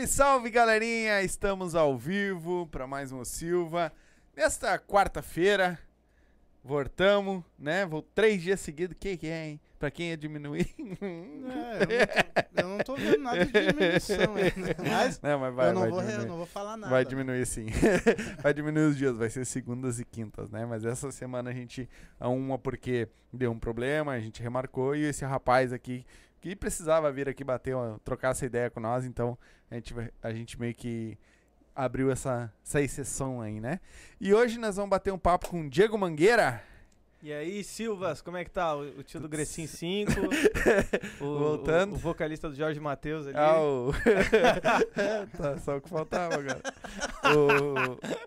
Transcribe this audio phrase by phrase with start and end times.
[0.00, 1.22] Salve, salve, galerinha!
[1.22, 3.92] Estamos ao vivo para mais um Silva.
[4.34, 5.78] Nesta quarta-feira,
[6.64, 7.84] voltamos, né?
[7.84, 8.96] Vou três dias seguidos.
[8.98, 9.60] Que que é, hein?
[9.78, 10.74] Pra quem ia diminuir.
[11.88, 14.74] É, eu, não tô, eu não tô vendo nada de diminuição aí, né?
[14.90, 16.22] Mas Não, mas vai, eu, não vai vou, diminuir.
[16.22, 16.90] eu não vou falar nada.
[16.90, 17.66] Vai diminuir sim.
[18.42, 20.64] vai diminuir os dias, vai ser segundas e quintas, né?
[20.64, 21.88] Mas essa semana a gente.
[22.18, 26.04] a Uma porque deu um problema, a gente remarcou, e esse rapaz aqui
[26.40, 29.36] que precisava vir aqui bater, uma- trocar essa ideia com nós, então
[29.70, 31.18] a gente, a gente meio que
[31.74, 33.80] abriu essa, essa exceção aí, né?
[34.20, 36.62] E hoje nós vamos bater um papo com o Diego Mangueira.
[37.22, 38.74] E aí, Silvas, como é que tá?
[38.74, 40.10] O, o tio do Grecin 5,
[41.20, 41.92] o, Voltando.
[41.92, 43.36] o, o vocalista do Jorge Matheus ali.
[43.36, 43.92] Ah, o...
[45.36, 46.60] tá, só o que faltava agora.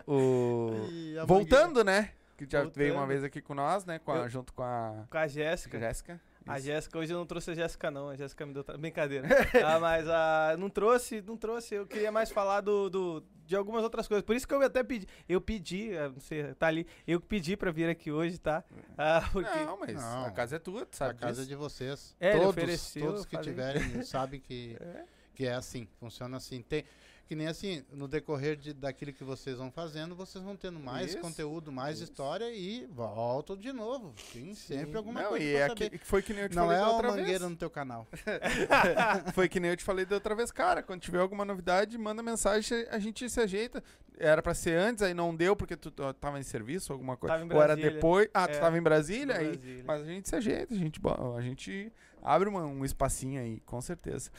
[0.06, 1.18] O, o...
[1.20, 2.10] A Voltando, né?
[2.36, 3.08] Que já veio uma Voltando.
[3.08, 3.98] vez aqui com nós, né?
[3.98, 5.78] Com a- Eu- junto com a Com a Jéssica.
[5.78, 6.20] Jéssica.
[6.46, 6.58] A.
[6.60, 8.62] Jéssica, hoje eu não trouxe a Jéssica não, a Jéssica me deu...
[8.62, 9.26] tra- Brincadeira.
[9.64, 13.82] ah, mas ah, não trouxe, não trouxe, eu queria mais falar do, do- de algumas
[13.82, 14.24] outras coisas.
[14.24, 17.56] Por isso que eu até pedi, eu pedi, ah, não sei, tá ali, eu pedi
[17.56, 18.62] pra vir aqui hoje, tá?
[18.98, 19.58] Ah, porque...
[19.60, 20.24] Não, mas Não.
[20.26, 21.48] a casa é tua, tu A sabe casa é disso.
[21.48, 22.16] de vocês.
[22.20, 23.50] É, todos, ofereceu, todos que falei.
[23.50, 25.04] tiverem sabem que É.
[25.34, 26.62] que é assim, funciona assim.
[26.62, 26.84] Tem,
[27.26, 31.10] que nem assim, no decorrer de, daquilo que vocês vão fazendo, vocês vão tendo mais
[31.10, 32.04] Isso, conteúdo, mais isso.
[32.04, 34.14] história e voltam de novo.
[34.32, 35.90] Tem sempre alguma Não, coisa e é saber.
[35.90, 37.50] que, foi que nem eu te Não falei é da outra mangueira vez.
[37.50, 38.06] no teu canal.
[39.34, 40.82] Foi que nem eu te falei da outra vez, cara.
[40.82, 43.82] Quando tiver alguma novidade, manda mensagem, a gente se ajeita.
[44.16, 47.34] Era pra ser antes, aí não deu porque tu tu tava em serviço, alguma coisa.
[47.34, 48.28] Tava em Ou era depois.
[48.32, 49.48] Ah, tu É, tava em Brasília, aí.
[49.56, 49.84] Brasília.
[49.86, 51.00] Mas a gente se ajeita, a gente,
[51.36, 51.92] a gente
[52.22, 54.30] abre uma- um espacinho aí, com certeza.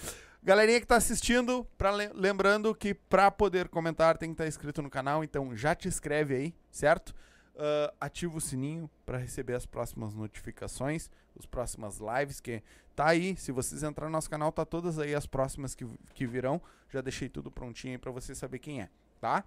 [0.45, 4.79] Galerinha que tá assistindo, pra, lem- lembrando que pra poder comentar tem que estar inscrito
[4.81, 7.15] no canal, então já te inscreve aí, certo?
[7.57, 11.09] Ah, ativa o sininho pra receber as próximas notificações,
[11.39, 12.61] as próximas lives que
[12.95, 13.35] tá aí.
[13.37, 15.83] Se vocês entrarem no nosso canal, tá todas aí as próximas que,
[16.13, 16.61] que virão.
[16.91, 18.89] Já deixei tudo prontinho aí pra você saber quem é,
[19.19, 19.43] tá?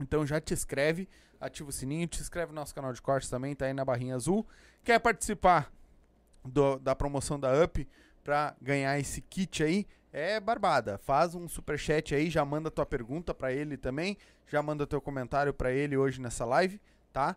[0.00, 1.08] Então já te inscreve,
[1.40, 4.16] ativa o sininho, te inscreve no nosso canal de cortes também, tá aí na barrinha
[4.16, 4.44] azul.
[4.82, 5.72] Quer participar
[6.44, 7.86] do- da promoção da UP?
[8.24, 10.96] pra ganhar esse kit aí é barbada.
[10.96, 14.16] Faz um superchat aí, já manda tua pergunta pra ele também,
[14.46, 16.80] já manda teu comentário pra ele hoje nessa live,
[17.12, 17.36] tá?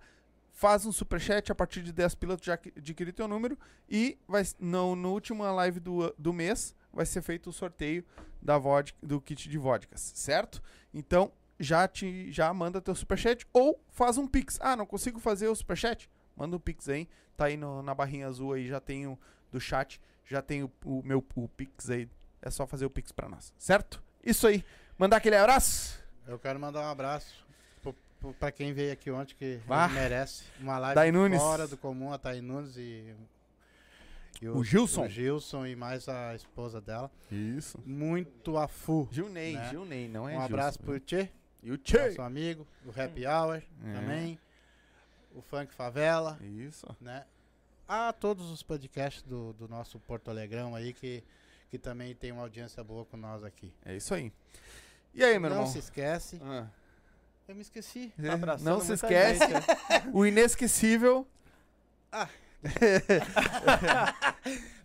[0.53, 3.59] Faz um superchat a partir de 10 pila, tu já adquire teu número
[3.89, 8.03] e vai, no, no última live do, do mês vai ser feito o sorteio
[8.41, 10.63] da vodka, do kit de vodkas, certo?
[10.93, 14.57] Então já te já manda teu superchat ou faz um pix.
[14.61, 16.09] Ah, não consigo fazer o superchat?
[16.33, 19.19] Manda um pix aí, tá aí no- na barrinha azul aí, já tem o
[19.51, 22.07] do chat, já tem o, o meu o pix aí.
[22.41, 24.01] É só fazer o pix pra nós, certo?
[24.23, 24.63] Isso aí.
[24.97, 25.99] Mandar aquele abraço.
[26.27, 27.45] Eu quero mandar um abraço
[28.37, 29.87] pra quem veio aqui ontem, que Vá.
[29.87, 30.43] merece.
[30.59, 33.13] Uma live fora do comum, a Thay Nunes e,
[34.41, 35.05] e O Gilson.
[35.05, 37.09] o Gilson e mais a esposa dela.
[37.31, 37.79] Isso.
[37.85, 39.07] Muito afu.
[39.11, 39.69] Gilney, Né?
[39.69, 41.29] Gilney, não é um abraço pro Tchê,
[41.63, 42.07] E o Tchê.
[42.09, 43.55] nosso amigo, o Happy Hour
[43.85, 43.93] É.
[43.93, 44.39] também.
[45.33, 46.85] O Funk Favela, Isso.
[46.99, 47.23] né?
[47.87, 51.23] A todos os podcasts do, do nosso Porto Alegrão aí, que,
[51.69, 53.73] que também tem uma audiência boa com nós aqui.
[53.85, 54.31] É isso aí.
[55.13, 55.71] E aí, meu Não irmão?
[55.71, 56.39] se esquece.
[56.43, 56.67] Ah.
[57.47, 58.13] Eu me esqueci.
[58.21, 59.47] É, abraçando não se esquece.
[59.47, 59.61] né?
[60.13, 61.27] o inesquecível.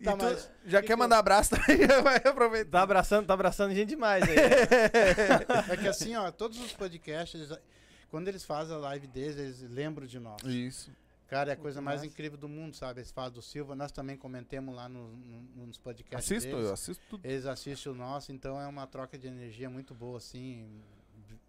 [0.00, 1.86] E Tá, tu mas já que quer que mandar abraço também?
[2.04, 2.70] Vai aproveitar.
[2.70, 4.36] Tá abraçando, tá abraçando gente demais aí.
[5.70, 7.48] É que assim, ó, todos os podcasts,
[8.10, 10.42] quando eles fazem a live deles, eles lembram de nós.
[10.44, 10.92] Isso.
[11.34, 13.04] Cara, é a coisa mais incrível do mundo, sabe?
[13.04, 16.66] Falam do Silva, nós também comentemos lá no- no- nos podcasts Assisto, deles.
[16.66, 17.26] eu assisto tudo.
[17.26, 20.80] Eles assistem o nosso, então é uma troca de energia muito boa, assim,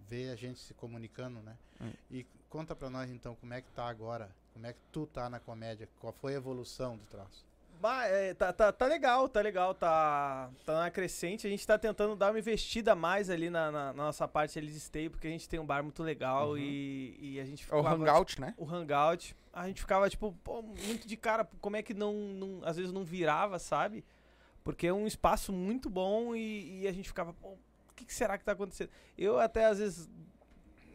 [0.08, 1.56] ver a gente se comunicando, né?
[1.82, 1.92] Hum.
[2.10, 4.30] E conta pra nós, então, como é que tá agora?
[4.54, 5.88] Como é que tu tá na comédia?
[6.00, 7.46] Qual foi a evolução do troço?
[7.82, 11.46] Bah, é, tá, tá, tá legal, tá legal, tá, tá na crescente.
[11.46, 14.58] A gente tá tentando dar uma investida a mais ali na, na- na nossa parte
[14.58, 16.58] ali de stay, porque a gente tem um bar muito legal Uhum.
[16.58, 18.52] e, e a gente É o Hangout, né?
[18.52, 19.36] tipo, o Hangout.
[19.56, 22.92] A gente ficava, tipo, pô, muito de cara, como é que não, não- às vezes
[22.92, 24.04] não virava, sabe?
[24.64, 28.14] Porque é um espaço muito bom e, e a gente ficava, pô, o que, que
[28.14, 28.90] será que tá acontecendo?
[29.18, 30.10] Eu até, às vezes,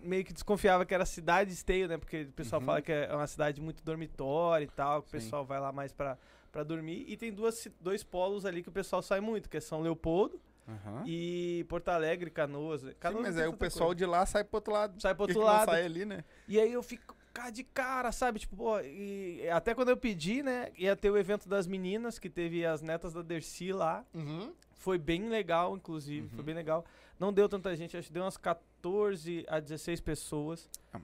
[0.02, 1.96] meio que desconfiava que era cidade esteio, né?
[1.96, 2.66] Porque o pessoal Uhum.
[2.66, 5.24] fala que é uma cidade muito dormitória e tal, que o Sim.
[5.24, 6.18] pessoal vai lá mais pra,
[6.52, 7.04] pra dormir.
[7.08, 10.38] E tem duas, dois polos ali que o pessoal sai muito, que é São Leopoldo
[10.68, 11.04] Aham.
[11.06, 12.82] e Porto Alegre, Canoas.
[12.82, 12.90] né?
[12.90, 13.98] Sim, Canoas mas não aí o pessoal coisa.
[13.98, 15.00] de lá sai pro outro lado.
[15.00, 15.70] sai pro outro lado.
[15.70, 16.24] sai ali, né?
[16.48, 18.38] E aí eu fico cara de cara, sabe?
[18.40, 22.28] Tipo, pô, e até quando eu pedi, né, ia ter o evento das meninas, que
[22.30, 24.04] teve as netas da Dercy lá.
[24.14, 24.52] Uhum.
[24.74, 26.34] Foi bem legal, inclusive, Uhum.
[26.34, 26.84] foi bem legal.
[27.18, 30.68] Não deu tanta gente, acho que deu umas 14 a 16 pessoas.
[30.92, 31.00] Ah.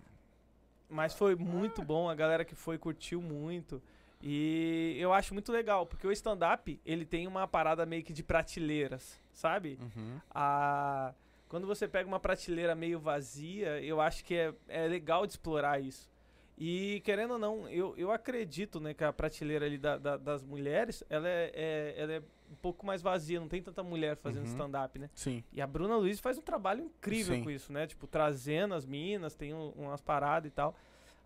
[0.89, 3.83] Mas foi muito bom, a galera que foi curtiu muito.
[4.23, 8.23] E eu acho muito legal, porque o stand-up, ele tem uma parada meio que de
[8.23, 9.79] prateleiras, sabe?
[9.81, 10.21] Uhum.
[10.31, 11.13] a
[11.49, 15.81] quando você pega uma prateleira meio vazia, eu acho que é, é legal de explorar
[15.81, 16.09] isso.
[16.59, 20.43] E querendo ou não, eu, eu acredito né, que a prateleira ali da- da- das
[20.43, 24.45] mulheres, ela é, é- ela é um pouco mais vazia, não tem tanta mulher fazendo
[24.47, 24.53] Uhum.
[24.53, 25.11] stand-up, né?
[25.15, 25.45] Sim.
[25.53, 27.45] E a Bruna Luiz faz um trabalho incrível Sim.
[27.45, 27.87] com isso, né?
[27.87, 30.75] Tipo, trazendo as minas, tem um- umas paradas e tal.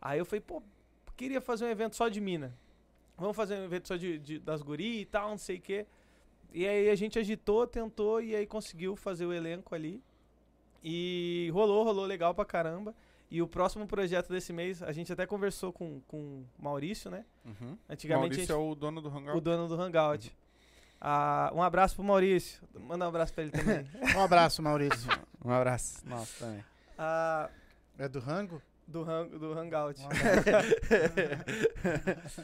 [0.01, 0.63] Aí eu falei, pô,
[1.17, 2.57] queria fazer um evento só de mina.
[3.17, 5.87] Vamos fazer um evento só de, de- das guri e tal, não sei o quê.
[6.53, 10.03] E aí a gente agitou, tentou e aí conseguiu fazer o elenco ali.
[10.83, 12.95] E rolou, rolou legal pra caramba.
[13.31, 17.25] E o próximo projeto desse mês, a gente até conversou com, com o Maurício, né?
[17.45, 17.79] Uhum.
[17.89, 19.39] Antigamente Maurício a é o dono do gente, Hangout.
[19.39, 20.37] o dono do Hangout.
[21.01, 22.61] Ah, um abraço pro Maurício.
[22.81, 23.87] Manda um abraço pra ele também.
[24.17, 25.09] Um abraço, Maurício.
[25.45, 26.03] Um abraço.
[26.07, 26.65] Nossa, também.
[26.99, 27.49] Ah,
[27.99, 28.61] é do Rango?
[28.87, 30.01] do, hang, do Hangout.
[30.03, 30.09] Um.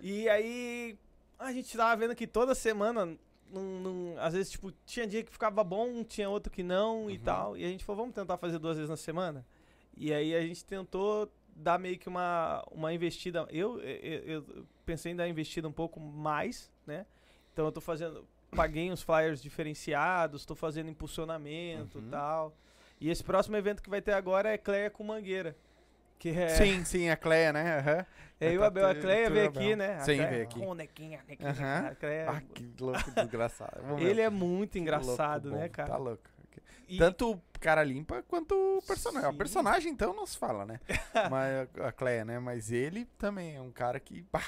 [0.00, 0.98] E aí,
[1.38, 3.06] a gente tava vendo que toda semana,
[3.50, 7.16] num- num- às vezes, tipo, tinha dia que ficava bom, tinha outro que não e
[7.18, 7.22] Uhum.
[7.22, 7.56] tal.
[7.56, 9.44] E a gente falou, vamos tentar fazer duas vezes na semana?
[9.96, 13.46] E aí a gente tentou dar meio que uma, uma investida.
[13.50, 17.06] Eu, eu, eu pensei em dar investida um pouco mais, né?
[17.52, 18.26] Então eu tô fazendo.
[18.54, 22.10] Paguei uns flyers diferenciados, tô fazendo impulsionamento e Uhum.
[22.10, 22.56] tal.
[23.00, 25.56] E esse próximo evento que vai ter agora é Cleia com Mangueira.
[26.18, 26.48] Que é.
[26.56, 28.06] Sim, sim, a Cleia, né?
[28.38, 30.00] É, eu, tá Abel, a Cleia tu, veio aqui, né?
[30.00, 30.60] Sim, veio aqui.
[30.60, 31.50] Ô, nequinha, nequinha.
[31.50, 31.86] Aham.
[31.88, 33.80] A Cleia- Ah, que louco desgraçado.
[34.00, 35.88] Ele é muito engraçado, louco né, cara?
[35.88, 36.22] Tá louco.
[36.94, 39.28] E- Tanto o cara limpa quanto o personagem.
[39.30, 39.34] Sim.
[39.34, 40.80] O personagem, então, não se fala, né?
[41.30, 42.38] Mas a Cleia, né?
[42.38, 44.22] Mas ele também é um cara que.
[44.24, 44.42] Pá,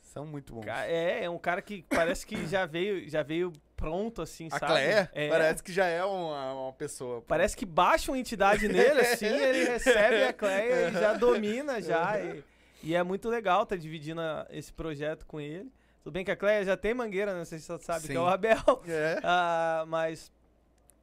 [0.00, 0.66] são muito bons.
[0.66, 4.72] É, é um cara que parece que já veio, já veio pronto, assim, a sabe?
[4.72, 5.28] Cleia É.
[5.28, 7.20] parece que já é uma, uma pessoa.
[7.22, 12.18] Parece que baixa uma entidade nele, assim, ele recebe a Cleia e já domina já.
[12.20, 12.42] E,
[12.82, 14.20] e é muito legal tá dividindo
[14.50, 15.70] esse projeto com ele.
[16.02, 17.44] Tudo bem que a Cleia já tem mangueira, né?
[17.44, 18.32] Você só sabe que é o Sim.
[18.32, 18.82] Abel.
[18.88, 19.20] É.
[19.24, 20.32] Ah, mas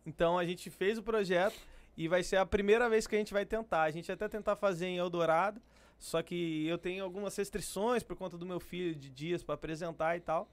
[0.05, 1.55] então a gente fez o projeto
[1.95, 3.83] e vai ser a primeira vez que a gente vai tentar.
[3.83, 5.61] A gente até tentar fazer em Eldorado,
[5.99, 10.17] só que eu tenho algumas restrições por conta do meu filho de dias para apresentar
[10.17, 10.49] e tal.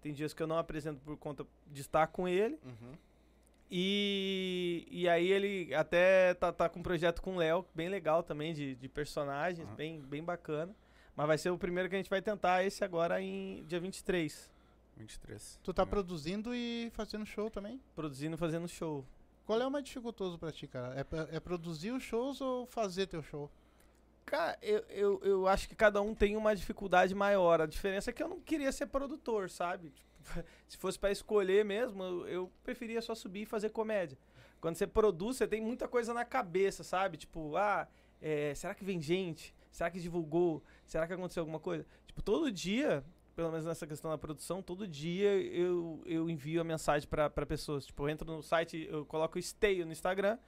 [0.00, 2.58] Tem dias que eu não apresento por conta de estar com ele.
[2.64, 2.92] Uhum.
[3.74, 8.22] E, e aí ele até tá, tá com um projeto com o Léo, bem legal
[8.22, 9.74] também, de, de personagens, Uhum.
[9.74, 10.76] bem, bem bacana.
[11.16, 14.51] Mas vai ser o primeiro que a gente vai tentar, esse agora em dia 23.
[15.02, 15.60] 23.
[15.62, 15.86] Tu tá É.
[15.86, 17.80] produzindo e fazendo show também?
[17.94, 19.04] Produzindo e fazendo show.
[19.44, 20.94] Qual é o mais dificultoso pra ti, cara?
[21.00, 23.50] É, é produzir os shows ou fazer teu show?
[24.24, 27.60] Cara, eu, eu, eu acho que cada um tem uma dificuldade maior.
[27.60, 29.90] A diferença é que eu não queria ser produtor, sabe?
[29.90, 30.12] Tipo,
[30.68, 34.16] se fosse pra escolher mesmo, eu, eu preferia só subir e fazer comédia.
[34.60, 37.16] Quando você produz, você tem muita coisa na cabeça, sabe?
[37.16, 37.88] Tipo, ah,
[38.20, 39.52] é, será que vem gente?
[39.72, 40.62] Será que divulgou?
[40.86, 41.84] Será que aconteceu alguma coisa?
[42.06, 46.64] Tipo, todo dia, pelo menos nessa questão da produção, todo dia eu, eu envio a
[46.64, 47.86] mensagem pra pessoas.
[47.86, 50.38] Tipo, eu entro no site, eu coloco Esteio no Instagram,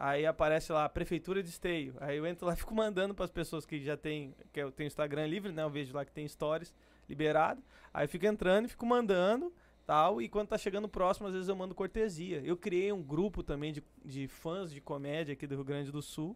[0.00, 1.94] Aí aparece lá, Prefeitura de Esteio.
[2.00, 4.72] Aí eu entro lá e fico mandando para as pessoas que já tem, que eu
[4.72, 5.62] tenho Instagram livre, né?
[5.62, 6.72] Eu vejo lá que tem stories
[7.06, 7.62] liberado.
[7.92, 9.52] Aí eu fico entrando e fico mandando,
[9.86, 10.22] tal.
[10.22, 12.40] E quando tá chegando próximo, às vezes eu mando cortesia.
[12.42, 16.00] Eu criei um grupo também de, de fãs de comédia aqui do Rio Grande do
[16.00, 16.34] Sul.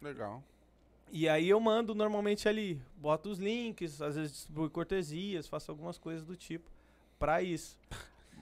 [0.00, 0.42] Legal.
[1.14, 5.98] E aí eu mando normalmente ali, boto os links, às vezes distribuo cortesias, faço algumas
[5.98, 6.70] coisas do tipo
[7.18, 7.78] pra isso.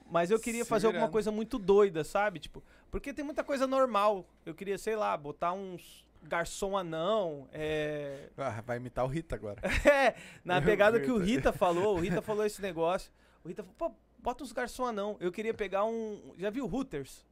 [0.08, 2.38] Mas eu queria fazer alguma coisa muito doida, sabe?
[2.38, 4.24] Tipo, porque tem muita coisa normal.
[4.46, 9.60] Eu queria, sei lá, botar uns garçom anão, é, Ah, vai imitar o Rita agora.
[9.84, 11.18] é, na pegada que o.
[11.18, 13.10] Rita falou, o Rita falou esse negócio.
[13.44, 15.16] O Rita falou, pô, bota uns garçom anão.
[15.18, 16.34] Eu queria pegar um.
[16.38, 17.26] Já viu o Hooters?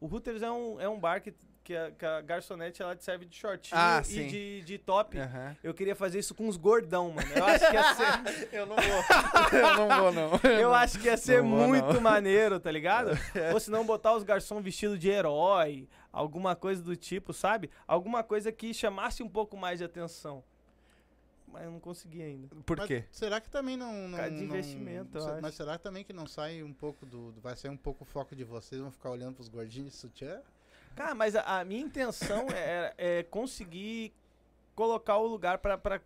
[0.00, 1.34] O Hooters é um, é um bar que,
[1.64, 4.28] que, a, que a garçonete ela te serve de shortinho Ah, e sim.
[4.28, 5.18] de, de top.
[5.18, 5.56] Aham.
[5.62, 7.26] Eu queria fazer isso com uns gordão, mano.
[7.34, 9.58] Eu acho que ia ser, Eu não vou.
[9.58, 10.40] eu não vou, não.
[10.60, 12.00] eu acho que ia ser Não vou, muito não.
[12.00, 13.10] maneiro, tá ligado?
[13.54, 17.70] Ou se não botar os garçons vestidos de herói, alguma coisa do tipo, sabe?
[17.88, 20.44] Alguma coisa que chamasse um pouco mais de atenção.
[21.48, 22.48] Mas eu não consegui ainda.
[22.66, 23.04] Por Mas quê?
[23.12, 24.08] Será que também não.
[24.08, 25.40] não causa de não- investimento, eu se- acho.
[25.42, 27.30] Mas será também que não sai um pouco do.
[27.32, 28.80] do- Vai ser um pouco o foco de vocês?
[28.80, 30.40] Vão ficar olhando pros gordinhos de sutiã?
[30.94, 34.12] Cara, mas a, a minha intenção é, é conseguir
[34.74, 36.00] colocar o lugar pra, pra,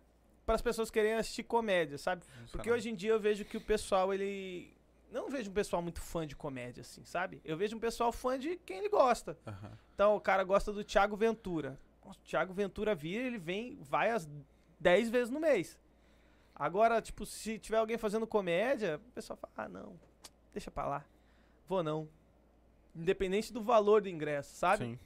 [0.47, 2.23] as pessoas quererem assistir comédia, sabe?
[2.51, 4.73] Porque hoje em dia eu vejo que o pessoal, ele.
[5.11, 7.41] Não vejo um pessoal muito fã de comédia, assim, sabe?
[7.43, 9.37] Eu vejo um pessoal fã de quem ele gosta.
[9.45, 9.77] Aham.
[9.95, 11.79] Então, o cara gosta do Thiago Ventura.
[12.05, 14.29] Nossa, o Thiago Ventura vira, ele vem, vai as
[14.79, 15.79] 10 vezes no mês.
[16.55, 19.99] Agora, tipo, se tiver alguém fazendo comédia, o pessoal fala, ah, não,
[20.53, 21.05] deixa pra lá.
[21.67, 22.07] Vou não.
[22.95, 24.85] Independente do valor do ingresso, sabe?
[24.85, 24.99] Sim.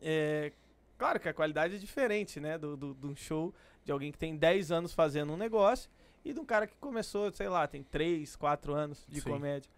[0.00, 0.52] É,
[0.96, 2.56] claro que a qualidade é diferente, né?
[2.58, 3.52] Do, do, de um show
[3.84, 5.90] de alguém que tem 10 anos fazendo um negócio
[6.24, 9.30] e de um cara que começou, sei lá, tem 3, 4 anos de Sim.
[9.30, 9.70] comédia.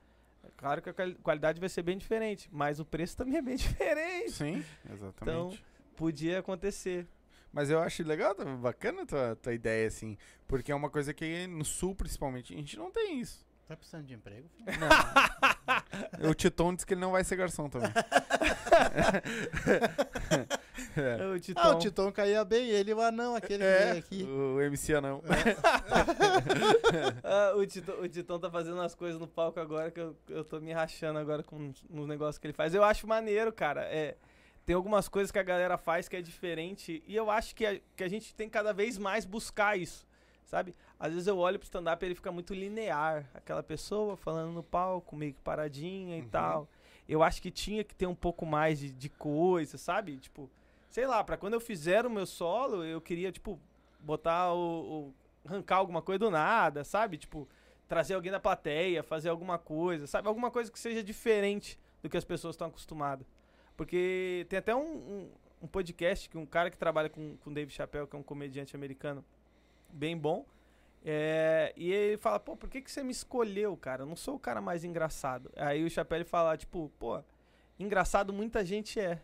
[0.45, 3.43] É claro que a quali- qualidade vai ser bem diferente, mas o preço também é
[3.43, 4.31] bem diferente.
[4.33, 5.63] Sim, exatamente.
[5.97, 7.07] Podia acontecer.
[7.53, 10.17] Mas eu acho legal, tá bacana a tua, tua ideia, assim.
[10.47, 13.45] Porque é uma coisa que no sul, principalmente, a gente não tem isso.
[13.69, 14.49] Tá precisando de emprego?
[14.49, 14.67] filho?
[16.19, 16.31] Não.
[16.31, 17.91] o Titon disse que ele não vai ser garçom também.
[20.97, 21.27] é.
[21.27, 21.61] O Titon.
[21.61, 24.23] Ah, o Titon caía bem, ele e o anão, aquele É, aqui.
[24.25, 25.23] o MC Anão.
[27.23, 30.45] Ah, o, Titon, o Titon tá fazendo umas coisas no palco agora que eu, eu
[30.45, 32.75] tô me rachando agora com uns negócios que ele faz.
[32.75, 33.83] Eu acho maneiro, cara.
[33.85, 34.17] É,
[34.65, 37.79] tem algumas coisas que a galera faz que é diferente e eu acho que a,
[37.97, 40.07] que a gente tem cada vez mais buscar isso,
[40.49, 40.75] sabe?
[40.99, 43.29] Às vezes eu olho pro stand-up e ele fica muito linear.
[43.35, 46.29] Aquela pessoa falando no palco, meio que paradinha e Uhum.
[46.29, 46.69] tal.
[47.09, 50.17] Eu acho que tinha que ter um pouco mais de, de coisa, sabe?
[50.17, 50.51] Tipo,
[50.91, 53.59] sei lá, pra quando eu fizer o meu solo, eu queria, tipo,
[54.01, 54.59] botar o,
[55.09, 55.15] o-
[55.47, 57.17] arrancar alguma coisa do nada, sabe?
[57.19, 57.49] Tipo,
[57.87, 60.29] trazer alguém da plateia, fazer alguma coisa, sabe?
[60.29, 63.27] Alguma coisa que seja diferente do que as pessoas estão acostumadas.
[63.77, 65.31] Porque tem até um, um,
[65.63, 68.75] um podcast que um cara que trabalha com, com Dave Chappelle, que é um comediante
[68.77, 69.25] americano
[69.93, 70.45] bem bom,
[71.05, 74.03] é, e ele fala, pô, por que, que você me escolheu, cara?
[74.03, 75.51] Eu não sou o cara mais engraçado.
[75.57, 77.23] Aí o Chappelle fala, tipo, pô,
[77.79, 79.21] engraçado muita gente é,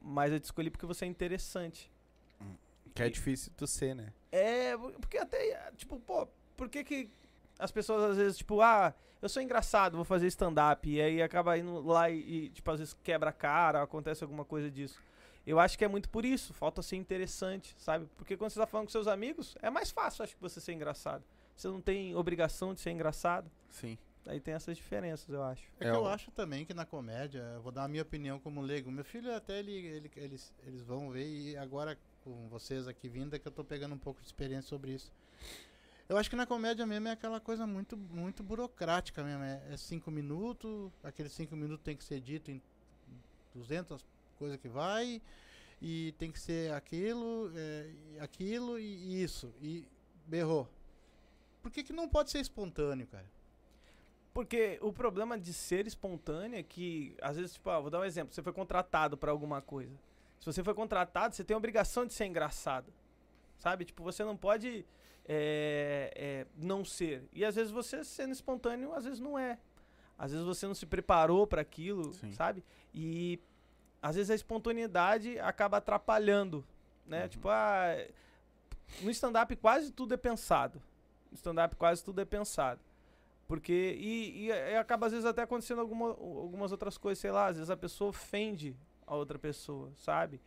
[0.00, 1.90] mas eu te escolhi porque você é interessante.
[2.94, 4.12] Que é difícil tu ser, né?
[4.32, 7.10] É, porque até, tipo, pô, por que que
[7.58, 11.58] as pessoas às vezes, tipo, ah, eu sou engraçado, vou fazer stand-up, e aí acaba
[11.58, 14.98] indo lá e, e, tipo, às vezes quebra a cara, acontece alguma coisa disso.
[15.46, 18.08] Eu acho que é muito por isso, falta ser interessante, sabe?
[18.16, 20.72] Porque quando você tá falando com seus amigos, é mais fácil, acho que você ser
[20.72, 21.22] engraçado.
[21.56, 23.50] Você não tem obrigação de ser engraçado.
[23.70, 23.96] Sim.
[24.26, 25.62] Aí tem essas diferenças, eu acho.
[25.78, 28.40] É que É eu acho também que na comédia, eu vou dar a minha opinião
[28.40, 28.90] como leigo.
[28.90, 33.36] Meu filho até ele, ele- eles, eles vão ver e agora com vocês aqui vindo
[33.36, 35.12] é que eu tô pegando um pouco de experiência sobre isso.
[36.08, 39.44] Eu acho que na comédia mesmo é aquela coisa muito, muito burocrática mesmo.
[39.44, 42.60] É, é cinco minutos, aqueles cinco minutos tem que ser dito em
[43.54, 44.04] 200
[44.36, 45.20] coisas que vai
[45.80, 49.52] e tem que ser aquilo, é, e aquilo e isso.
[49.60, 49.86] E
[50.26, 50.68] berrou.
[51.62, 53.26] Por que, que não pode ser espontâneo, cara?
[54.32, 58.04] Porque o problema de ser espontâneo é que, às vezes, tipo, ah, vou dar um
[58.04, 58.34] exemplo.
[58.34, 59.98] Você foi contratado pra alguma coisa.
[60.38, 62.92] Se você foi contratado, você tem a obrigação de ser engraçado.
[63.58, 63.84] Sabe?
[63.84, 64.84] Tipo, você não pode
[65.26, 67.24] é, é, não ser.
[67.32, 69.58] E às vezes você sendo espontâneo, às vezes não é.
[70.18, 72.32] Às vezes você não se preparou pra aquilo, Sim.
[72.32, 72.64] sabe?
[72.94, 73.40] E
[74.02, 76.64] às vezes a espontaneidade acaba atrapalhando,
[77.06, 77.22] né?
[77.24, 77.28] Uhum.
[77.28, 77.96] Tipo, ah,
[79.02, 80.80] no stand-up quase tudo é pensado.
[81.30, 82.80] No stand-up quase tudo é pensado.
[83.46, 83.96] Porque.
[83.98, 87.56] E, e- e acaba às vezes até acontecendo alguma, algumas outras coisas, sei lá, às
[87.56, 88.76] vezes a pessoa ofende
[89.06, 90.40] a outra pessoa, sabe?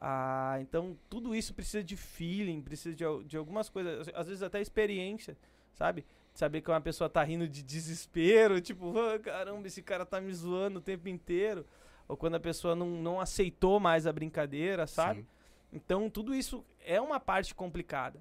[0.00, 4.60] Ah, então tudo isso precisa de feeling, precisa de, de algumas coisas, às vezes até
[4.60, 5.36] experiência,
[5.74, 6.04] sabe?
[6.32, 10.32] Saber que uma pessoa tá rindo de desespero, tipo, "Ah, caramba, esse cara tá me
[10.32, 11.66] zoando o tempo inteiro.
[12.10, 15.20] Ou quando a pessoa não, não aceitou mais a brincadeira, sabe?
[15.20, 15.26] Sim.
[15.72, 18.20] Então, tudo isso é uma parte complicada.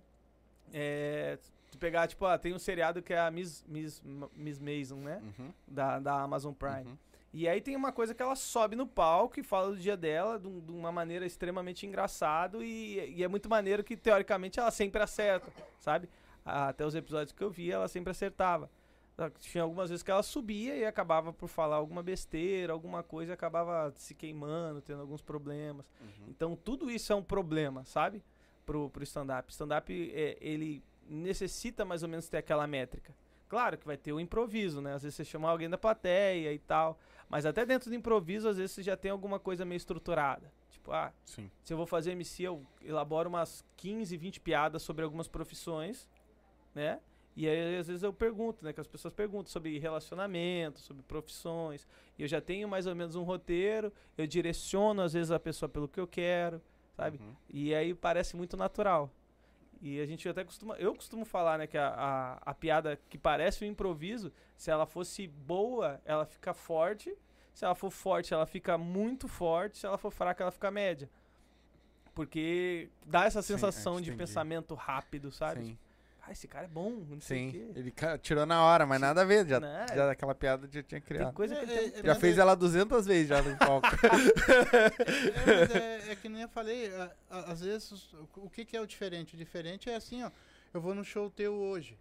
[0.72, 1.40] É,
[1.72, 4.00] tu pegar, tipo, ah, tem um seriado que é a Miss, Miss,
[4.36, 5.20] Miss Mason, né?
[5.24, 6.86] Uhum, Da, da Amazon Prime.
[6.86, 6.98] uhum.
[7.34, 10.40] E aí tem uma coisa que ela sobe no palco e fala do dia dela
[10.40, 15.02] de, de uma maneira extremamente engraçado e, e é muito maneiro que, teoricamente, ela sempre
[15.02, 16.08] acerta, sabe?
[16.46, 18.70] Até os episódios que eu vi, ela sempre acertava.
[19.40, 23.34] Tinha algumas vezes que ela subia e acabava por falar alguma besteira, alguma coisa, e
[23.34, 25.86] acabava se queimando, tendo alguns problemas.
[26.00, 26.26] Uhum.
[26.30, 28.24] Então tudo isso é um problema, sabe?
[28.66, 29.52] Pro, pro stand-up.
[29.52, 33.14] Stand-up, é, ele necessita mais ou menos ter aquela métrica.
[33.50, 34.94] Claro que vai ter o improviso, né?
[34.94, 37.00] Às vezes você chama alguém da plateia e tal.
[37.28, 40.54] Mas até dentro do improviso, às vezes você já tem alguma coisa meio estruturada.
[40.70, 41.50] Tipo, ah, Sim.
[41.64, 46.08] se eu vou fazer MC, eu elaboro umas 15, 20 piadas sobre algumas profissões,
[46.76, 47.00] né?
[47.36, 48.74] E aí, às vezes, eu pergunto, né?
[48.74, 51.88] Que as pessoas perguntam sobre relacionamento, sobre profissões.
[52.18, 55.70] E eu já tenho mais ou menos um roteiro, eu direciono, às vezes, a pessoa
[55.70, 56.62] pelo que eu quero,
[56.96, 57.18] sabe?
[57.18, 57.36] Uhum.
[57.50, 59.12] E aí parece muito natural.
[59.82, 60.76] E a gente até costuma.
[60.76, 64.86] Eu costumo falar, né, que a, a, a piada que parece um improviso, se ela
[64.86, 67.16] fosse boa, ela fica forte.
[67.54, 69.78] Se ela for forte, ela fica muito forte.
[69.78, 71.10] Se ela for fraca, ela fica média.
[72.14, 75.64] Porque dá essa Sim, sensação é, de pensamento rápido, sabe?
[75.64, 75.78] Sim.
[76.30, 77.52] Ah, esse cara é bom, não sei o Sim.
[77.52, 77.72] quê.
[77.80, 79.48] Ele ca- tirou na hora, mas nada a ver.
[79.48, 79.86] Já, Né?
[79.96, 81.34] já aquela piada já tinha Tem criado.
[81.34, 83.88] coisa que É, tem- é, Já fez é- ela 200 vezes já no palco.
[85.48, 88.64] É, mas é, é que nem eu falei, a- a- às vezes, o, o que,
[88.64, 89.34] que é o diferente?
[89.34, 90.30] O diferente é assim, ó,
[90.72, 91.98] eu vou no show teu hoje.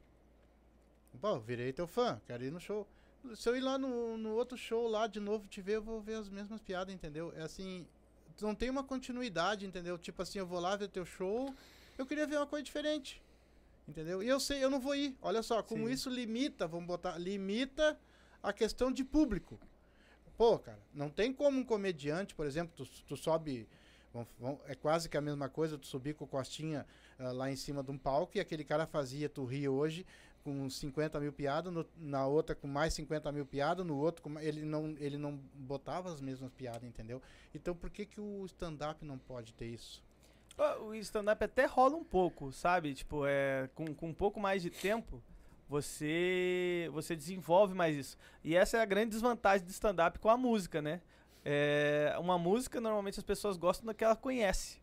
[1.20, 2.86] Pô, eu virei teu fã, quero ir no show.
[3.34, 6.00] Se eu ir lá no, no outro show lá de novo te ver, eu vou
[6.02, 7.32] ver as mesmas piadas, entendeu?
[7.36, 7.86] É assim,
[8.36, 9.96] tu não tem uma continuidade, entendeu?
[9.98, 11.52] Tipo assim, eu vou lá ver teu show,
[11.96, 13.20] eu queria ver uma coisa diferente.
[13.88, 14.22] Entendeu?
[14.22, 15.16] E eu sei, eu não vou ir.
[15.22, 15.92] Olha só, como Sim.
[15.92, 17.98] isso limita, vamos botar, limita
[18.42, 19.58] a questão de público.
[20.36, 23.66] Pô, cara, não tem como um comediante, por exemplo, tu, tu sobe.
[24.12, 26.86] vão- vão- é quase que a mesma coisa, tu subir com o Costinha
[27.18, 30.06] ah, lá em cima de um palco e aquele cara fazia tu rir hoje
[30.44, 34.62] com 50 mil piadas, na outra com mais 50 mil piadas, no outro com, ele
[34.64, 37.20] não ele não botava as mesmas piadas, entendeu?
[37.54, 40.02] Então por que que o stand-up não pode ter isso?
[40.80, 42.94] O stand-up até rola um pouco, sabe?
[42.94, 45.22] Tipo, é, com, com um pouco mais de tempo,
[45.68, 48.18] você você desenvolve mais isso.
[48.42, 51.00] E essa é a grande desvantagem do stand-up com a música, né?
[51.44, 54.78] É, uma música, normalmente as pessoas gostam da que ela conhece.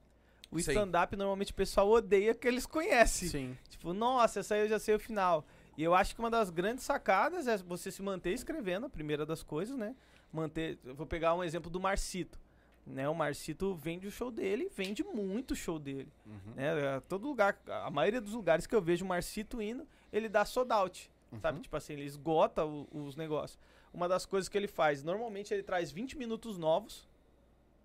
[0.51, 3.27] O stand-up, normalmente o pessoal odeia que eles conhecem.
[3.27, 3.57] Sim.
[3.69, 5.45] Tipo, nossa, essa aí eu já sei o final.
[5.77, 9.25] E eu acho que uma das grandes sacadas é você se manter escrevendo, a primeira
[9.25, 9.93] das coisas, né?
[10.31, 10.79] Manter.
[10.85, 12.39] Eu vou pegar um exemplo do Marcito.
[12.85, 13.09] Né?
[13.09, 16.07] O Marcito vende o show dele, vende muito o show dele.
[16.25, 16.53] Uhum.
[16.55, 17.01] Né?
[17.09, 20.71] Todo lugar, a maioria dos lugares que eu vejo o Marcito indo, ele dá sold
[20.71, 21.11] out.
[21.41, 21.57] Sabe?
[21.57, 21.61] Uhum.
[21.63, 23.59] Tipo assim, ele esgota o- os negócios.
[23.93, 27.07] Uma das coisas que ele faz, normalmente ele traz 20 minutos novos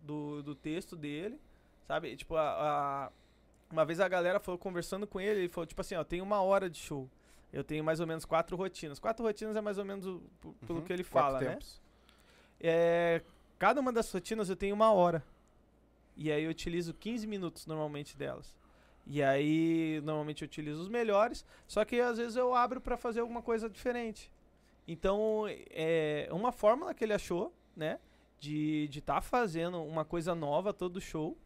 [0.02, 1.40] do, do texto dele,
[1.86, 2.14] sabe?
[2.16, 2.42] Tipo, a,
[3.06, 3.10] a-
[3.70, 6.42] uma vez a galera falou, conversando com ele, ele falou, tipo assim, ó, tem uma
[6.42, 7.08] hora de show.
[7.52, 8.98] Eu tenho mais ou menos quatro rotinas.
[8.98, 10.22] Quatro rotinas é mais ou menos o-
[10.66, 10.84] pelo Uhum.
[10.84, 11.50] que ele Quatro fala, né?
[11.52, 11.80] tempos.
[12.60, 13.22] É,
[13.60, 15.22] cada uma das rotinas eu tenho uma hora.
[16.16, 18.58] E aí eu utilizo 15 minutos normalmente delas.
[19.06, 23.20] E aí normalmente eu utilizo os melhores, só que às vezes eu abro pra fazer
[23.20, 24.32] alguma coisa diferente.
[24.88, 28.00] Então, é uma fórmula que ele achou, né,
[28.40, 31.36] de de estar fazendo uma coisa nova todo show.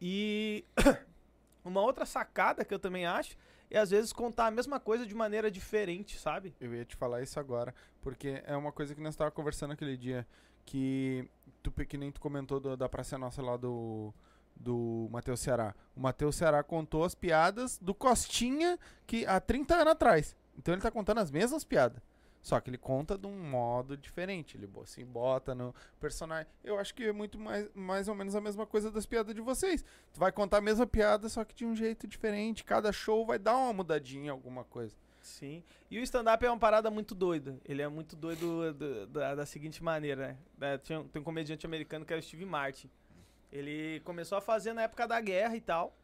[0.00, 0.64] E
[1.64, 3.36] uma outra sacada que eu também acho
[3.70, 6.54] é às vezes contar a mesma coisa de maneira diferente, sabe?
[6.60, 9.96] Eu ia te falar isso agora, porque é uma coisa que nós estávamos conversando aquele
[9.96, 10.26] dia,
[10.70, 11.28] que
[11.62, 14.14] tu, que nem tu comentou do- da Praça Nossa lá do,
[14.54, 15.74] do Matheus Ceará.
[15.96, 20.36] O Matheus Ceará contou as piadas do Costinha que há 30 anos atrás.
[20.56, 22.00] Então ele tá contando as mesmas piadas.
[22.40, 24.56] Só que ele conta de um modo diferente.
[24.56, 26.46] Ele se bota no personagem.
[26.62, 29.40] Eu acho que é muito mais, mais ou menos a mesma coisa das piadas de
[29.40, 29.84] vocês.
[30.12, 32.62] Tu vai contar a mesma piada, só que de um jeito diferente.
[32.64, 34.94] Cada show vai dar uma mudadinha alguma coisa.
[35.22, 35.62] Sim.
[35.90, 37.58] E o stand-up é uma parada muito doida.
[37.64, 40.72] Ele é muito doido do- da, da seguinte maneira, né?
[40.74, 42.88] É, Tinha, um- tem um comediante americano que é o Steve Martin.
[43.52, 45.94] Ele começou a fazer na época da guerra e tal.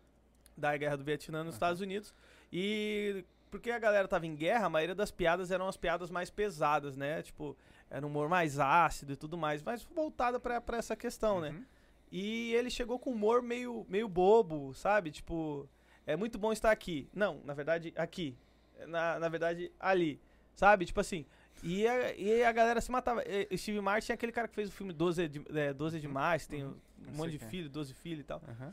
[0.57, 2.15] Da guerra do Vietnã nos Estados Unidos.
[2.53, 6.29] E porque a galera tava em guerra, a maioria das piadas eram as piadas mais
[6.31, 7.23] pesadas, né?
[7.23, 7.57] Tipo,
[7.89, 11.51] era um humor mais ácido e tudo mais, mas voltada pra, pra essa questão, né?
[11.51, 11.65] Uhum.
[12.13, 15.11] E ele chegou com humor meio, meio bobo, sabe?
[15.11, 15.69] Tipo,
[16.07, 17.09] é muito bom estar aqui.
[17.15, 18.37] Não, na verdade, aqui.
[18.87, 20.21] Na, na verdade, ali.
[20.55, 20.85] Sabe?
[20.87, 21.25] Tipo assim.
[21.63, 23.23] E a, e a galera se matava.
[23.27, 26.47] E, Steve Martin é aquele cara que fez o filme 12 de, é, 12 demais,
[26.47, 26.75] tem um,
[27.07, 27.49] Eu monte de é.
[27.49, 28.43] filho, 12 filhos e tal.
[28.49, 28.73] Aham.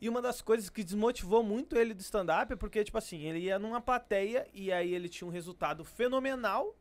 [0.00, 3.38] E uma das coisas que desmotivou muito ele do stand-up é porque, tipo assim, ele
[3.38, 6.74] ia numa plateia e aí ele tinha um resultado fenomenal.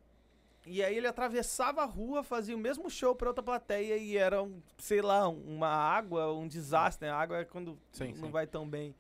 [0.66, 4.42] E aí ele atravessava a rua, fazia o mesmo show pra outra plateia e era,
[4.42, 7.14] um, sei lá, uma água, um desastre, né?
[7.14, 8.32] A água é quando Sim, não sim.
[8.32, 8.96] vai tão bem,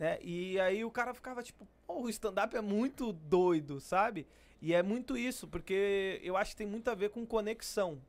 [0.00, 0.18] né?
[0.22, 4.26] E aí o cara ficava tipo, o stand-up é muito doido, sabe?
[4.62, 8.00] E é muito isso, porque eu acho que tem muito a ver com conexão,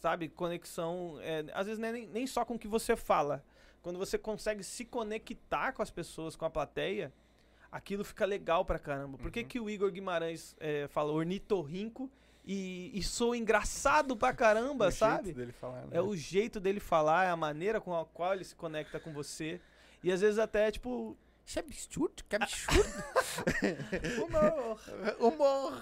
[0.00, 0.28] sabe?
[0.28, 3.44] Conexão, é, às vezes é nem, nem só com o que você fala.
[3.82, 7.12] Quando você consegue se conectar com as pessoas, com a plateia,
[7.70, 9.18] aquilo fica legal pra caramba.
[9.18, 9.46] Por que, Uhum.
[9.48, 12.08] que o Igor Guimarães é, fala ornitorrinco
[12.44, 15.32] e, e sou engraçado pra caramba, O jeito sabe?
[15.32, 15.88] dele falar, né?
[15.96, 19.12] É o jeito dele falar, é a maneira com a qual ele se conecta com
[19.12, 19.60] você.
[20.02, 22.88] E às vezes até, tipo, Isso é absurdo, que absurdo.
[24.24, 24.80] humor.
[25.18, 25.72] Humor.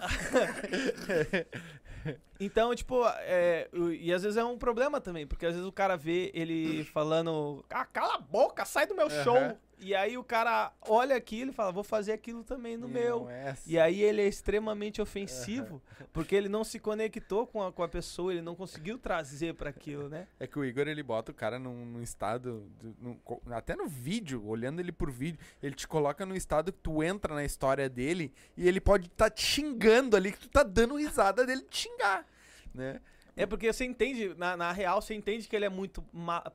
[2.39, 5.97] Então, tipo, é, e às vezes é um problema também, porque às vezes o cara
[5.97, 9.25] vê ele falando, ah, cala a boca, sai do meu Aham.
[9.25, 9.59] show.
[9.79, 13.29] E aí o cara olha aquilo e fala, vou fazer aquilo também no meu.
[13.29, 13.73] é assim.
[13.73, 15.83] E aí ele é extremamente ofensivo,
[16.15, 19.69] porque ele não se conectou com a, com a pessoa, ele não conseguiu trazer pra
[19.69, 20.27] aquilo, né?
[20.41, 22.67] É que o Igor ele bota o cara num, num estado.
[22.81, 23.21] do- num
[23.53, 27.35] até no vídeo, olhando ele por vídeo, ele te coloca num estado que tu entra
[27.35, 31.45] na história dele e ele pode estar te xingando ali, que tu tá dando risada
[31.45, 32.27] dele te xingar.
[32.75, 33.01] Né?
[33.37, 36.03] É porque você entende, na, na real, você entende que ele é muito.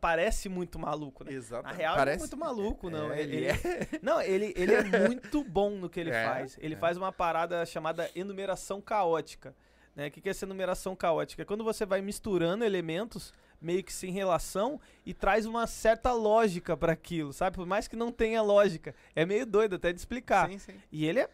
[0.01, 1.31] parece muito maluco, né?
[1.31, 1.63] Exato.
[1.63, 3.11] Na real, ele não é muito maluco, não.
[3.13, 6.57] É, ele, ele ele- Não, ele, ele é muito bom no que ele É, faz.
[6.59, 6.77] Ele é.
[6.77, 9.55] faz uma parada chamada enumeração caótica.
[9.95, 10.07] Né?
[10.07, 11.43] O que que é essa enumeração caótica?
[11.43, 16.75] É quando você vai misturando elementos meio que sem relação e traz uma certa lógica
[16.75, 17.57] pra aquilo, sabe?
[17.57, 18.95] Por mais que não tenha lógica.
[19.15, 20.49] É meio doido até de explicar.
[20.49, 20.73] Sim, sim.
[20.91, 21.29] E ele é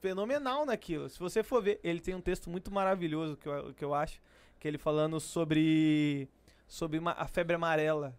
[0.00, 1.08] fenomenal naquilo.
[1.10, 4.20] Se você for ver, ele tem um texto muito maravilhoso que eu, que eu acho,
[4.60, 6.28] que ele falando sobre
[6.68, 8.14] sobre a febre amarela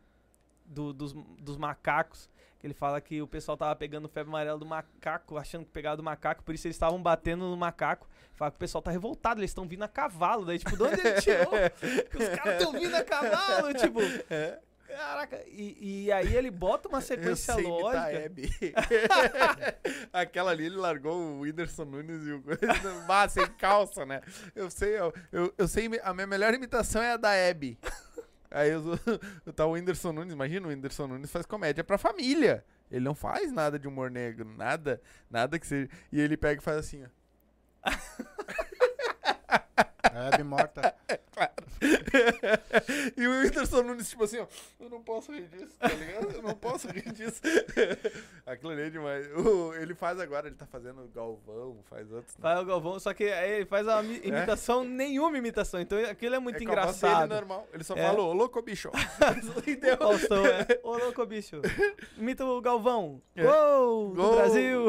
[0.66, 2.30] do- dos, dos macacos.
[2.64, 6.04] Ele fala que o pessoal tava pegando febre amarela do macaco, achando que pegava do
[6.04, 8.08] macaco, por isso eles estavam batendo no macaco.
[8.34, 10.46] Fala que o pessoal tá revoltado, eles estão vindo a cavalo.
[10.46, 11.50] Daí, tipo, de onde ele tirou?
[12.12, 14.00] que os caras estão vindo a cavalo, tipo.
[14.96, 18.12] Caraca, e, e aí ele bota uma Eu sequência sei imitar a lógica.
[18.12, 18.50] Hebe.
[20.14, 22.44] Aquela ali ele largou o Whindersson Nunes e o
[23.08, 24.22] bah, sem calça, né?
[24.56, 27.80] Eu sei, eu, eu, eu sei, a minha melhor imitação é a da Hebe.
[28.50, 28.82] Aí eu,
[29.46, 32.66] eu tá o Whindersson Nunes, imagina, o Whindersson Nunes faz comédia pra família.
[32.92, 35.90] Ele não faz nada de humor negro, nada, nada que seja.
[36.12, 37.08] E ele pega e faz assim, ó.
[40.14, 40.94] A Hebe morta.
[43.17, 44.46] e o Whindersson Nunes, tipo assim, ó,
[44.80, 46.32] eu não posso rir disso, tá ligado?
[46.36, 47.41] Eu não posso rir disso.
[48.46, 49.28] Aquilo ali é demais.
[49.36, 52.36] O- ele faz agora, ele tá fazendo Galvão, faz outros.
[52.38, 52.41] né?
[52.41, 54.28] Faz o Galvão, só que aí ele faz mi- É?
[54.28, 55.80] imitação, nenhuma imitação.
[55.82, 57.30] Então aquilo é muito é a dele engraçado.
[57.30, 57.67] normal.
[57.74, 58.02] Ele só É.
[58.08, 58.91] fala, ô louco bicho.
[59.65, 59.98] e deu.
[59.98, 60.67] Faustão, é.
[60.84, 61.62] Ô, louco, bicho.
[62.17, 63.22] Imita o Galvão.
[63.36, 63.44] É.
[63.44, 64.36] Gol do Gol.
[64.36, 64.86] Brasil.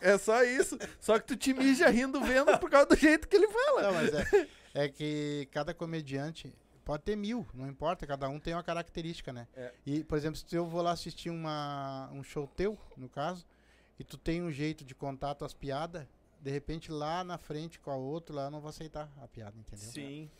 [0.00, 0.78] É só isso.
[1.00, 3.82] Só que tu te mija rindo vendo por causa do jeito que ele fala.
[3.82, 4.46] Não, mas é,
[4.78, 9.48] é que cada comediante pode ter mil, não importa, cada um tem uma característica, né?
[9.56, 9.74] É.
[9.84, 13.44] E, por exemplo, se eu vou lá assistir uma, um show teu, no caso,
[13.98, 16.06] e tu tem um jeito de contar tuas piadas,
[16.40, 19.58] de repente lá na frente com a outra, lá eu não vou aceitar a piada,
[19.58, 19.90] entendeu?
[19.90, 20.30] Sim.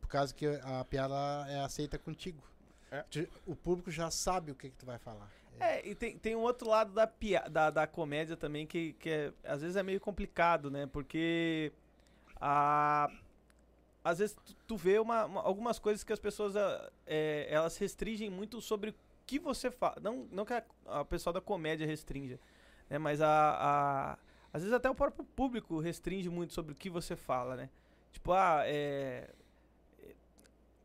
[0.00, 1.14] Por causa que a piada
[1.48, 2.42] é aceita contigo.
[2.90, 3.04] É.
[3.46, 5.30] O público já sabe o que, que tu vai falar.
[5.60, 9.08] É, e tem, tem um outro lado da, pia da, da comédia também que, que
[9.08, 10.84] é, às vezes é meio complicado, né?
[10.84, 11.72] Porque
[12.40, 13.08] a,
[14.04, 17.76] às vezes tu, tu vê uma, uma- algumas coisas que as pessoas ah, é, elas
[17.78, 18.94] restringem muito sobre o
[19.26, 19.96] que você fala.
[20.02, 22.38] Não, não que a, a pessoa da comédia restrinja,
[22.90, 22.98] né?
[22.98, 24.18] Mas a, a-
[24.52, 27.70] às vezes até o próprio público restringe muito sobre o que você fala, né?
[28.12, 29.30] Tipo, ah, é,
[30.02, 30.14] é,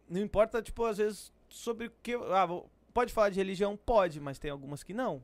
[0.10, 2.14] não importa, tipo, às vezes sobre o que.
[2.16, 2.48] Ah,
[2.94, 3.78] pode falar de religião?
[3.78, 5.22] Pode, mas tem algumas que não.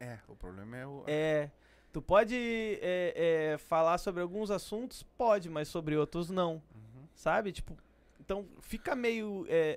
[0.00, 1.04] É, o problema é o.
[1.06, 1.50] É.
[1.92, 2.34] Tu pode
[2.82, 5.02] é, é, falar sobre alguns assuntos?
[5.16, 6.54] Pode, mas sobre outros não.
[6.54, 6.83] Uhum.
[7.14, 7.52] Sabe?
[7.52, 7.76] Tipo,
[8.20, 9.46] então fica meio.
[9.48, 9.76] é,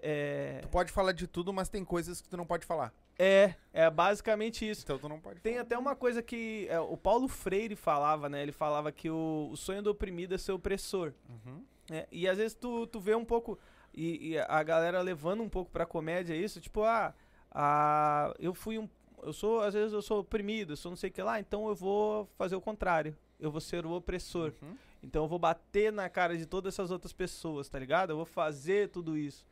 [0.58, 2.94] é, Tu pode falar de tudo, mas tem coisas que tu não pode falar.
[3.20, 4.84] É, é basicamente isso.
[4.84, 5.42] Então tu não pode.
[5.42, 5.64] Tem falar.
[5.64, 8.42] até uma coisa que é, o Paulo Freire falava, né?
[8.42, 11.14] Ele falava que o, o sonho do oprimido é ser opressor.
[11.30, 11.64] Uhum.
[11.90, 12.06] né?
[12.12, 13.60] E às vezes tu, tu vê um pouco.
[13.94, 17.14] E, e a galera levando um pouco pra comédia isso, tipo, ah,
[17.52, 18.88] ah, eu fui um.
[19.24, 21.68] Eu sou, às vezes eu sou oprimido, eu sou não sei o que lá, então
[21.68, 23.18] eu vou fazer o contrário.
[23.40, 24.54] Eu vou ser o opressor.
[24.62, 24.78] Uhum.
[25.02, 28.12] Então eu vou bater na cara de todas essas outras pessoas, tá ligado?
[28.12, 29.46] Eu vou fazer tudo isso.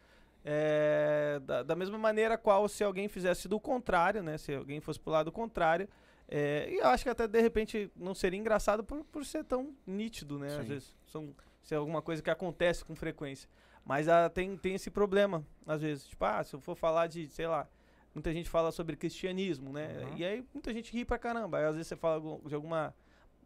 [0.44, 4.38] É, da, da mesma maneira qual se alguém fizesse do contrário, né?
[4.38, 5.88] Se alguém fosse pro lado contrário.
[6.28, 9.76] é, e eu acho que até de repente não seria engraçado por, por ser tão
[9.86, 10.48] nítido, né?
[10.48, 10.70] Às Sim.
[10.70, 13.50] vezes são, se é alguma coisa que acontece com frequência.
[13.84, 16.08] Mas ah, tem, tem esse problema, às vezes.
[16.08, 17.68] Tipo, ah, se eu for falar de, sei lá,
[18.14, 20.00] muita gente fala sobre cristianismo, né?
[20.02, 20.18] Uhum.
[20.18, 21.60] E aí muita gente ri pra caramba.
[21.60, 22.96] Aí às vezes você fala de alguma,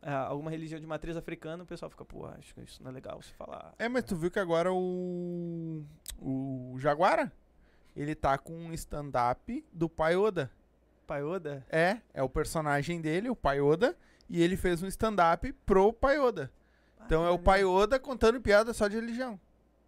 [0.01, 3.21] alguma religião de matriz africana, o pessoal fica, pô, acho que isso não é legal
[3.21, 3.73] você falar.
[3.77, 5.83] É, mas tu viu que agora o.
[6.17, 7.31] O Jaguara?
[7.95, 10.51] Ele tá com um stand-up do Pai Oda.
[11.05, 11.65] Pai Oda?
[11.69, 13.97] É, é o personagem dele, o Pai Oda,
[14.29, 16.51] e ele fez um stand-up pro Pai Oda.
[17.05, 19.39] Então é o Pai Oda contando piada só de religião.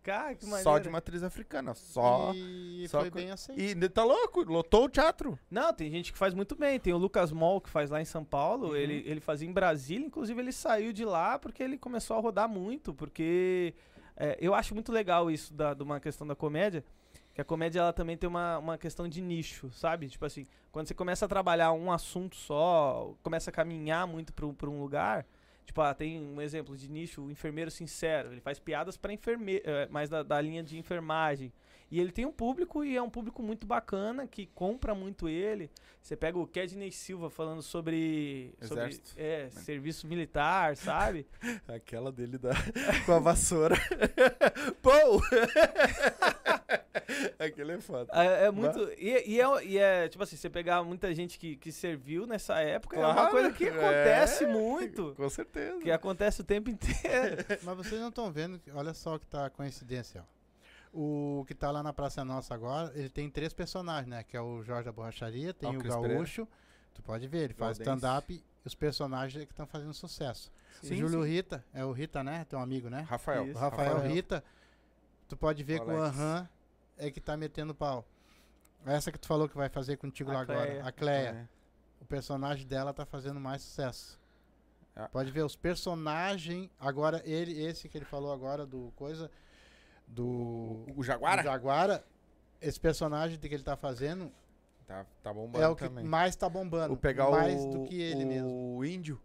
[0.03, 0.63] Cara, que maneiro.
[0.63, 1.73] Só de matriz africana.
[1.75, 2.31] Só.
[2.33, 3.59] E só foi co- bem aceito.
[3.61, 5.37] E tá louco, lotou o teatro.
[5.49, 6.79] Não, tem gente que faz muito bem.
[6.79, 8.69] Tem o Lucas Moll, que faz lá em São Paulo.
[8.69, 8.75] Uhum.
[8.75, 10.05] Ele, ele fazia em Brasília.
[10.07, 12.93] Inclusive, ele saiu de lá porque ele começou a rodar muito.
[12.95, 13.75] Porque
[14.17, 16.83] é, eu acho muito legal isso da, de uma questão da comédia.
[17.33, 20.09] Que a comédia ela também tem uma, uma questão de nicho, sabe?
[20.09, 24.47] Tipo assim, quando você começa a trabalhar um assunto só, começa a caminhar muito pra,
[24.51, 25.25] pra um lugar.
[25.71, 28.33] Tipo, ah, tem um exemplo de nicho, o enfermeiro sincero.
[28.33, 31.53] Ele faz piadas para enfermeiro, mais da, da linha de enfermagem.
[31.91, 35.69] E ele tem um público e é um público muito bacana que compra muito ele.
[36.01, 41.27] Você pega o Kedney Silva falando sobre, sobre é, serviço militar, sabe?
[41.67, 42.51] Aquela dele da...
[43.05, 43.75] com a vassoura.
[44.81, 45.21] Pô!
[47.37, 48.09] Aquele é foda.
[48.13, 48.79] É, é muito.
[48.97, 52.59] E, e é, e é, tipo assim, você pegar muita gente que, que serviu nessa
[52.61, 54.47] época, é uma Claro, coisa que acontece é.
[54.47, 55.13] muito.
[55.15, 55.79] Com certeza.
[55.79, 57.37] Que acontece o tempo inteiro.
[57.63, 60.40] Mas vocês não estão vendo, olha só que tá a coincidência, ó.
[60.93, 64.23] O que tá lá na Praça Nossa agora, ele tem três personagens, né?
[64.23, 66.47] Que é o Jorge da Borracharia, tem Ah, o o Gaúcho.
[66.93, 70.51] Tu pode ver, ele faz stand-up e os personagens é que estão fazendo sucesso.
[70.81, 71.29] Sim, o Júlio sim.
[71.29, 72.45] Rita, é o Rita, né?
[72.49, 73.01] Teu amigo, né?
[73.01, 73.45] Rafael.
[73.45, 73.57] Isso.
[73.57, 74.13] O Rafael, Rafael.
[74.13, 74.43] Rita,
[75.29, 76.01] tu pode ver que o.
[76.01, 76.49] Aham
[77.01, 78.05] é que tá metendo pau.
[78.85, 81.29] Essa que tu falou que vai fazer contigo A lá agora, a Cleia.
[81.29, 81.47] É.
[81.99, 84.19] O personagem dela tá fazendo mais sucesso.
[84.95, 85.09] Ah.
[85.09, 86.69] Pode ver os personagens.
[86.79, 89.31] Agora, ele, esse que ele falou agora do coisa.
[90.11, 90.25] Do.
[90.25, 91.41] O, o Jaguara?
[91.41, 92.03] do Jaguara.
[92.61, 94.31] Esse personagem que ele tá fazendo
[94.85, 96.03] Tá, tá bombando é o que também.
[96.03, 96.89] mais tá bombando.
[96.89, 98.85] Vou pegar mais o, do que ele o mesmo.
[98.85, 99.21] índio.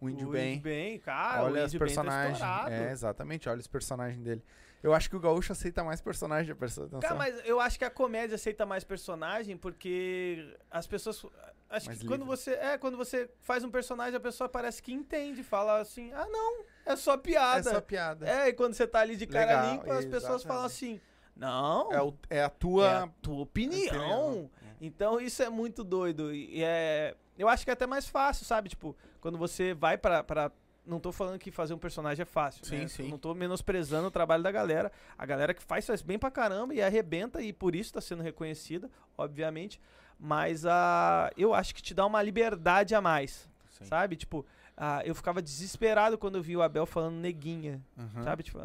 [0.00, 0.60] O índio O bem.
[0.60, 1.42] bem, cara.
[1.42, 2.32] o olha os Índio tá personagens.
[2.34, 2.70] estourado.
[2.70, 3.48] é, exatamente.
[3.48, 4.42] Olha os personagens dele.
[4.82, 7.00] Eu acho que o gaúcho aceita mais personagem, prestou atenção?
[7.00, 11.24] Cara, mas eu acho que a comédia aceita mais personagem porque as pessoas.
[11.70, 12.36] Acho Mais que quando livre.
[12.36, 12.52] você.
[12.52, 16.64] É, quando você faz um personagem, a pessoa parece que entende, fala assim, ah não,
[16.86, 17.70] é só é piada.
[17.70, 18.28] só piada.
[18.28, 21.00] É, e quando você tá ali de cara Legal, limpa, as pessoas falam assim,
[21.36, 23.04] não, É, o- é a é tua.
[23.04, 23.86] a tua opinião.
[23.86, 24.50] opinião.
[24.80, 26.32] Então isso é muito doido.
[26.34, 27.14] E é.
[27.38, 28.68] Eu acho que é até mais fácil, sabe?
[28.68, 30.22] Tipo, quando você vai pra.
[30.22, 30.52] pra
[30.86, 32.62] não tô falando que fazer um personagem é fácil.
[32.66, 32.88] Sim, né?
[32.88, 33.08] sim.
[33.08, 34.92] Não tô menosprezando o trabalho da galera.
[35.16, 38.22] A galera que faz faz bem pra caramba e arrebenta e por isso tá sendo
[38.22, 39.80] reconhecida, obviamente.
[40.20, 43.86] Mas a eu acho que te dá uma liberdade a mais, Sim.
[43.86, 44.14] sabe?
[44.14, 44.44] Tipo,
[44.76, 47.80] ah, eu ficava desesperado quando eu vi o Abel falando neguinha.
[47.96, 48.22] Uhum.
[48.22, 48.42] Sabe?
[48.42, 48.58] Tipo,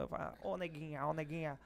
[0.44, 1.60] ô neguinha, ô neguinha.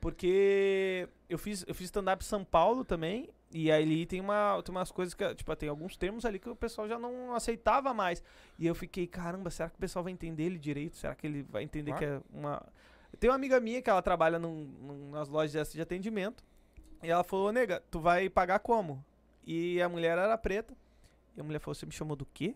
[0.00, 3.28] Porque eu fiz, eu fiz stand-up em São Paulo também.
[3.52, 6.48] E aí ali tem, uma, tem umas coisas que, tipo, tem alguns termos ali que
[6.48, 8.22] o pessoal já não aceitava mais.
[8.58, 10.96] E eu fiquei, caramba, será que o pessoal vai entender ele direito?
[10.96, 12.62] Será que ele vai entender que é uma.
[13.18, 16.42] Tem uma amiga minha que ela trabalha num, num- nas lojas de atendimento.
[17.02, 19.04] E ela falou, nega, tu vai pagar como?
[19.44, 20.74] E a mulher era preta.
[21.36, 22.54] E a mulher falou, você me chamou do quê?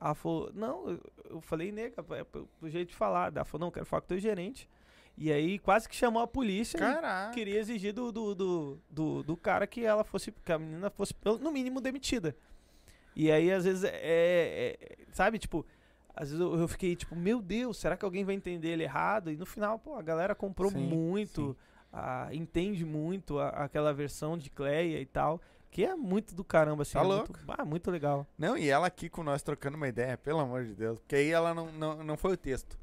[0.00, 3.32] Ela falou, não, eu, falei, nega, é pro jeito de falar.
[3.34, 4.68] Ela falou, não, quero falar com o teu gerente.
[5.18, 7.34] E aí quase que chamou a polícia e Caraca.
[7.34, 11.14] queria exigir do, do, do, do, do cara que ela fosse, que a menina fosse,
[11.40, 12.34] no mínimo, demitida.
[13.14, 15.66] E aí, às vezes, é, é- é- sabe, tipo,
[16.14, 19.30] às vezes eu, eu fiquei tipo, meu Deus, será que alguém vai entender ele errado?
[19.30, 21.54] E no final, pô, a galera comprou Sim, muito,
[21.92, 26.82] ah, entende muito a- aquela versão de Cleia e tal, que é muito do caramba,
[26.82, 27.32] assim, Tá é louco.
[27.32, 28.26] Muito, ah, muito legal.
[28.38, 30.98] Não, e ela aqui com nós trocando uma ideia, pelo amor de Deus.
[30.98, 32.78] Porque aí ela não, não, não foi o texto.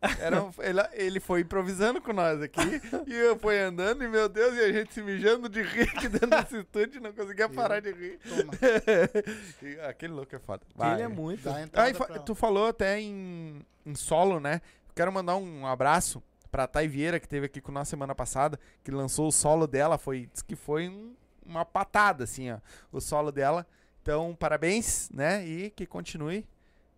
[0.20, 2.60] Era um- ele, ele foi improvisando com nós aqui
[3.08, 6.08] e eu fui andando e, meu Deus, e a gente se mijando de rir aqui
[6.08, 8.20] dentro desse estúdio, não conseguia parar de rir.
[8.28, 8.52] Toma.
[9.60, 10.62] E aquele louco é foda.
[10.76, 11.48] Que ele é muito.
[11.48, 11.56] Ah,
[11.96, 14.60] pra- tu falou até em, em solo, né?
[14.94, 18.90] Quero mandar um abraço pra Thay Vieira, que teve aqui com nós semana passada, que
[18.92, 19.98] lançou o solo dela.
[19.98, 21.12] Foi, diz que foi um,
[21.48, 22.58] uma patada, assim, ó,
[22.92, 23.66] o solo dela.
[24.02, 25.44] Então, parabéns, né?
[25.46, 26.46] E que continue.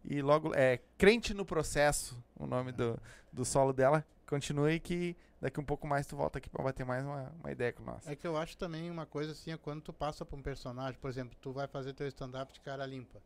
[0.04, 2.98] E logo, é Crente no Processo, o nome do,
[3.32, 4.04] do solo dela.
[4.26, 7.72] Continue que daqui um pouco mais tu volta aqui pra bater mais uma, uma ideia
[7.72, 8.06] com nós.
[8.06, 11.00] É que eu acho também uma coisa assim, é quando tu passa pra um personagem,
[11.00, 13.20] por exemplo, tu vai fazer teu stand-up de cara limpa.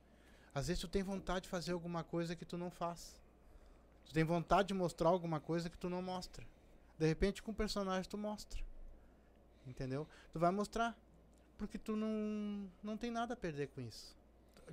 [0.54, 3.20] Às vezes tu tem vontade de fazer alguma coisa que tu não faz.
[4.06, 6.46] Tu tem vontade de mostrar alguma coisa que tu não mostra.
[6.98, 8.62] De repente com o personagem tu mostra.
[9.66, 10.06] Entendeu?
[10.32, 10.96] Tu vai mostrar.
[11.58, 14.16] Porque tu não, não tem nada a perder com isso.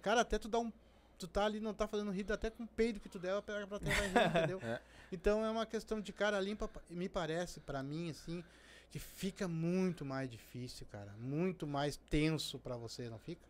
[0.01, 0.71] Cara, até tu dá um.
[1.19, 3.41] Tu tá ali, não tá fazendo rir, até com o peido que tu der, a
[3.41, 4.59] plateia vai rir, entendeu?
[4.63, 4.79] É.
[5.11, 8.43] Então é uma questão de cara limpa, pa- me parece, pra mim, assim,
[8.89, 11.11] que fica muito mais difícil, cara.
[11.19, 13.41] Muito mais tenso pra você, não fica?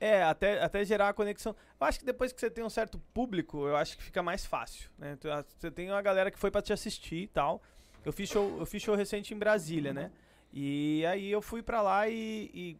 [0.00, 1.54] É, até, até gerar a conexão.
[1.80, 4.44] Eu acho que depois que você tem um certo público, eu acho que fica mais
[4.44, 5.16] fácil, né?
[5.20, 7.62] Tu- a- Você tem uma galera que foi pra te assistir e tal.
[8.04, 10.10] Eu fiz show, eu fiz show recente em Brasília, né?
[10.56, 12.76] E aí eu fui pra lá e, e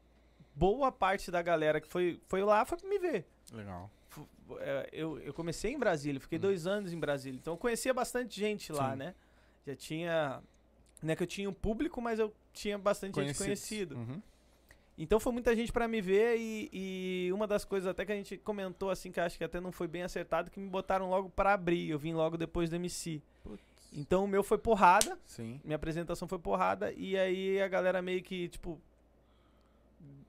[0.55, 3.27] boa parte da galera que foi, foi lá foi pra me ver.
[3.53, 3.91] Legal.
[4.61, 7.37] É, Eu, eu comecei em Brasília, fiquei dois anos em Brasília.
[7.37, 8.99] Então eu conhecia bastante gente lá, Sim.
[8.99, 9.15] né?
[9.67, 10.41] Já tinha.
[11.03, 13.47] Não é que eu tinha um público, mas eu tinha bastante gente Conhecidos.
[13.47, 13.97] conhecido.
[13.97, 14.23] Uhum.
[14.97, 18.15] Então foi muita gente pra me ver e, e uma das coisas até que a
[18.15, 21.29] gente comentou assim que acho que até não foi bem acertado que me botaram logo
[21.31, 21.91] pra abrir.
[21.91, 23.21] Eu vim logo depois do MC.
[23.95, 25.61] Então o meu foi porrada, Sim.
[25.65, 28.81] minha apresentação foi porrada e aí a galera meio que tipo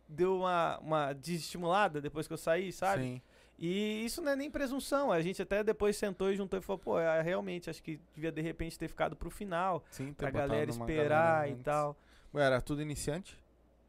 [0.07, 3.01] deu uma uma desestimulada depois que eu saí, sabe?
[3.03, 3.21] Sim.
[3.57, 5.11] E isso não é nem presunção.
[5.11, 8.31] A gente até depois sentou e juntou e falou, pô, é, realmente acho que devia
[8.31, 11.95] de repente ter ficado pro final, Sim, pra galera esperar galera e tal.
[12.33, 13.37] Ué, Era tudo iniciante?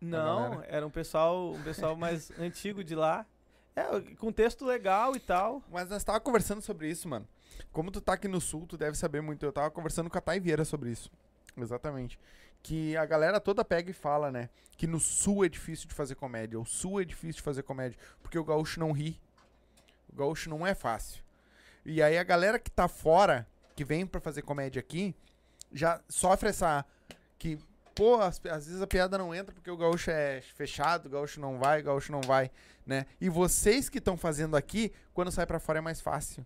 [0.01, 3.27] Não, era um pessoal, um pessoal mais antigo de lá.
[3.75, 3.85] É,
[4.17, 5.62] com texto legal e tal.
[5.71, 7.27] Mas nós tava conversando sobre isso, mano.
[7.73, 9.45] Como tu tá aqui no sul, tu deve saber muito.
[9.45, 11.11] Eu tava conversando com a Thay Vieira sobre isso.
[11.57, 12.19] Exatamente.
[12.63, 14.49] Que a galera toda pega e fala, né?
[14.77, 16.59] Que no sul é difícil de fazer comédia.
[16.59, 17.99] O sul é difícil de fazer comédia.
[18.23, 19.21] Porque o gaúcho não ri.
[20.09, 21.23] O gaúcho não é fácil.
[21.85, 25.15] E aí a galera que tá fora, que vem pra fazer comédia aqui,
[25.73, 26.85] já sofre essa.
[27.39, 27.59] Que,
[27.95, 31.59] pô, às, vezes a piada não entra porque o gaúcho é fechado, o gaúcho não
[31.59, 32.51] vai, o gaúcho não vai,
[32.85, 33.07] né?
[33.21, 36.45] E vocês que estão fazendo aqui, quando sai pra fora é mais fácil.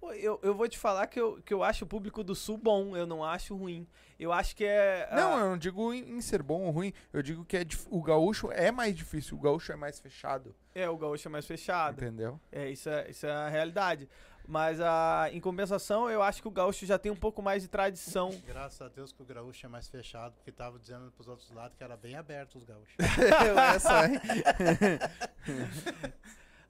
[0.00, 2.56] Pô, eu, eu vou te falar que eu, que eu acho o público do Sul
[2.56, 3.86] bom, eu não acho ruim.
[4.18, 5.06] Eu acho que é.
[5.12, 7.64] Não, ah, eu não digo em, em ser bom ou ruim, eu digo que é
[7.64, 11.30] dif- o gaúcho é mais difícil, o gaúcho é mais fechado, é, o gaúcho é
[11.30, 12.02] mais fechado.
[12.02, 12.40] entendeu?
[12.50, 14.08] É, isso é, isso é a realidade.
[14.48, 17.68] Mas a, em compensação, eu acho que o gaúcho já tem um pouco mais de
[17.68, 18.30] tradição.
[18.44, 21.76] Graças a Deus que o gaúcho é mais fechado, porque tava dizendo pros outros lados
[21.76, 22.96] que era bem aberto os gaúchos.
[23.74, 24.18] Essa, hein?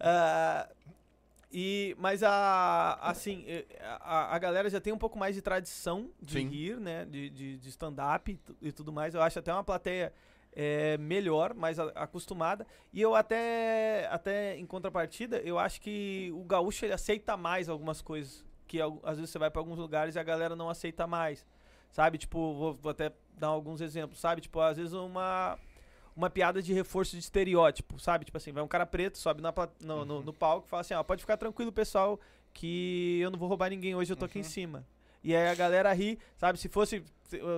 [0.03, 0.67] Ah,
[1.53, 3.45] e, mas a, assim,
[4.01, 6.49] a, a galera já tem um pouco mais de tradição de Sim.
[6.49, 7.05] rir, né?
[7.05, 9.15] De, de, de stand-up e e tudo mais.
[9.15, 10.13] Eu acho até uma plateia
[10.53, 12.67] eh, melhor, mais a- acostumada.
[12.93, 18.01] E eu até, até em contrapartida, eu acho que o gaúcho ele aceita mais algumas
[18.01, 18.45] coisas.
[18.67, 21.45] Que às vezes você vai pra alguns lugares e a galera não aceita mais.
[21.91, 22.19] Sabe?
[22.19, 24.41] Tipo, vou, vou até dar alguns exemplos, sabe?
[24.41, 25.59] Tipo, às vezes uma
[26.17, 28.25] uma piada de reforço de estereótipo, sabe?
[28.25, 30.95] Tipo assim, vai um cara preto, sobe na, no, no, no palco e fala assim,
[30.95, 32.19] ó, pode ficar tranquilo, pessoal,
[32.53, 34.85] que eu não vou roubar ninguém hoje, eu tô aqui em cima.
[35.23, 36.59] E aí a galera ri, sabe?
[36.59, 37.05] Se fosse,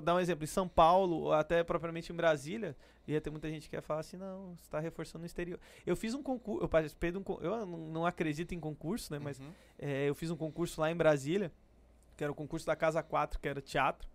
[0.03, 2.77] dar um exemplo, em São Paulo, ou até propriamente em Brasília,
[3.07, 5.65] ia ter muita gente que ia falar assim, não, você tá reforçando o estereótipo.
[5.87, 9.19] Eu fiz um concurso, eu participei de um eu não, não acredito em concurso, né?
[9.19, 9.53] Mas Uhum.
[9.79, 11.53] é, eu fiz um concurso lá em Brasília,
[12.17, 14.09] que era o concurso da Casa 4, que era teatro,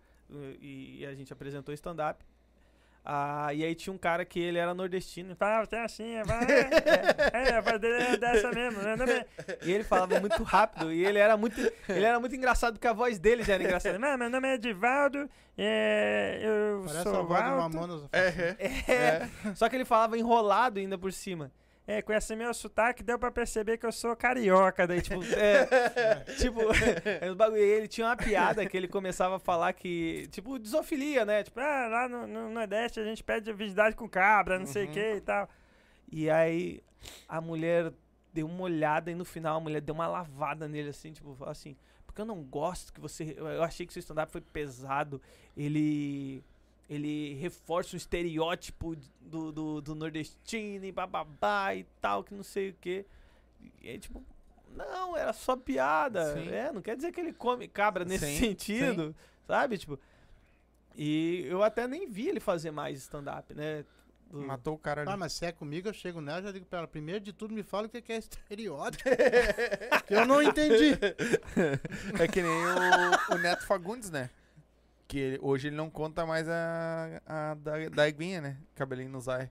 [0.60, 2.24] e, e a gente apresentou stand-up.
[3.10, 6.44] Ah, e aí tinha um cara que ele era nordestino, falava, tem assim, é, vai,
[6.44, 9.24] é, é, a voz dele é dessa mesmo, né, né?"
[9.62, 12.92] E ele falava muito rápido, e ele era muito, ele era muito engraçado, porque a
[12.92, 13.98] voz dele já era engraçada.
[13.98, 18.08] Não, meu nome é Edivaldo, é, eu Parece sou a voz do alto." Mamonas.
[18.12, 21.50] É, só que ele falava enrolado ainda por cima.
[21.88, 24.86] É, com esse meu sotaque deu pra perceber que eu sou carioca.
[24.86, 26.60] Daí, tipo, é, tipo,
[27.56, 31.42] é, ele tinha uma piada que ele começava a falar que, tipo, desofilia, né?
[31.42, 34.90] Tipo, ah, lá no, no Nordeste a gente pede virgindade com cabra, não sei o
[34.90, 35.48] que e tal.
[36.12, 36.82] E aí
[37.26, 37.90] a mulher
[38.34, 41.50] deu uma olhada e no final a mulher deu uma lavada nele, assim, tipo, falou
[41.50, 41.74] assim,
[42.04, 43.34] porque eu não gosto que você.
[43.34, 45.22] Eu eu achei que seu stand-up foi pesado.
[45.56, 46.44] Ele
[46.88, 52.70] ele reforça o estereótipo do, do, do nordestino e bababá e tal, que não sei
[52.70, 53.04] o que.
[53.82, 54.24] E aí, tipo,
[54.74, 56.34] não, era só piada.
[56.34, 56.48] Sim.
[56.48, 59.14] É, não quer dizer que ele come cabra nesse Sim, sentido,
[59.46, 59.76] sabe?
[59.76, 59.98] Tipo,
[60.96, 63.84] e eu até nem vi ele fazer mais stand-up, né?
[64.30, 65.10] Do- Matou o cara ali.
[65.10, 67.32] Ah, mas se é comigo, eu chego nela e já digo pra ela, primeiro de
[67.32, 69.04] tudo me fala o que que é estereótipo.
[70.06, 70.92] que eu não entendi.
[72.20, 74.28] É que nem o, o Neto Fagundes, né?
[75.08, 78.56] Que ele- hoje ele não conta mais a, a da, da Eguinha, né?
[78.74, 79.50] Cabelinho no zóio.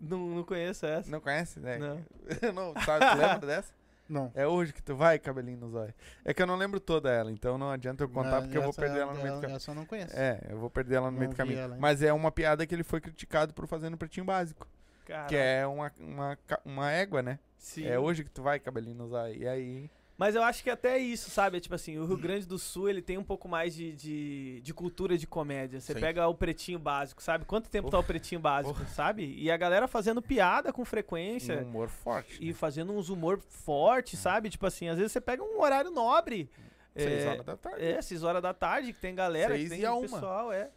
[0.00, 1.10] Não, não conheço essa.
[1.10, 1.78] Não conhece, né?
[1.78, 2.02] Não.
[2.52, 3.72] não, sabe, tu lembra dessa?
[4.08, 4.30] Não.
[4.34, 5.92] É hoje que tu vai, cabelinho no zóio.
[6.24, 8.62] É que eu não lembro toda ela, então não adianta eu contar Ah, porque eu
[8.62, 9.56] vou perder ela no meio do caminho.
[9.56, 10.16] Essa eu não conheço.
[10.16, 11.58] É, eu vou perder ela no Não meio do caminho.
[11.58, 11.76] ela?
[11.78, 14.66] Mas é uma piada que ele foi criticado por fazer no Pretinho Básico.
[15.06, 17.38] Cara, Que é uma, uma, uma égua, né?
[17.58, 17.84] sim.
[17.86, 19.34] É hoje que tu vai, cabelinho no zóio.
[19.36, 19.90] E aí...
[20.18, 21.60] Mas eu acho que até isso, sabe?
[21.60, 24.72] Tipo assim, o Rio Grande do Sul, ele tem um pouco mais de, de, de
[24.72, 25.78] cultura de comédia.
[25.78, 26.00] Você Sim.
[26.00, 27.44] pega o pretinho básico, sabe?
[27.44, 29.34] Quanto tempo tá o pretinho básico, sabe?
[29.36, 31.58] E a galera fazendo piada com frequência.
[31.58, 32.42] Um humor forte.
[32.42, 32.52] E né?
[32.54, 34.48] fazendo uns humor forte, sabe?
[34.48, 36.50] Tipo assim, às vezes você pega um horário nobre.
[36.94, 37.84] Seis é, horas da tarde.
[37.84, 40.70] É, 6 horas da tarde, que tem galera, Seis que tem e pessoal, é.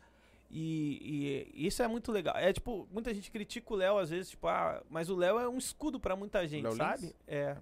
[0.52, 2.36] E, e isso é muito legal.
[2.36, 5.48] É tipo, muita gente critica o Léo às vezes, tipo, ah, mas o Léo é
[5.48, 7.04] um escudo pra muita gente, Léo sabe?
[7.04, 7.16] Lins?
[7.28, 7.56] É.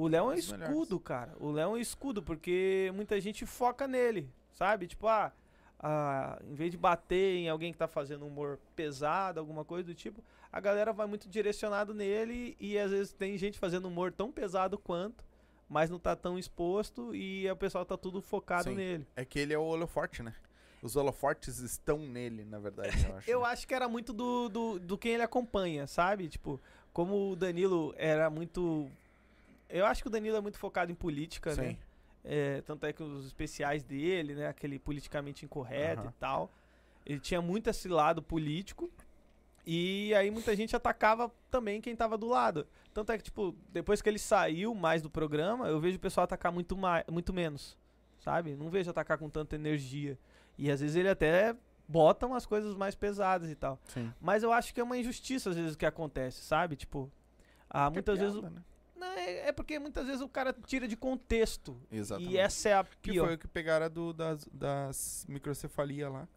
[0.00, 0.62] O Léo é um melhores.
[0.62, 1.34] escudo, cara.
[1.38, 4.86] O Léo é um escudo, porque muita gente foca nele, sabe?
[4.86, 5.30] Tipo, ah,
[5.78, 9.94] ah, em vez de bater em alguém que tá fazendo humor pesado, alguma coisa do
[9.94, 14.32] tipo, a galera vai muito direcionado nele e às vezes tem gente fazendo humor tão
[14.32, 15.22] pesado quanto,
[15.68, 18.76] mas não tá tão exposto e o pessoal tá tudo focado Sim.
[18.76, 19.06] nele.
[19.14, 20.34] É que ele é o holoforte, né?
[20.82, 23.30] Os holofortes estão nele, na verdade, eu acho.
[23.30, 26.26] Eu acho que era muito do, do, do quem ele acompanha, sabe?
[26.26, 26.58] Tipo,
[26.92, 28.90] como o Danilo era muito.
[29.70, 31.70] Eu acho que o Danilo é muito focado em política, né?
[31.70, 31.78] Sim.
[32.24, 34.46] É, tanto é que os especiais dele, né?
[34.48, 36.10] Aquele politicamente incorreto Aham.
[36.10, 36.52] e tal.
[37.06, 38.90] Ele tinha muito esse lado político.
[39.66, 42.66] E aí muita gente atacava também quem tava do lado.
[42.92, 46.24] Tanto é que, tipo, depois que ele saiu mais do programa, eu vejo o pessoal
[46.24, 47.78] atacar muito, mais, muito menos.
[48.18, 48.54] Sabe?
[48.56, 50.18] Não vejo atacar com tanta energia.
[50.58, 51.54] E às vezes ele até
[51.88, 53.78] bota umas coisas mais pesadas e tal.
[53.88, 54.12] Sim.
[54.20, 56.76] Mas eu acho que é uma injustiça às vezes o que acontece, sabe?
[56.76, 57.10] Tipo,
[57.68, 58.36] ah, muitas é vezes.
[58.36, 58.64] o- piada, né?
[59.00, 61.76] Não, é, é porque muitas vezes o cara tira de contexto.
[61.90, 62.32] Exatamente.
[62.34, 63.26] E essa é a Que pior.
[63.26, 66.28] foi o que pegaram do, das, das microcefalia lá.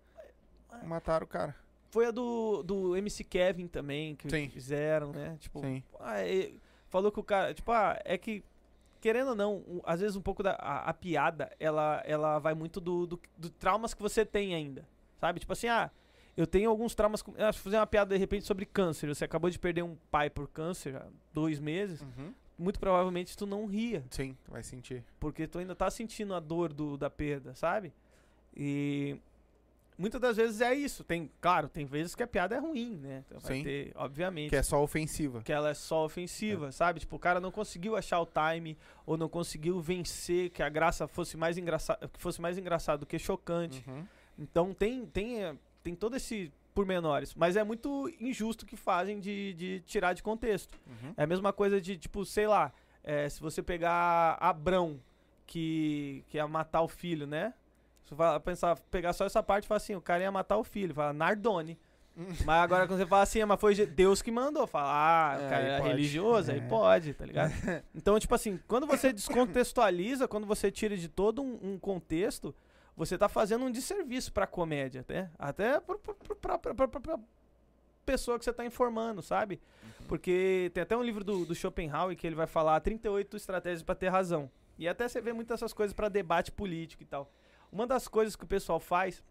[0.71, 0.85] É.
[0.85, 1.55] Mataram o cara.
[1.91, 4.49] Foi a do, do MC Kevin também, que Sim.
[4.49, 5.37] fizeram, né?
[5.39, 5.83] Tipo, Sim.
[5.99, 6.57] ah, e-
[6.89, 7.53] falou que o cara.
[7.53, 8.43] Tipo, ah, é que.
[9.01, 12.53] Querendo ou não, um- às vezes um pouco da a, a piada, ela, ela vai
[12.55, 14.87] muito do, do, do traumas que você tem ainda.
[15.19, 15.41] Sabe?
[15.41, 15.91] Tipo assim, ah,
[16.37, 17.21] eu tenho alguns traumas.
[17.37, 19.07] Ah, fazer uma piada de repente sobre câncer.
[19.13, 22.01] Você acabou de perder um pai por câncer há dois meses.
[22.01, 22.33] Uhum.
[22.63, 24.03] Muito provavelmente tu não ria.
[24.09, 25.03] Sim, vai sentir.
[25.19, 27.91] Porque tu ainda tá sentindo a dor do, da perda, sabe?
[28.55, 29.17] E
[29.97, 31.03] muitas das vezes é isso.
[31.03, 33.23] Tem, claro, tem vezes que a piada é ruim, né?
[33.27, 33.63] Então vai Sim.
[33.63, 35.41] ter, obviamente, Que é só ofensiva.
[35.41, 37.01] que ela é só ofensiva, sabe?
[37.01, 41.05] Tipo, o cara não conseguiu achar o time ou não conseguiu vencer que a graça
[41.05, 43.83] fosse mais engraçada, que fosse mais engraçado do que chocante.
[43.87, 44.05] Uhum.
[44.39, 49.53] Então tem tem eh, tem todo esse pormenores, mas é muito injusto que fazem de,
[49.53, 50.77] de tirar de contexto.
[50.87, 51.13] Uhum.
[51.15, 52.71] É a mesma coisa de, tipo, sei lá,
[53.03, 54.99] é, se você pegar Abrão,
[55.45, 57.53] que, que ia matar o filho, né?
[58.03, 60.63] Você vai pensar, pegar só essa parte e falar assim, o cara ia matar o
[60.63, 61.77] filho, fala Nardone.
[62.45, 65.45] mas agora quando você fala assim, "Ah, mas foi Deus que mandou, fala, ah, É,
[65.45, 65.89] o cara aí é pode.
[65.89, 66.61] religioso, aí É.
[66.61, 67.51] pode, tá ligado?
[67.95, 72.53] então, tipo assim, quando você descontextualiza, quando você tira de todo um, um contexto,
[72.95, 75.31] você tá fazendo um desserviço pra comédia, né?
[75.37, 75.97] Até pra-
[76.57, 77.19] pra
[78.05, 79.59] pessoa que você tá informando, sabe?
[80.07, 83.95] Porque tem até um livro do, do Schopenhauer que ele vai falar 38 estratégias pra
[83.95, 84.49] ter razão.
[84.77, 87.31] E até você vê muitas essas coisas pra debate político e tal.
[87.71, 89.23] Uma das coisas que o pessoal faz,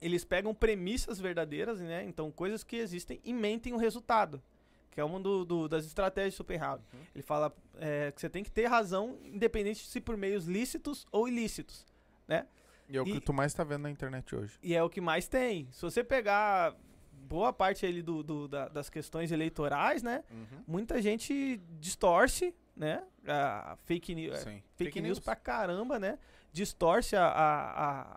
[0.00, 2.04] eles pegam premissas verdadeiras, né?
[2.04, 4.42] Então, coisas que existem e mentem o resultado.
[4.90, 6.80] Que é uma do, do- das estratégias de Schopenhauer.
[7.14, 11.28] Ele fala é, que você tem que ter razão, independente se por meios lícitos ou
[11.28, 11.86] ilícitos,
[12.26, 12.46] né?
[12.88, 14.58] E é o E- que tu mais tá vendo na internet hoje.
[14.62, 15.68] E é o que mais tem.
[15.72, 16.74] Se você pegar
[17.12, 20.24] boa parte ali do, do- da- das questões eleitorais, né?
[20.30, 20.62] Uhum.
[20.66, 23.04] Muita gente distorce, né?
[23.26, 24.56] A fake, news Sim.
[24.56, 26.18] É, fake, news pra caramba, né?
[26.52, 27.70] Distorce a- a-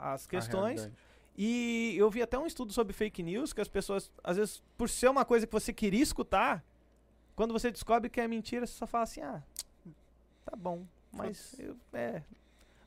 [0.10, 0.80] a- as A questões.
[0.82, 1.12] realidade.
[1.38, 4.88] E eu vi até um estudo sobre fake news que as pessoas, às vezes, por
[4.90, 6.64] ser uma coisa que você queria escutar,
[7.36, 9.42] quando você descobre que é mentira, você só fala assim: ah,
[10.46, 12.22] tá bom, mas eu, é.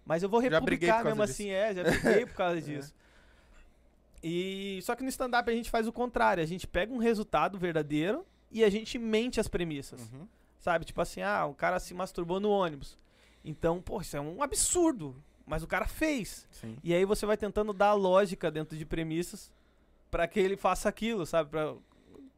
[0.05, 1.33] Mas eu vou republicar mesmo disso.
[1.33, 2.95] assim, é, já briguei por causa disso.
[4.23, 7.59] E só que no stand-up a gente faz o contrário, a gente pega um resultado
[7.59, 10.01] verdadeiro e a gente mente as premissas.
[10.01, 10.27] Uhum.
[10.59, 10.85] Sabe?
[10.85, 12.97] Tipo assim, ah, o cara se masturbou no ônibus.
[13.45, 15.15] Então, pô, isso é um absurdo.
[15.47, 16.47] Mas o cara fez.
[16.51, 16.79] Sim.
[16.83, 19.53] E aí você vai tentando dar lógica dentro de premissas
[20.11, 21.51] pra que ele faça aquilo, sabe?
[21.51, 21.75] Pra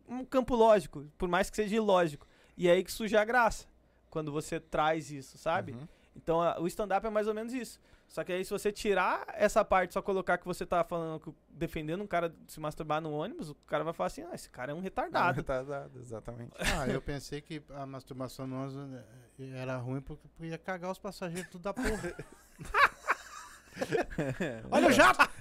[0.09, 2.27] um campo lógico, por mais que seja ilógico.
[2.57, 3.67] E é aí que surge a graça.
[4.11, 5.73] Quando você traz isso, sabe?
[5.73, 5.87] Uhum.
[6.17, 7.79] Então a- o stand-up é mais ou menos isso.
[8.09, 11.35] Só que aí se você tirar essa parte, só colocar que você tá falando, que-
[11.51, 14.73] defendendo um cara se masturbar no ônibus, o cara vai falar assim, ah, esse cara
[14.73, 15.37] é um retardado.
[15.37, 16.53] Retardado, exatamente.
[16.81, 19.01] Ah, eu pensei que a masturbação no ônibus
[19.41, 22.15] eh, era ruim porque ia cagar os passageiros tudo da porra.
[24.71, 25.29] Olha o jato!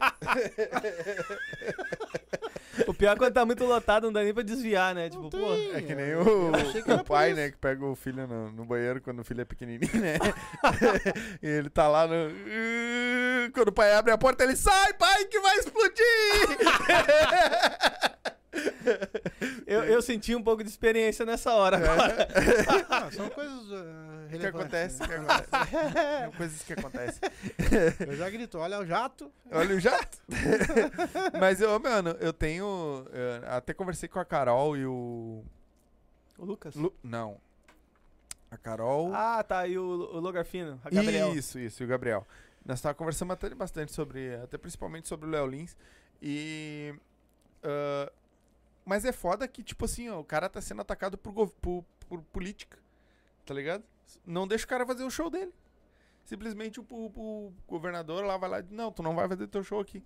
[2.87, 5.09] O pior é quando tá muito lotado, não dá nem pra desviar, né?
[5.09, 5.39] Tipo, tem.
[5.39, 5.53] pô.
[5.77, 9.19] É que nem o, o pai, né, que pega o filho no, no banheiro quando
[9.19, 10.17] o filho é pequenininho, né?
[11.41, 12.13] e ele tá lá no...
[13.53, 15.95] Quando o pai abre a porta, ele sai, pai, que vai explodir!
[19.65, 22.27] Eu, eu senti um pouco de experiência nessa hora agora.
[22.89, 24.99] Ah, são coisas uh, O que relevantes.
[24.99, 25.01] acontece?
[25.01, 25.07] Né?
[25.07, 26.21] que acontece?
[26.23, 27.21] São coisas que acontecem.
[28.07, 29.31] Eu já grito, olha o jato.
[29.51, 30.17] Olha o jato.
[31.39, 33.05] Mas, eu, mano, eu tenho...
[33.11, 35.43] eu até conversei com a Carol e o...
[36.37, 36.75] O Lucas.
[36.75, 37.37] Lu- não.
[38.51, 39.11] A Carol...
[39.13, 39.67] Ah, tá.
[39.67, 41.33] E o, o Logarfino, a Gabriel.
[41.33, 42.25] Isso, isso, e o Gabriel.
[42.65, 45.75] Nós estávamos conversando até bastante sobre, até principalmente sobre o Léo Lins.
[46.21, 46.93] E.
[47.63, 48.11] ah,
[48.85, 52.21] mas é foda que, tipo assim, ó, o cara tá sendo atacado por, por, por
[52.23, 52.77] política.
[53.45, 53.83] Tá ligado?
[54.25, 55.53] Não deixa o cara fazer o show dele.
[56.23, 59.47] Simplesmente o, o- o governador lá vai lá e diz, não, tu não vai fazer
[59.47, 60.03] teu show aqui.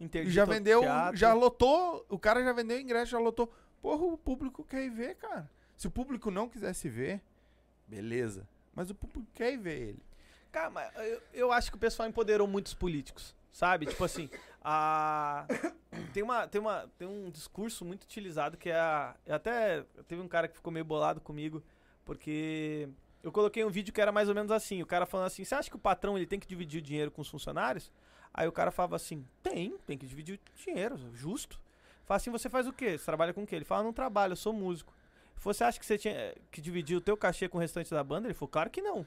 [0.00, 1.16] E Interdita já o vendeu, teatro.
[1.16, 3.52] já lotou, o cara já vendeu ingresso, já lotou.
[3.80, 5.48] Porra, o público quer ir ver, cara.
[5.76, 7.20] Se o público não quisesse ver,
[7.86, 8.48] beleza.
[8.74, 10.02] Mas o público quer ir ver ele.
[10.50, 13.86] Cara, mas eu, eu acho que o pessoal empoderou muitos políticos, sabe?
[13.86, 14.28] Tipo assim,
[14.62, 15.46] a...
[16.12, 19.14] tem, uma, tem, uma, tem um discurso muito utilizado que é a...
[19.26, 21.62] eu até teve um cara que ficou meio bolado comigo,
[22.04, 22.88] porque
[23.22, 25.54] eu coloquei um vídeo que era mais ou menos assim, o cara falando assim, você
[25.54, 27.92] acha que o patrão ele tem que dividir o dinheiro com os funcionários?
[28.34, 31.60] Aí o cara falava assim, tem, tem que dividir o dinheiro, justo.
[32.04, 32.96] Fala assim, você faz o quê?
[32.96, 33.56] Você trabalha com o quê?
[33.56, 34.94] Ele fala, não trabalho, eu sou músico.
[35.36, 38.26] Você acha que você tinha que dividir o teu cachê com o restante da banda?
[38.26, 39.04] Ele falou, claro que não.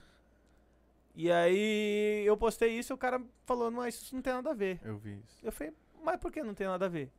[1.15, 4.53] E aí eu postei isso e o cara falou, mas isso não tem nada a
[4.53, 4.79] ver.
[4.83, 5.39] Eu vi isso.
[5.41, 7.09] Eu falei, mas por que não tem nada a ver?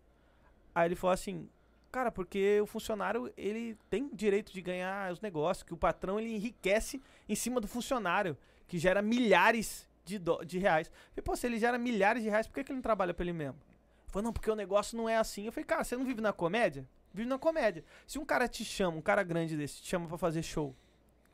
[0.74, 1.48] Aí ele falou assim,
[1.90, 6.34] cara, porque o funcionário, ele tem direito de ganhar os negócios, que o patrão, ele
[6.34, 8.36] enriquece em cima do funcionário,
[8.68, 10.88] que gera milhares de, dó- de reais.
[10.88, 13.14] Eu falei, pô, se ele gera milhares de reais, por que, que ele não trabalha
[13.14, 13.54] pra ele mesmo?
[14.02, 15.46] Ele falou, não, porque o negócio não é assim.
[15.46, 16.86] Eu falei, cara, você não vive na comédia?
[17.14, 17.82] Vive na comédia.
[18.06, 20.76] Se um cara te chama, um cara grande desse, te chama pra fazer show,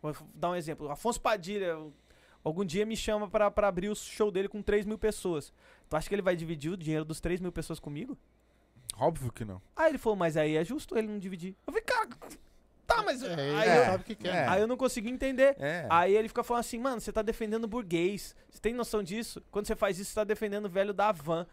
[0.01, 1.77] vou dar um exemplo, Afonso Padilha,
[2.45, 5.53] algum dia me chama pra, pra abrir o show dele com 3 mil pessoas.
[5.89, 8.17] Tu acha que ele vai dividir o dinheiro dos 3 mil pessoas comigo?
[8.97, 9.61] Óbvio que não.
[9.75, 11.57] Aí ele falou, mas aí é justo ele não dividir.
[11.67, 12.09] Eu falei, cara,
[12.87, 13.23] tá, mas.
[13.23, 14.35] É, aí, ele eu, sabe o que quer.
[14.35, 14.49] é.
[14.49, 15.57] aí eu não consegui entender.
[15.59, 15.87] É.
[15.89, 18.37] Aí ele fica falando assim, mano, você tá defendendo o burguês.
[18.51, 19.43] Você tem noção disso?
[19.51, 21.47] Quando você faz isso, você tá defendendo o velho da van.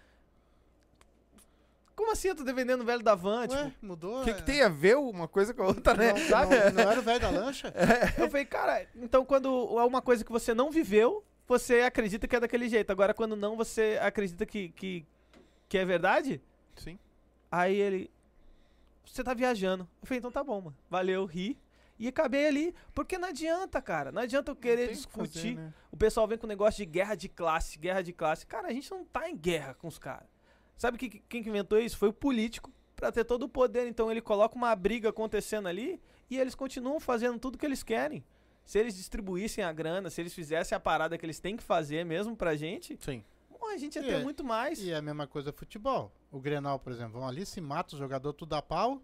[2.00, 3.46] Como assim eu tô defendendo o velho da van?
[3.46, 4.22] Tipo, Ué, mudou?
[4.22, 4.34] O que, é.
[4.34, 6.14] que tem a ver uma coisa com a outra, né?
[6.14, 6.56] Não, sabe?
[6.56, 7.74] não, não era o velho da lancha?
[8.18, 12.38] eu falei, cara, então quando é uma coisa que você não viveu, você acredita que
[12.38, 12.90] é daquele jeito.
[12.90, 15.06] Agora, quando não, você acredita que, que,
[15.68, 16.42] que é verdade?
[16.78, 16.98] Sim.
[17.52, 18.10] Aí ele.
[19.06, 19.86] Você tá viajando.
[20.02, 20.78] Eu falei, então tá bom, mano.
[20.90, 21.60] Valeu, ri.
[22.00, 22.74] E acabei ali.
[22.96, 24.10] Porque não adianta, cara.
[24.10, 25.56] Não adianta eu querer discutir.
[25.56, 25.74] fazer, né?
[25.92, 28.48] O pessoal vem com o negócio de guerra de classe, guerra de classe.
[28.48, 30.39] Cara, a gente não tá em guerra com os caras.
[30.80, 31.96] Sabe que, quem que inventou isso?
[31.98, 32.72] Foi o político.
[32.96, 33.86] Pra ter todo o poder.
[33.88, 38.24] Então ele coloca uma briga acontecendo ali e eles continuam fazendo tudo que eles querem.
[38.66, 42.04] Se eles distribuíssem a grana, se eles fizessem a parada que eles têm que fazer
[42.06, 43.24] mesmo pra gente, Sim.
[43.50, 44.80] bom, a gente ia E ter é- muito mais.
[44.82, 46.12] E é a mesma coisa futebol.
[46.32, 49.02] O Grenal, por exemplo, vão ali, se mata o jogador tudo a pau,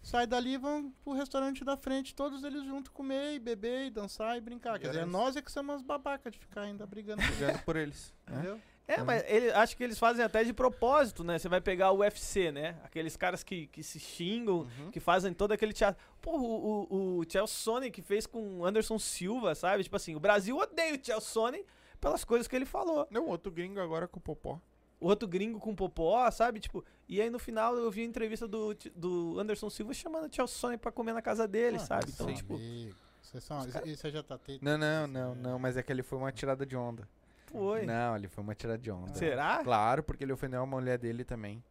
[0.00, 3.90] sai dali e vão pro restaurante da frente, todos eles juntos comer e beber e
[3.90, 4.78] dançar e brincar.
[4.78, 7.20] Quer dizer, nós é que somos as babacas de ficar ainda brigando.
[7.38, 8.14] Jogando por eles.
[8.26, 8.34] né?
[8.38, 8.60] Entendeu?
[8.88, 11.38] É, mas ele, acho que eles fazem até de propósito, né?
[11.38, 12.76] Você vai pegar o UFC, né?
[12.84, 14.90] Aqueles caras que, que se xingam, Uhum.
[14.90, 16.02] que fazem todo aquele teatro.
[16.20, 19.84] Pô, o, o, o Chelsea Sonic fez com o Anderson Silva, sabe?
[19.84, 21.64] Tipo assim, o Brasil odeia o Chelsea Sonic
[22.00, 23.06] pelas coisas que ele falou.
[23.10, 24.60] Não, outro gringo agora com o Popó.
[25.00, 26.60] O outro gringo com popó, sabe?
[26.60, 30.32] Tipo, e aí no final eu vi a entrevista do, do Anderson Silva chamando o
[30.32, 32.12] Chelsea Sonic pra comer na casa dele, Ah, sabe?
[32.14, 32.34] Então, sim.
[32.34, 34.60] tipo, Amigo, Vocês são, isso, isso aí já tá te...
[34.62, 37.08] Não, não, não, não, mas é que ele foi uma tirada de onda.
[37.52, 37.86] Foi.
[37.86, 39.14] Não, ele foi uma tirada de onda.
[39.14, 39.62] Será?
[39.62, 41.62] Claro, porque ele ofendeu a mulher dele também.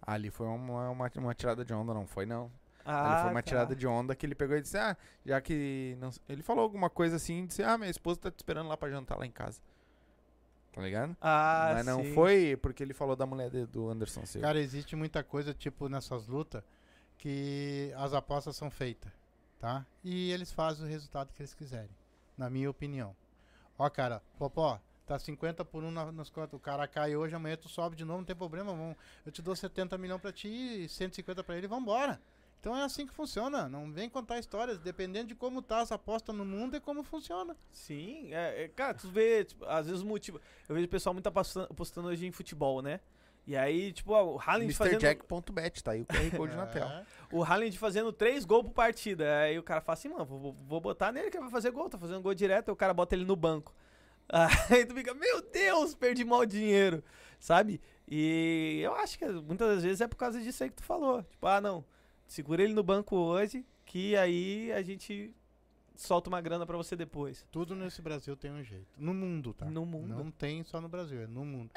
[0.00, 2.50] Ali foi uma, uma, uma tirada de onda, não foi não.
[2.84, 3.48] Ah, Ali foi uma tá.
[3.48, 5.96] tirada de onda que ele pegou e disse, ah, já que...
[6.00, 6.10] Não...
[6.28, 9.18] Ele falou alguma coisa assim, disse, ah, minha esposa tá te esperando lá pra jantar
[9.18, 9.60] lá em casa.
[10.72, 11.14] Tá ligado?
[11.20, 12.14] Ah, Mas não sim.
[12.14, 14.46] foi porque ele falou da mulher de- do Anderson Silva.
[14.46, 16.62] Cara, existe muita coisa, tipo, nessas lutas,
[17.18, 19.12] que as apostas são feitas,
[19.58, 19.84] tá?
[20.02, 21.90] E eles fazem o resultado que eles quiserem,
[22.38, 23.14] na minha opinião.
[23.78, 24.80] Ó, cara, Popó,
[25.10, 28.04] tá 50 por 1 na, nas contas, o cara cai hoje, amanhã tu sobe de
[28.04, 28.96] novo, não tem problema, vamos,
[29.26, 30.48] eu te dou 70 milhões pra ti
[30.84, 32.20] e 150 pra ele, vambora.
[32.60, 36.32] Então é assim que funciona, não vem contar histórias, dependendo de como tá as apostas
[36.32, 37.56] no mundo é como funciona.
[37.72, 40.40] Sim, é, é, cara, tu vê, tipo, às vezes o motivo.
[40.68, 43.00] Eu vejo o pessoal muito apostando, apostando hoje em futebol, né?
[43.46, 45.02] E aí, tipo, ó, o Haaland fazendo.
[45.02, 47.00] MrJack.bet, tá aí o QR Code na tela.
[47.00, 47.34] É.
[47.34, 49.40] O Haaland fazendo três gols por partida.
[49.40, 51.88] Aí o cara fala assim, mano, vou, vou botar nele que ele vai fazer gol,
[51.88, 53.74] tá fazendo gol direto, aí o cara bota ele no banco.
[54.70, 57.02] Aí tu fica, meu Deus, perdi mal dinheiro,
[57.38, 57.80] sabe?
[58.08, 61.22] E eu acho que muitas das vezes é por causa disso aí que tu falou.
[61.22, 61.84] Tipo, ah, não,
[62.26, 65.32] segura ele no banco hoje, que aí a gente
[65.96, 67.46] solta uma grana pra você depois.
[67.50, 68.88] Tudo nesse Brasil tem um jeito.
[68.96, 69.66] No mundo, tá?
[69.66, 70.08] No mundo.
[70.08, 71.70] Não tem só no Brasil, é no mundo.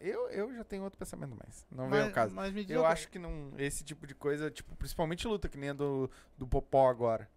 [0.00, 1.66] Eu, eu já tenho outro pensamento mais.
[1.70, 2.34] Não mas, veio o caso.
[2.34, 3.52] Mas me diz Eu acho que não.
[3.58, 7.28] Esse tipo de coisa, tipo, principalmente luta, que nem a do, do Popó agora.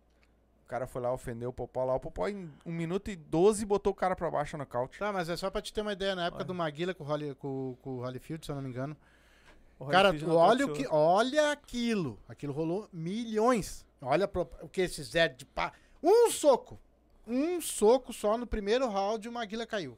[0.64, 1.93] O cara foi lá, ofendeu o Popó lá.
[1.93, 4.97] O Popó, em 1 minuto e 12, botou o cara pra baixo no nocaute.
[4.97, 6.47] Tá, mas é só pra te ter uma ideia, na época Olha.
[6.47, 8.95] do Maguila com o, Holly, com, com o Holyfield, se eu não me engano.
[9.78, 12.18] O Cara, olha o que, olha aquilo.
[12.28, 13.86] Aquilo rolou milhões.
[14.01, 15.74] Olha pro- o que esses Zé de pá.
[16.01, 16.80] Um soco.
[17.28, 19.97] Um soco só no primeiro round o Maguila caiu.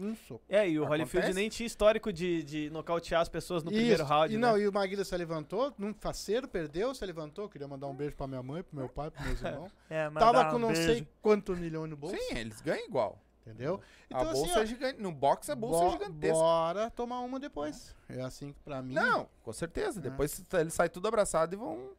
[0.00, 0.42] Um soco.
[0.48, 1.02] É, e o Acontece.
[1.16, 3.78] Holyfield nem tinha histórico de, de nocautear as pessoas no Isso.
[3.78, 4.48] primeiro round, E né?
[4.48, 7.48] não, e o Maguila se levantou, num faceiro, perdeu, se levantou.
[7.48, 9.70] Queria mandar um beijo pra minha mãe, pro meu pai, pros meus irmãos.
[9.90, 10.82] É, mas Tava dá com um não beijo.
[10.86, 12.16] sei quantos milhões no bolso.
[12.16, 13.20] Sim, eles ganham igual.
[13.46, 13.80] Entendeu?
[14.12, 15.00] a Então, bolsa assim, ó, é gigante.
[15.02, 16.34] No boxe, a bolsa é gigantesca.
[16.34, 17.96] Bora tomar uma depois.
[18.08, 18.92] É assim que pra mim.
[18.94, 19.98] Não, com certeza.
[19.98, 20.02] É.
[20.02, 21.90] Depois eles saem tudo abraçado e vão.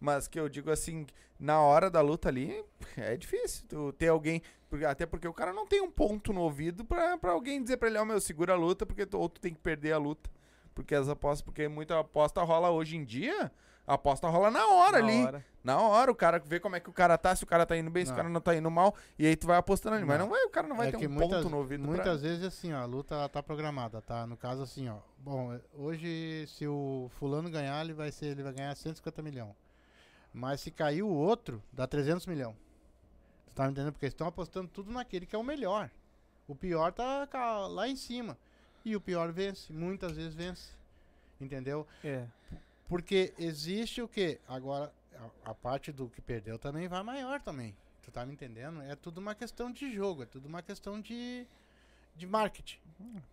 [0.00, 1.06] Mas que eu digo assim,
[1.38, 2.64] na hora da luta ali,
[2.96, 4.40] é difícil tu ter alguém.
[4.74, 7.76] Porque- Até porque o cara não tem um ponto no ouvido pra, pra alguém dizer
[7.76, 9.98] pra ele, ó, meu, segura a luta, porque tu, ou tu tem que perder a
[9.98, 10.30] luta.
[10.74, 13.50] Porque as apostas, porque muita aposta rola hoje em dia,
[13.86, 15.24] a aposta rola na hora Na ali.
[15.24, 15.44] hora.
[15.62, 17.76] Na hora, o cara vê como é que o cara tá, se o cara tá
[17.76, 18.16] indo bem, se o Não.
[18.16, 20.04] cara não tá indo mal, e aí tu vai apostando ali.
[20.04, 20.26] Mas Não.
[20.26, 22.20] não vai, o cara não vai é ter um muitas, ponto no ouvido pra- muitas
[22.22, 24.26] vezes assim, ó, a luta ela tá programada, tá?
[24.26, 24.96] No caso assim, ó.
[25.16, 29.54] Bom, hoje se o fulano ganhar, ele vai ser, ele vai ganhar 150 milhões.
[30.32, 32.56] Mas se cair o outro, dá 300 milhões.
[33.54, 33.92] Tu tá me entendendo?
[33.92, 35.88] Porque eles estão apostando tudo naquele que é o melhor.
[36.48, 37.26] O pior tá
[37.68, 38.36] lá em cima.
[38.84, 40.72] E o pior vence, muitas vezes vence.
[41.40, 41.86] Entendeu?
[42.02, 42.26] É.
[42.88, 44.38] Porque existe o que?
[44.48, 44.92] Agora,
[45.44, 47.74] a, a parte do que perdeu também vai maior também.
[48.02, 48.82] Tu tá me entendendo?
[48.82, 51.46] É tudo uma questão de jogo, é tudo uma questão de,
[52.16, 52.78] de marketing.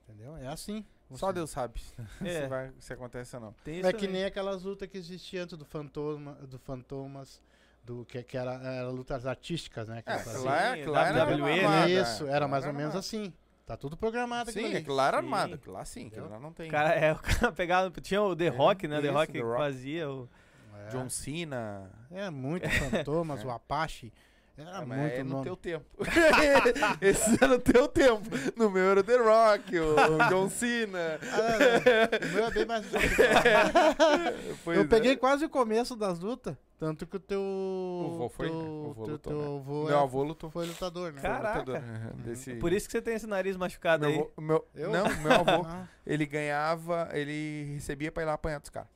[0.08, 0.38] Entendeu?
[0.38, 0.86] É assim.
[1.16, 1.82] Só Você- Deus sabe
[2.24, 2.42] É.
[2.44, 3.54] se, vai, se acontece ou não.
[3.64, 4.12] Tem É que também.
[4.14, 7.42] nem aquelas lutas que existiam antes do Fantoma, do Fantomas,
[7.84, 10.02] do que, que era, era lutas artísticas, né?
[10.02, 11.90] que É, aquilo lá era WWE, né?
[11.90, 12.32] Isso, é.
[12.32, 13.34] era mais ou menos assim.
[13.66, 15.16] Tá tudo programado Sim, era Sim.
[15.18, 15.54] armado.
[15.56, 16.32] Aquilo lá sim, aquilo Entendeu?
[16.32, 16.70] lá não tem.
[16.70, 17.90] Cara, é, o cara pegava.
[18.02, 19.00] Tinha o The Rock, né?
[19.00, 19.58] The isso, Rock The que Rock.
[19.58, 20.30] fazia o.
[20.76, 21.90] É, John Cena.
[22.12, 24.12] é muito Fantomas, o Apache.
[24.58, 25.44] Era É, muito é no nome.
[25.46, 25.86] teu tempo.
[27.00, 28.30] Esse é no teu tempo.
[28.58, 29.96] No meu era o The Rock, o
[30.30, 31.18] John Cena.
[31.22, 32.86] Ah, não, o meu é bem mais
[34.66, 34.88] Eu é.
[34.88, 37.40] peguei quase o começo das lutas, tanto que o teu.
[37.40, 38.64] O vô foi, teu, né?
[38.64, 39.58] O vô teu, lutou, teu né?
[39.60, 40.50] avô Meu é- avô lutou.
[40.50, 41.22] foi lutador, né?
[41.22, 41.60] Cara, Caraca.
[41.60, 44.20] lutador, uhum, desse- Por isso que você tem esse nariz machucado meu aí.
[44.20, 44.90] avô- meu- Eu?
[44.92, 48.90] Não, meu avô, Ah, ele ganhava, ele recebia pra ir lá apanhar dos caras.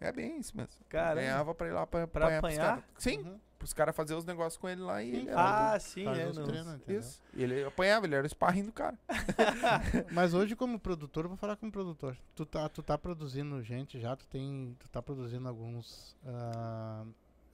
[0.00, 0.72] É bem isso mesmo.
[0.88, 1.20] Caramba.
[1.22, 2.68] Ganhava pra ir lá pra, Pra apanhar, pros apanhar?
[2.76, 2.84] caras.
[2.98, 3.40] Sim, uhum.
[3.58, 5.16] pros caras fazer os negócios com ele lá e Sim.
[5.16, 6.32] ele era Ah, sim, Faz é.
[6.32, 6.44] não.
[6.44, 6.80] treinos?
[6.88, 7.22] Isso.
[7.34, 8.98] E ele apanhava, ele era o sparring do cara.
[10.12, 12.16] Mas hoje, como produtor, eu vou falar como produtor.
[12.34, 14.76] Tu tá, tu tá produzindo gente já, tu tem.
[14.78, 17.04] Tu tá produzindo alguns ah,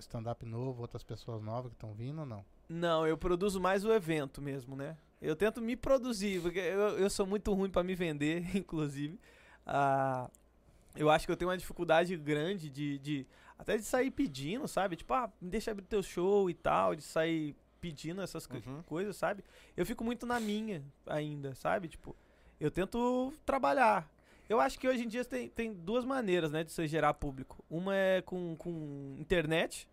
[0.01, 2.45] stand-up novo, outras pessoas novas que estão vindo ou não?
[2.69, 4.97] Não, eu produzo mais o evento mesmo, né?
[5.21, 9.21] Eu tento me produzir, porque eu, eu sou muito ruim pra me vender, inclusive.
[9.65, 10.29] Ah,
[10.97, 13.27] eu acho que eu tenho uma dificuldade grande de, de.
[13.59, 14.97] Até de sair pedindo, sabe?
[14.97, 18.83] Tipo, ah, me deixa abrir teu show e tal, de sair pedindo essas Uhum.
[18.85, 19.45] coisas, sabe?
[19.77, 21.89] Eu fico muito na minha ainda, sabe?
[21.89, 22.15] Tipo,
[22.61, 24.09] eu tento trabalhar.
[24.49, 27.65] Eu acho que hoje em dia tem, tem duas maneiras, né, de você gerar público.
[27.71, 29.89] Uma é com, com internet,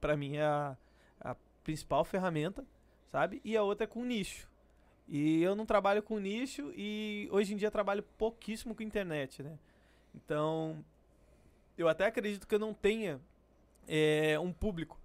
[0.00, 0.76] pra mim é a,
[1.20, 2.64] a principal ferramenta,
[3.12, 3.40] sabe?
[3.44, 4.48] E a outra é com nicho.
[5.08, 9.56] E eu não trabalho com nicho e hoje em dia trabalho pouquíssimo com internet, né?
[10.16, 10.84] Então,
[11.76, 13.20] eu até acredito que eu não tenha
[13.86, 14.98] é, um público.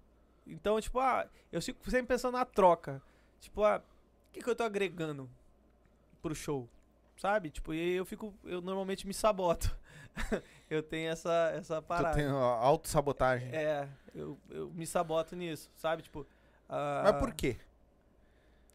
[0.46, 3.00] Então, tipo, ah, eu fico sempre pensando na troca.
[3.40, 5.28] Tipo, ah, o que, que eu tô agregando
[6.20, 6.68] pro show?
[7.16, 7.50] Sabe?
[7.50, 9.76] Tipo, e eu fico, eu normalmente me saboto.
[10.68, 12.16] eu tenho essa, essa Tu parada.
[12.16, 13.54] tem a autossabotagem.
[13.54, 16.02] É, eu, eu me saboto nisso, sabe?
[16.02, 16.26] Tipo.
[16.68, 17.56] ah, Mas por quê?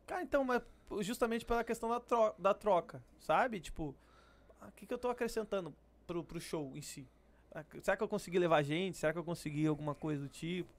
[0.05, 0.61] Cara, então, mas
[1.01, 3.59] justamente pela questão da, tro da troca, sabe?
[3.59, 3.93] Tipo,
[4.61, 5.73] ah, o que, que eu tô acrescentando
[6.07, 7.05] pro, pro show em si?
[7.53, 8.97] Ah, Será que eu consegui levar gente?
[8.97, 10.69] Será que eu consegui alguma coisa do tipo?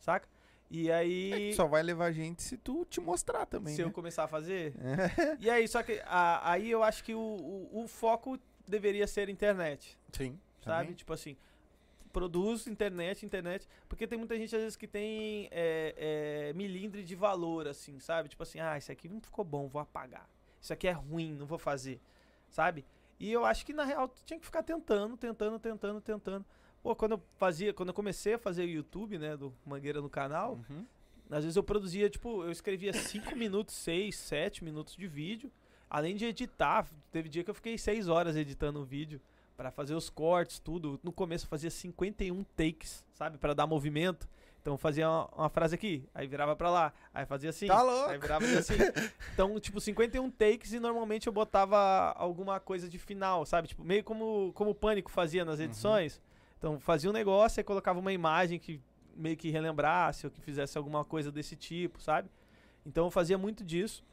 [0.00, 0.28] Saca?
[0.70, 1.30] E É aí.
[1.50, 3.74] que só vai levar gente se tu te mostrar também.
[3.74, 3.92] se eu né?
[3.92, 4.74] começar a fazer?
[4.80, 5.36] É.
[5.40, 9.28] E aí, só que a- aí eu acho que o, o, o foco deveria ser
[9.28, 9.96] internet.
[10.12, 10.38] Sim.
[10.64, 10.80] sabe?
[10.86, 10.94] também.
[10.96, 11.36] Tipo assim,
[12.12, 13.68] produz internet, internet.
[13.88, 18.28] Porque tem muita gente, às vezes, que tem é, é, milindre de valor, assim, sabe?
[18.28, 20.28] Tipo assim, ah, isso aqui não ficou bom, vou apagar.
[20.60, 22.00] Isso aqui é ruim, não vou fazer,
[22.50, 22.84] sabe?
[23.18, 26.44] E eu acho que, na real, tu tinha que ficar tentando, tentando, tentando, tentando.
[26.82, 30.08] Pô, quando eu fazia, quando eu comecei a fazer o YouTube, né, do Mangueira no
[30.10, 30.84] canal, Uhum.
[31.30, 35.50] às vezes eu produzia, tipo, eu escrevia 5 minutos, 6, 7 minutos de vídeo.
[35.88, 39.20] além de editar, teve dia que eu fiquei seis horas editando o vídeo
[39.56, 40.98] pra fazer os cortes, tudo.
[41.02, 43.38] No começo eu fazia 51 takes, sabe?
[43.38, 44.28] Pra dar movimento.
[44.66, 47.80] Então eu fazia uma, uma frase aqui, aí virava pra lá, aí fazia assim, Tá
[47.84, 48.10] louco.
[48.10, 48.74] aí virava assim.
[49.32, 51.78] Então, tipo, 51 takes e normalmente eu botava
[52.16, 53.68] alguma coisa de final, sabe?
[53.68, 56.20] Tipo, meio como, como o Pânico fazia nas edições.
[56.58, 58.82] Então, fazia um negócio e colocava uma imagem que
[59.14, 62.28] meio que relembrasse ou que fizesse alguma coisa desse tipo, sabe?
[62.84, 64.04] Então eu fazia muito disso,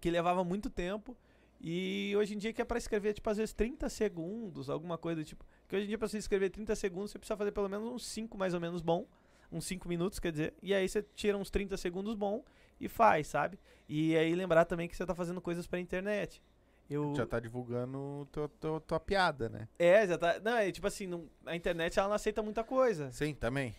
[0.00, 1.14] que levava muito tempo.
[1.60, 5.20] E hoje em dia que é pra escrever, tipo, às vezes 30 segundos, alguma coisa
[5.20, 5.44] do tipo.
[5.68, 8.06] Que hoje em dia pra você escrever 30 segundos, você precisa fazer pelo menos uns
[8.06, 9.06] 5 mais ou menos bom.
[9.52, 10.54] Uns 5 minutos, quer dizer.
[10.62, 12.44] E aí você tira uns 30 segundos bom
[12.80, 13.58] e faz, sabe?
[13.88, 16.40] E aí lembrar também que você tá fazendo coisas pra internet.
[16.88, 17.14] Eu...
[17.14, 19.68] Já tá divulgando tua, tua, tua piada, né?
[19.78, 20.40] É, já tá.
[20.40, 23.12] Não, é tipo assim, não- a internet ela não aceita muita coisa.
[23.12, 23.74] Sim, também.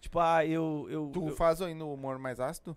[0.00, 0.86] Tipo, ah, eu.
[0.90, 2.76] eu Tu eu faz ainda o humor mais ácido?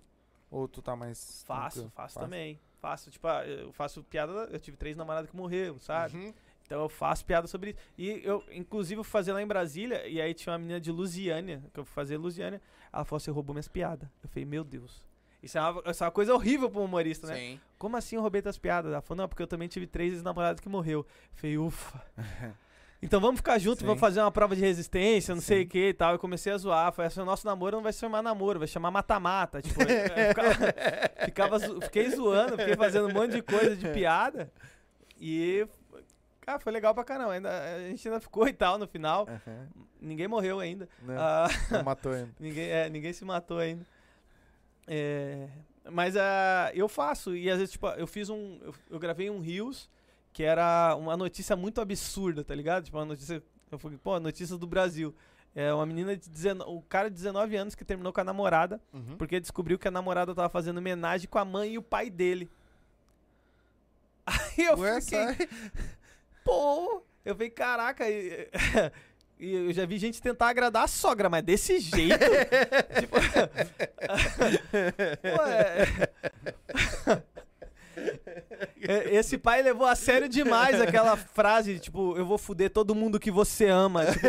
[0.51, 1.43] Ou tu tá mais.
[1.47, 2.25] faço, faço Faz?
[2.25, 2.59] também.
[2.79, 4.31] Faço, tipo, ah, eu faço piada.
[4.51, 6.17] Eu tive três namoradas que morreram, sabe?
[6.17, 6.33] Uhum.
[6.73, 7.79] Então eu faço piada sobre isso.
[7.95, 10.91] E eu, inclusive, eu fui fazer lá em Brasília, e aí tinha uma menina de
[10.91, 12.59] Lusiânia, que eu fui fazer Lusiânia.
[12.91, 14.09] Ela falou: você roubou minhas piadas.
[14.23, 15.05] Eu falei, meu Deus.
[15.43, 17.35] Isso é uma, isso é uma coisa horrível pra um humorista, né?
[17.35, 17.59] Sim.
[17.77, 18.91] Como assim eu roubei tuas piadas?
[18.91, 21.01] Ela falou, não, porque eu também tive três namorados que morreu.
[21.01, 22.01] Eu falei, ufa.
[23.03, 23.85] Então vamos ficar juntos, Sim.
[23.85, 25.65] vamos fazer uma prova de resistência, não sei Sim.
[25.65, 26.13] o que e tal.
[26.13, 26.93] Eu comecei a zoar.
[26.93, 29.61] Falei assim, o nosso namoro não vai se chamar namoro, vai chamar mata-mata.
[29.61, 34.49] Tipo, ficava, ficava fiquei zoando, fiquei fazendo um monte de coisa de piada.
[35.19, 35.67] E,
[36.45, 37.33] cara, foi legal pra caramba.
[37.33, 39.27] Ainda, a gente ainda ficou e tal no final.
[39.27, 39.67] Uhum.
[40.01, 40.87] Ninguém morreu ainda.
[41.01, 42.31] Não, Ah, não matou ainda.
[42.39, 43.85] Ninguém, é, ninguém se matou ainda.
[44.87, 45.47] É,
[45.91, 48.59] mas ah, eu faço, e às vezes, tipo, eu fiz um.
[48.61, 49.89] Eu, eu gravei um Rios
[50.33, 52.83] que era uma notícia muito absurda, tá ligado?
[52.85, 53.41] Tipo, uma notícia.
[53.71, 55.13] Eu falei, pô, notícias do Brasil.
[55.55, 58.81] É uma menina de 19, o cara de 19 anos que terminou com a namorada,
[58.91, 59.15] Uhum.
[59.17, 62.49] porque descobriu que a namorada tava fazendo homenagem com a mãe e o pai dele.
[64.25, 65.47] Aí eu Ué, fiquei.
[66.43, 68.47] Pô, eu falei, caraca, e,
[69.39, 72.19] e eu já vi gente tentar agradar a sogra, mas desse jeito.
[72.99, 73.15] tipo,
[75.47, 77.23] é-
[78.85, 83.19] É, Esse pai levou a sério demais aquela frase, tipo, eu vou fuder todo mundo
[83.19, 84.05] que você ama.
[84.07, 84.27] Tipo,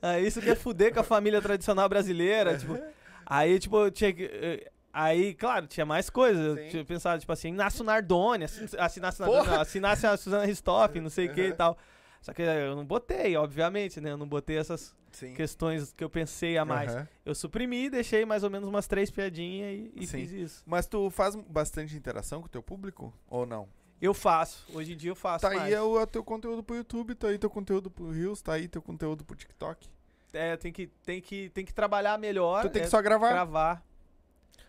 [0.00, 2.78] Ah, isso que é fuder com a família tradicional brasileira, tipo.
[3.24, 4.66] Aí, tipo, eu tinha que.
[4.92, 6.58] Aí, claro, tinha mais coisas.
[6.58, 11.08] Eu tinha pensado, tipo assim, Inácio Nardoni, assim, assinasse não, assinasse a Suzana Ristoff, não
[11.08, 11.78] sei o que e tal.
[12.20, 14.12] Só que eu não botei, obviamente, né?
[14.12, 15.34] Eu não botei essas Sim.
[15.34, 16.94] questões que eu pensei a mais.
[16.94, 17.08] Aham.
[17.24, 20.62] Eu suprimi, deixei mais ou menos umas três piadinhas e, e fiz isso.
[20.64, 23.12] Mas tu faz bastante interação com o teu público?
[23.28, 23.68] Ou não?
[24.00, 25.62] Eu faço, hoje em dia eu faço Tá mais.
[25.62, 28.54] aí é o é teu conteúdo pro YouTube, tá aí teu conteúdo pro Reels, tá
[28.54, 29.88] aí teu conteúdo pro TikTok.
[30.32, 32.62] É, tem que, tem que, tem que trabalhar melhor.
[32.62, 33.30] Tu tem é, que só gravar.
[33.30, 33.84] gravar.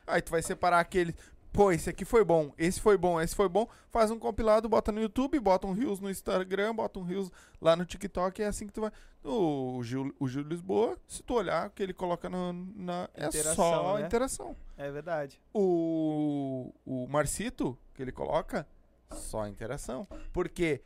[0.05, 1.15] Aí tu vai separar aquele.
[1.51, 3.67] Pô, esse aqui foi bom, esse foi bom, esse foi bom.
[3.91, 7.31] Faz um compilado, bota no YouTube, bota um Reels no Instagram, bota um Reels
[7.61, 8.41] lá no TikTok.
[8.41, 8.91] É assim que tu vai.
[9.23, 13.07] O Gil, o Gil Lisboa, se tu olhar o que ele coloca no, na.
[13.13, 14.05] É Interação, só né?
[14.05, 14.55] interação.
[14.75, 15.39] É verdade.
[15.53, 18.67] O, o Marcito, que ele coloca,
[19.11, 20.07] só interação.
[20.33, 20.81] Porque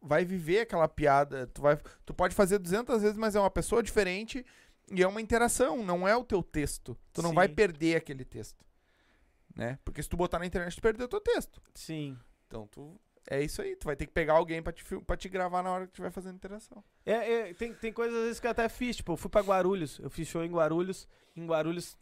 [0.00, 1.46] vai viver aquela piada.
[1.48, 4.44] Tu, vai, tu pode fazer 200 vezes, mas é uma pessoa diferente
[4.90, 6.96] e é uma interação, não é o teu texto.
[7.12, 7.34] Tu não Sim.
[7.36, 8.64] vai perder aquele texto.
[9.54, 9.78] Né?
[9.84, 11.60] Porque se tu botar na internet, tu perdeu o teu texto.
[11.74, 12.16] Sim.
[12.46, 12.98] Então tu.
[13.28, 15.60] É isso aí, tu vai ter que pegar alguém pra te, fil- pra te gravar
[15.60, 16.84] na hora que tu vai fazendo interação.
[17.04, 19.40] É, é, tem, tem coisas às vezes que eu até fiz, tipo, eu fui pra
[19.40, 21.96] Guarulhos, eu fiz show em Guarulhos, em Guarulhos,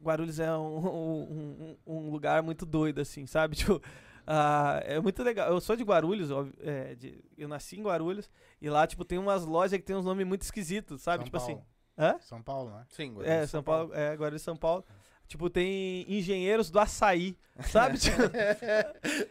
[0.00, 3.56] Guarulhos é um, um, um- um lugar muito doido, assim, sabe?
[3.66, 3.82] Tipo,
[4.24, 8.30] ah, é muito legal, eu sou de Guarulhos, óbvio, é, de- eu nasci em Guarulhos,
[8.62, 11.24] e lá, tipo, tem umas lojas que tem uns nomes muito esquisitos, sabe?
[11.24, 11.66] São tipo Paulo.
[12.00, 12.16] Hã?
[12.20, 12.84] São Paulo, né?
[12.88, 14.84] Sim, É, São Paulo, é, Guarulhos, São Paulo.
[15.28, 17.36] Tipo, tem engenheiros do açaí,
[17.70, 17.98] sabe?
[17.98, 18.16] Tipo,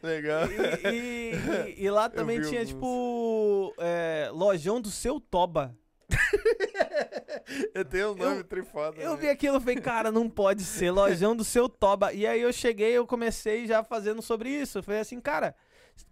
[0.02, 0.44] Legal.
[0.50, 1.34] e, e-
[1.76, 2.68] e- e lá também tinha, alguns.
[2.74, 5.76] tipo, é, lojão do seu Toba.
[7.74, 9.02] Eu tenho um nome trifoda.
[9.02, 9.18] Eu né?
[9.22, 12.14] vi aquilo e falei, cara, não pode ser, lojão do seu Toba.
[12.14, 14.78] E aí eu cheguei, eu comecei já fazendo sobre isso.
[14.80, 15.56] Eu falei assim, cara,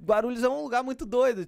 [0.03, 1.47] Guarulhos é um lugar muito doido.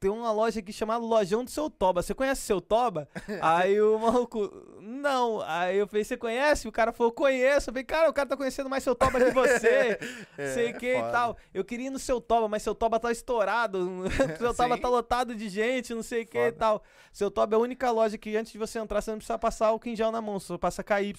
[0.00, 2.02] Tem uma loja aqui chamada Lojão do Seu Toba.
[2.02, 3.08] Você conhece Seu Toba?
[3.42, 4.48] aí o maluco,
[4.80, 5.40] não.
[5.42, 6.68] Aí eu falei, você conhece?
[6.68, 7.70] O cara falou, conheço.
[7.70, 9.98] Eu falei, cara, o cara tá conhecendo mais Seu Toba que você.
[10.38, 11.36] É, sei que e tal.
[11.52, 14.04] Eu queria ir no Seu Toba, mas Seu Toba tá estourado.
[14.38, 14.80] seu Toba Sim.
[14.82, 16.82] tá lotado de gente, não sei o que e tal.
[17.12, 19.72] Seu Toba é a única loja que antes de você entrar, você não precisa passar
[19.72, 21.14] o gel na mão, só passa KY.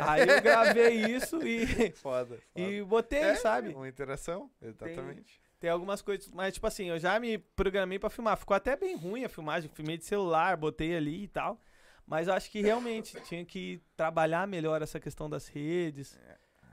[0.00, 2.36] Aí eu gravei isso e, Foda.
[2.36, 2.38] foda.
[2.54, 3.70] e botei, É, sabe?
[3.74, 5.40] Uma interação, exatamente.
[5.40, 8.36] Tem algumas coisas, mas tipo assim, eu já me programei pra filmar.
[8.36, 11.60] Ficou até bem ruim a filmagem, filmei de celular, botei ali e tal.
[12.06, 16.18] Mas eu acho que realmente tinha que trabalhar melhor essa questão das redes.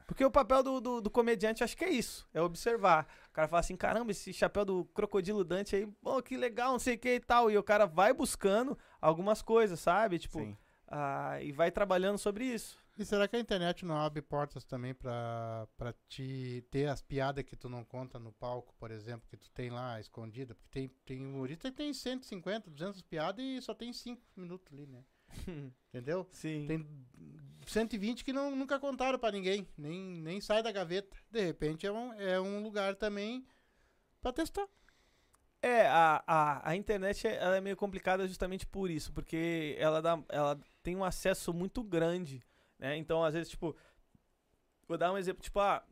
[0.07, 3.07] Porque o papel do, do, do comediante, acho que é isso, é observar.
[3.29, 6.79] O cara fala assim, caramba, esse chapéu do crocodilo Dante aí, pô, que legal, não
[6.79, 7.51] sei o que e tal.
[7.51, 10.17] E o cara vai buscando algumas coisas, sabe?
[10.17, 12.79] Tipo, ah, e vai trabalhando sobre isso.
[12.99, 17.45] E será que a internet não abre portas também pra, pra te ter as piadas
[17.45, 20.53] que tu não conta no palco, por exemplo, que tu tem lá escondida?
[20.53, 24.85] Porque tem, tem humorista que tem 150, 200 piadas e só tem 5 minutos ali,
[24.85, 25.05] né?
[25.93, 26.27] Entendeu?
[26.33, 26.67] Sim.
[26.67, 26.85] Tem
[27.65, 31.15] 120 que não, nunca contaram pra ninguém, nem, nem sai da gaveta.
[31.31, 33.47] De repente é um, é um lugar também
[34.21, 34.67] pra testar.
[35.61, 40.21] É, a, a, a internet é- é meio complicada justamente por isso, porque ela, dá,
[40.29, 42.41] ela tem um acesso muito grande,
[42.79, 42.95] né?
[42.97, 43.75] Então, às vezes, tipo,
[44.87, 45.83] vou dar um exemplo, tipo, ah,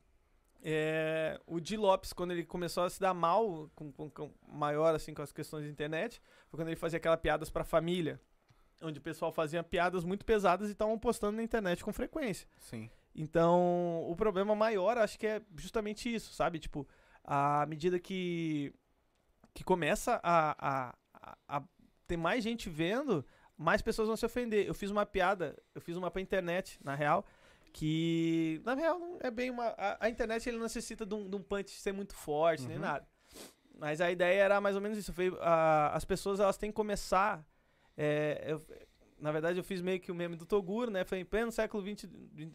[0.64, 4.96] é, o Di Lopes, quando ele começou a se dar mal, com, com- com- maior,
[4.96, 8.20] assim, com as questões de internet, foi quando ele fazia aquelas piadas pra família,
[8.82, 12.48] onde o pessoal fazia piadas muito pesadas e estavam postando na internet com frequência.
[12.58, 12.90] Sim.
[13.14, 16.60] Então, o problema maior, acho que é justamente isso, sabe?
[16.60, 16.88] Tipo,
[17.24, 18.72] à medida que,
[19.54, 21.64] que começa a, a, a- a
[22.08, 23.26] ter mais gente vendo,
[23.58, 24.68] mais pessoas vão se ofender.
[24.68, 27.26] Eu fiz uma piada, eu fiz uma pra internet, na real,
[27.74, 29.68] que, na real, não é bem uma...
[29.78, 32.78] A, a internet, ele não necessita de um, de um punch ser muito forte, nem
[32.78, 32.82] Uhum.
[32.84, 33.08] nada.
[33.80, 35.14] Mas a ideia era mais ou menos isso.
[35.14, 37.46] Foi, a- as pessoas, elas têm que começar...
[37.96, 38.62] é, eu-
[39.20, 41.04] na verdade, eu fiz meio que o meme do Toguro, né?
[41.04, 42.08] Foi em pleno século XX,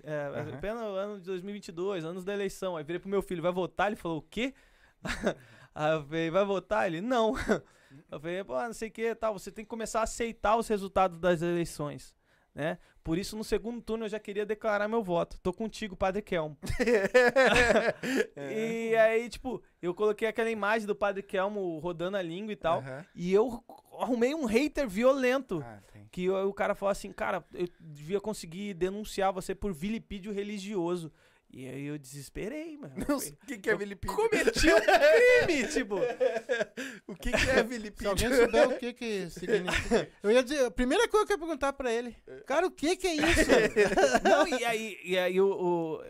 [0.04, 0.60] é, Aham.
[0.60, 2.76] pleno ano de 2022, anos da eleição.
[2.76, 3.88] Aí virei pro meu filho, vai votar?
[3.88, 4.54] Ele falou, o quê?
[5.74, 6.86] Aí eu falei, vai votar?
[6.86, 7.34] Ele, não.
[8.10, 9.38] Eu falei, pô, não sei o que, tal.
[9.38, 12.14] Você tem que começar a aceitar os resultados das eleições,
[12.54, 12.78] né?
[13.04, 15.38] Por isso, no segundo turno, eu já queria declarar meu voto.
[15.42, 16.56] Tô contigo, Padre Kelmo.
[18.36, 22.78] E aí, tipo, eu coloquei aquela imagem do Padre Kelmo rodando a língua e tal.
[22.78, 23.04] Aham.
[23.14, 23.62] E eu
[23.98, 25.62] arrumei um hater violento.
[25.64, 25.80] Ah.
[26.12, 31.10] Que o, o cara falou assim, cara, eu devia conseguir denunciar você por vilipídio religioso.
[31.52, 32.94] E aí eu desesperei, mano.
[33.06, 34.16] Não O que, que é vilipídio?
[34.16, 35.96] Cometi um crime, tipo.
[37.06, 38.08] O que, que é Se vilipídio?
[38.10, 40.08] alguém souber o que que significa.
[40.22, 42.96] Eu ia dizer, a primeira coisa que eu ia perguntar pra ele, cara, o que
[42.96, 43.50] que é isso?
[44.24, 46.02] Não, e aí, e aí o, o-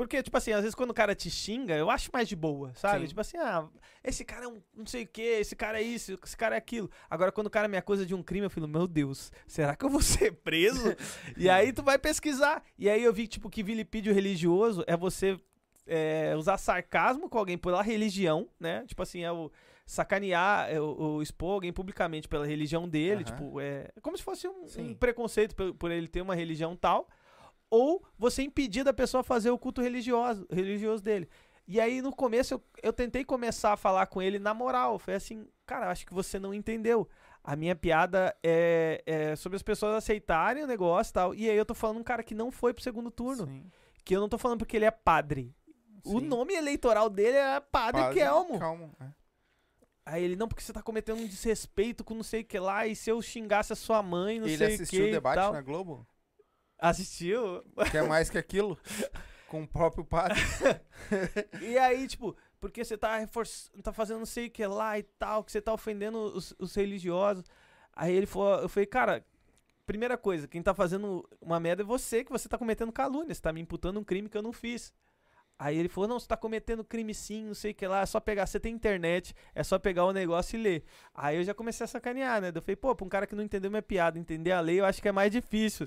[0.00, 2.72] Porque, tipo assim, às vezes quando o cara te xinga, eu acho mais de boa,
[2.74, 3.02] sabe?
[3.02, 3.08] Sim.
[3.08, 3.68] Tipo assim, ah,
[4.02, 6.58] esse cara é um não sei o que, esse cara é isso, esse cara é
[6.58, 6.90] aquilo.
[7.10, 9.84] Agora, quando o cara me acusa de um crime, eu falo, meu Deus, será que
[9.84, 10.96] eu vou ser preso?
[11.36, 12.64] e aí tu vai pesquisar.
[12.78, 15.38] E aí eu vi, tipo, que vilipídio religioso é você
[15.86, 18.82] é, usar sarcasmo com alguém pela religião, né?
[18.86, 19.52] Tipo assim, é o
[19.84, 23.24] sacanear, é o, o expor alguém publicamente pela religião dele, Aham.
[23.24, 27.06] tipo, é como se fosse um, um preconceito por, por ele ter uma religião tal,
[27.70, 31.28] ou você impedir da pessoa fazer o culto religioso, religioso dele.
[31.66, 35.14] E aí no começo eu, eu tentei começar a falar com ele na moral, foi
[35.14, 37.08] assim, cara, acho que você não entendeu.
[37.42, 41.34] A minha piada é, é sobre as pessoas aceitarem o negócio e tal.
[41.34, 43.46] E aí eu tô falando um cara que não foi pro segundo turno.
[43.46, 43.70] Sim.
[44.04, 45.54] Que eu não tô falando porque ele é padre.
[46.04, 46.26] O Sim.
[46.26, 48.58] nome eleitoral dele é Padre, Padre Kelmo.
[48.58, 48.94] Calmo.
[49.00, 49.06] é.
[50.06, 52.86] Aí ele, não, porque você tá cometendo um desrespeito com não sei o que lá,
[52.86, 55.52] e se eu xingasse a sua mãe, não Ele sei o que assistiu o debate
[55.52, 56.06] na Globo?
[56.80, 57.62] Assistiu?
[57.90, 58.78] Quer mais que aquilo?
[59.48, 60.38] Com o próprio padre.
[61.60, 65.02] E aí, tipo, porque você tá reforçando, tá fazendo não sei o que lá e
[65.02, 67.44] tal, que você tá ofendendo os, os religiosos.
[67.92, 69.24] Aí ele falou, eu falei, cara,
[69.86, 73.40] primeira coisa, quem tá fazendo uma merda é você, que você tá cometendo calúnia, você
[73.40, 74.92] tá me imputando um crime que eu não fiz.
[75.60, 78.06] Aí ele falou, não, você tá cometendo crime sim, não sei o que lá, é
[78.06, 80.84] só pegar, você tem internet, é só pegar o negócio e ler.
[81.14, 82.50] Aí eu já comecei a sacanear, né?
[82.54, 84.86] Eu falei, pô, pra um cara que não entendeu minha piada, entender a lei, eu
[84.86, 85.86] acho que é mais difícil.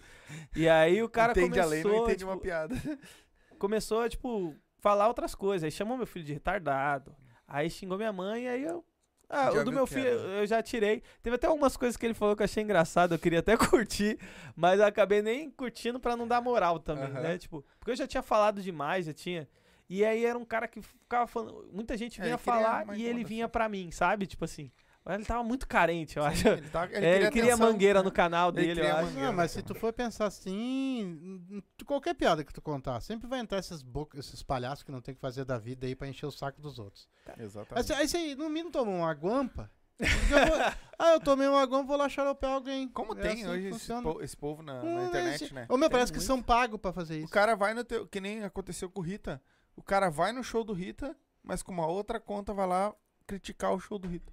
[0.55, 2.75] E aí o cara entende começou, a lei, não entende tipo, uma piada.
[3.57, 5.63] começou a, tipo, falar outras coisas.
[5.63, 7.15] Aí chamou meu filho de retardado.
[7.47, 8.85] Aí xingou minha mãe, aí eu.
[9.27, 10.19] Ah, o do meu filho quero.
[10.19, 11.01] eu já tirei.
[11.23, 14.19] Teve até algumas coisas que ele falou que eu achei engraçado, eu queria até curtir,
[14.55, 17.39] mas eu acabei nem curtindo pra não dar moral também, né?
[17.39, 19.49] Tipo, porque eu já tinha falado demais, já tinha.
[19.95, 21.69] E aí era um cara que ficava falando.
[21.71, 24.25] Muita gente É, vinha ele queria falar e ele vinha pra mim, sabe?
[24.25, 24.71] Tipo assim.
[25.05, 26.47] Mas ele tava muito carente, eu acho.
[26.47, 28.05] Ele, tá, É, Ele, queria atenção, mangueira né?
[28.05, 29.05] no canal Ele dele, eu acho.
[29.07, 29.27] mangueira.
[29.27, 31.41] Não, mas se tu for pensar assim,
[31.85, 35.13] qualquer piada que tu contar, sempre vai entrar esses, bo- esses palhaços que não tem
[35.13, 37.07] que fazer da vida aí pra encher o saco dos outros.
[37.37, 37.91] Exatamente.
[37.91, 39.69] Aí, aí você, no mínimo, tomou uma guampa.
[39.99, 40.57] eu vou-
[40.97, 42.87] ah, eu tomei uma guampa, vou lá xaropear alguém.
[42.87, 45.53] Como É tem assim que hoje esse, po- esse povo na, na Hum, internet, esse-
[45.53, 45.65] né?
[45.69, 46.27] Ô, meu, Tem parece que muito.
[46.27, 47.33] são pagos pra fazer O isso.
[47.33, 48.07] cara vai no teu.
[48.07, 49.41] Que nem aconteceu com o Rita.
[49.75, 52.93] O cara vai no show do Rita, mas com uma outra conta vai lá
[53.25, 54.31] criticar o show do Rita.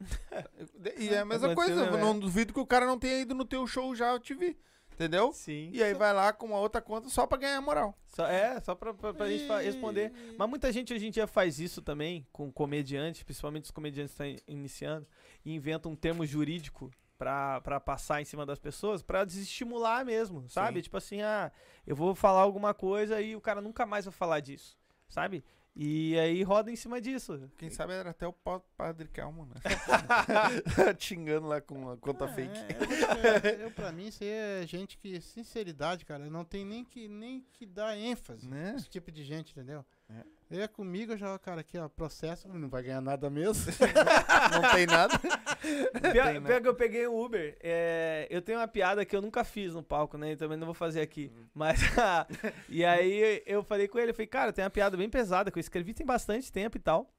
[0.98, 1.86] e é a mesma coisa.
[1.90, 4.20] né, Eu não duvido que o cara não tenha ido no teu show já, eu
[4.20, 4.58] te vi.
[4.92, 5.30] Entendeu?
[5.32, 5.70] Sim.
[5.74, 7.94] E aí vai lá com uma outra conta só pra ganhar moral.
[8.06, 10.10] Só- é, só pra, pra, pra gente responder.
[10.38, 14.22] Mas muita gente hoje em dia faz isso também com comediantes, principalmente os comediantes que
[14.24, 15.06] estão iniciando,
[15.44, 20.48] e inventam um termo jurídico pra, pra passar em cima das pessoas, pra desestimular mesmo,
[20.48, 20.78] sabe?
[20.78, 20.82] Sim.
[20.84, 21.50] Tipo assim, ah,
[21.86, 24.76] eu vou falar alguma coisa e o cara nunca mais vai falar disso,
[25.08, 25.44] sabe?
[25.78, 27.50] E aí roda em cima disso.
[27.58, 29.54] Quem sabe era até o pa- Padre Calmo, né?
[30.98, 32.58] Xingando lá com a conta Ah, fake.
[32.58, 36.84] é, eu, eu, pra mim, isso aí é gente que, sinceridade, cara, não tem nem
[36.84, 38.48] que, nem que dar ênfase.
[38.48, 38.74] Né?
[38.76, 39.84] Esse tipo de gente, entendeu?
[40.10, 40.36] É.
[40.62, 43.64] É comigo, eu já, cara, aqui, ó, processo, não vai ganhar nada mesmo.
[44.52, 45.18] Não tem nada.
[45.18, 46.46] Pior, Tem, né?
[46.48, 49.74] pior que eu peguei o Uber, é, eu tenho uma piada que eu nunca fiz
[49.74, 50.32] no palco, né?
[50.32, 51.32] E também não vou fazer aqui.
[51.34, 51.46] Uhum.
[51.52, 51.80] Mas,
[52.68, 55.58] e aí eu falei com ele, eu falei, cara, tem uma piada bem pesada que
[55.58, 57.10] eu escrevi tem bastante tempo e tal.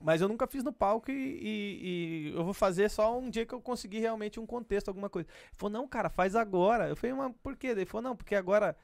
[0.00, 3.44] Mas eu nunca fiz no palco e, e- e eu vou fazer só um dia
[3.44, 5.28] que eu conseguir realmente um contexto, alguma coisa.
[5.28, 6.88] Ele falou, não, cara, faz agora.
[6.88, 7.66] Eu falei, mas por quê?
[7.68, 8.76] Ele falou, não, porque agora,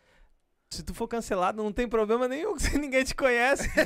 [0.68, 3.70] se tu for cancelado, não tem problema nenhum, se ninguém te conhece.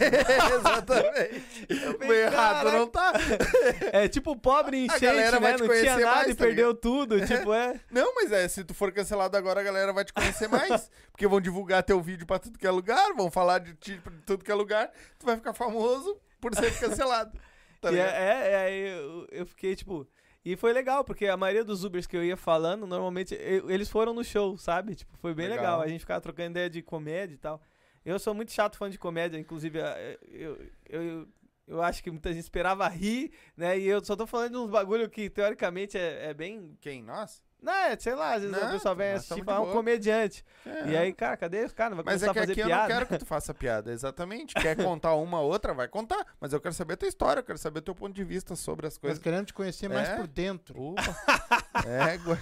[0.55, 1.45] Exatamente.
[1.89, 3.13] O falei, errado "Caraca." não tá.
[3.93, 5.55] É tipo pobre em A enchente, né?
[5.57, 7.25] te Não tinha nada mais, e tá perdeu tudo.
[7.27, 7.79] Tipo, é.
[7.91, 10.91] Não, mas é, se tu for cancelado agora, a galera vai te conhecer mais.
[11.13, 14.13] porque vão divulgar teu vídeo pra tudo que é lugar, vão falar de ti pra
[14.25, 14.91] tudo que é lugar.
[15.19, 17.39] Tu vai ficar famoso por ser cancelado.
[17.81, 20.07] Tá E é, é, é, aí eu, eu fiquei, tipo.
[20.45, 24.15] E foi legal, porque a maioria dos Ubers que eu ia falando, normalmente eles foram
[24.15, 24.95] no show, sabe?
[24.95, 25.65] Tipo, foi bem legal.
[25.65, 25.83] Legal.
[25.83, 27.61] A gente ficava trocando ideia de comédia e tal.
[28.05, 29.85] Eu sou muito chato fã de comédia, inclusive eu,
[30.33, 31.29] eu, eu,
[31.67, 33.79] eu acho que muita gente esperava rir, né?
[33.79, 36.77] E eu só tô falando de uns bagulho que teoricamente é, é bem.
[36.81, 37.03] Quem?
[37.03, 37.43] Nós?
[37.63, 39.73] Não, é, sei lá, às vezes Não, o pessoal vem assistir e de falar um
[39.73, 40.45] comediante.
[40.65, 40.89] É.
[40.89, 41.97] E aí, cara, cadê os caras?
[41.97, 42.83] Vai Mas começar é que a fazer aqui eu piada.
[42.83, 44.55] não quero que tu faça piada, exatamente.
[44.55, 46.25] Quer contar uma outra, vai contar.
[46.41, 48.57] Mas eu quero saber a tua história, eu quero saber o teu ponto de vista
[48.57, 49.19] sobre as Mas coisas.
[49.19, 50.17] querendo te conhecer mais É?
[50.17, 50.81] por dentro.
[50.83, 51.03] Opa.
[51.87, 52.39] É, gua-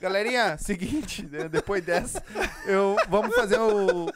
[0.00, 2.22] Galerinha, seguinte, né, depois dessa,
[2.66, 4.06] eu vamos fazer o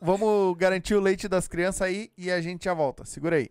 [0.00, 3.04] vamos garantir o leite das crianças aí e a gente já volta.
[3.04, 3.50] Segura aí.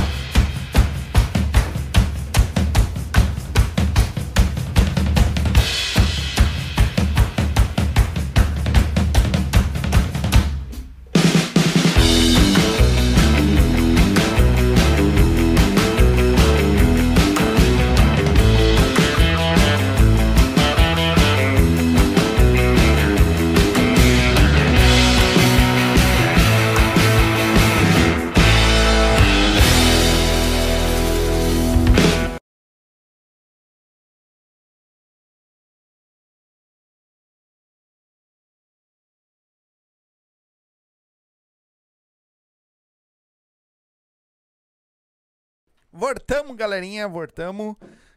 [45.91, 47.75] Voltamos, galerinha, voltamos.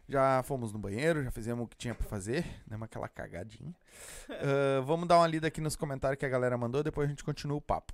[0.08, 3.74] Já fomos no banheiro, já fizemos o que tinha pra fazer, demos aquela cagadinha.
[4.28, 7.24] Ah, vamos dar uma lida aqui nos comentários que a galera mandou, depois a gente
[7.24, 7.92] continua o papo.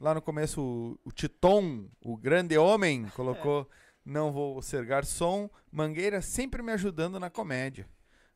[0.00, 3.68] Lá no começo, o, o Titon, o grande homem, colocou:
[4.04, 7.86] Não vou ser garçom, Mangueira sempre me ajudando na comédia.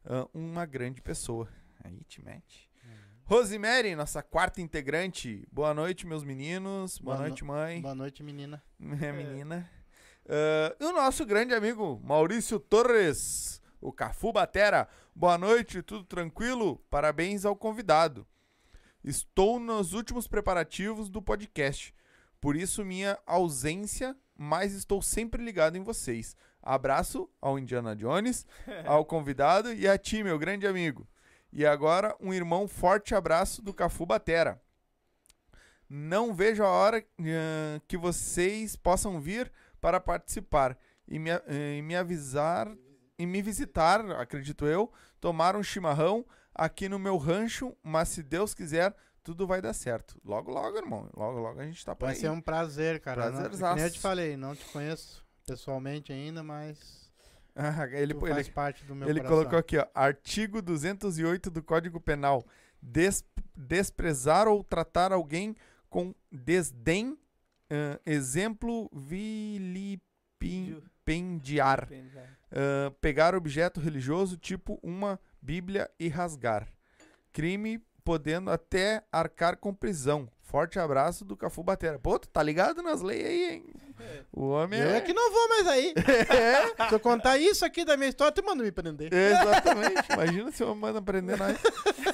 [0.04, 1.48] Ah, uma grande pessoa.
[1.84, 2.70] Aí te mete.
[3.24, 5.46] Rosemary, nossa quarta integrante.
[5.50, 6.98] Boa noite, meus meninos.
[6.98, 7.80] Boa, Boa noite, mãe.
[7.80, 8.62] Boa noite, menina.
[8.78, 9.70] Minha menina.
[10.28, 14.88] Ah, e o nosso grande amigo Maurício Torres, o Cafu Batera.
[15.14, 16.78] Boa noite, tudo tranquilo?
[16.88, 18.26] Parabéns ao convidado.
[19.02, 21.92] Estou nos últimos preparativos do podcast,
[22.40, 26.36] por isso minha ausência, mas estou sempre ligado em vocês.
[26.62, 28.46] Abraço ao Indiana Jones,
[28.86, 31.08] ao convidado e a ti, meu grande amigo.
[31.52, 34.62] E agora um irmão forte abraço do Cafu Batera.
[35.88, 39.52] Não vejo a hora eh, que vocês possam vir
[39.82, 41.30] para participar e me,
[41.76, 42.72] e me avisar
[43.18, 46.24] e me visitar, acredito eu, tomar um chimarrão
[46.54, 50.18] aqui no meu rancho, mas se Deus quiser, tudo vai dar certo.
[50.24, 51.08] Logo, logo, irmão.
[51.16, 52.20] Logo, logo a gente tá por Vai aí.
[52.20, 53.26] ser um prazer, cara.
[53.26, 53.76] Não, Prazerzaço.
[53.76, 57.10] nem eu te falei, não te conheço pessoalmente ainda, mas
[57.54, 59.36] Ah, ele, tu ele, parte do meu ele coração.
[59.38, 62.44] colocou aqui, ó, artigo 208 do Código Penal.
[62.80, 63.24] Des-
[63.54, 65.54] desprezar ou tratar alguém
[65.88, 67.16] com desdém,
[68.04, 70.02] exemplo vilipendiar.
[72.50, 76.68] Ah, pegar objeto religioso tipo uma Bíblia e rasgar.
[77.32, 80.28] Crime podendo até arcar com prisão.
[80.40, 81.98] Forte abraço do Cafu Batera.
[81.98, 83.64] Pô, tu tá ligado nas leis aí, hein?
[84.32, 84.96] O homem Eu é...
[84.98, 85.94] é que não vou mais aí.
[85.96, 86.76] é.
[86.88, 89.10] Se eu contar isso aqui da minha história, tu manda me prender.
[89.12, 90.12] Exatamente.
[90.12, 91.56] Imagina se eu mando prender nós.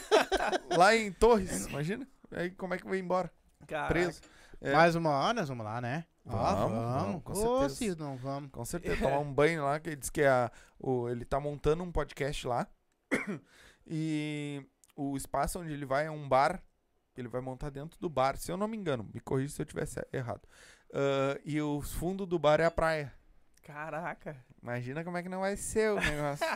[0.76, 2.06] Lá em Torres, imagina.
[2.30, 3.32] Aí como é que vai embora?
[3.66, 3.88] Caraca.
[3.92, 4.20] Preso.
[4.61, 6.04] É, Mais uma hora, nós vamos lá, né?
[6.24, 7.96] Vamos, Ah, vamos, com Ô, certeza.
[7.98, 8.50] não vamos.
[8.50, 9.00] Com certeza.
[9.02, 12.46] Tomar um banho lá, que ele diz que a, o, ele tá montando um podcast
[12.46, 12.66] lá.
[13.86, 14.64] e
[14.96, 16.62] o espaço onde ele vai é um bar.
[17.16, 19.09] Ele vai montar dentro do bar, se eu não me engano.
[19.12, 20.43] Me corrija se eu tivesse errado.
[20.93, 23.12] Ah, e o fundo do bar é a praia.
[23.62, 24.36] Caraca.
[24.62, 26.47] Imagina como é que não vai ser o negócio.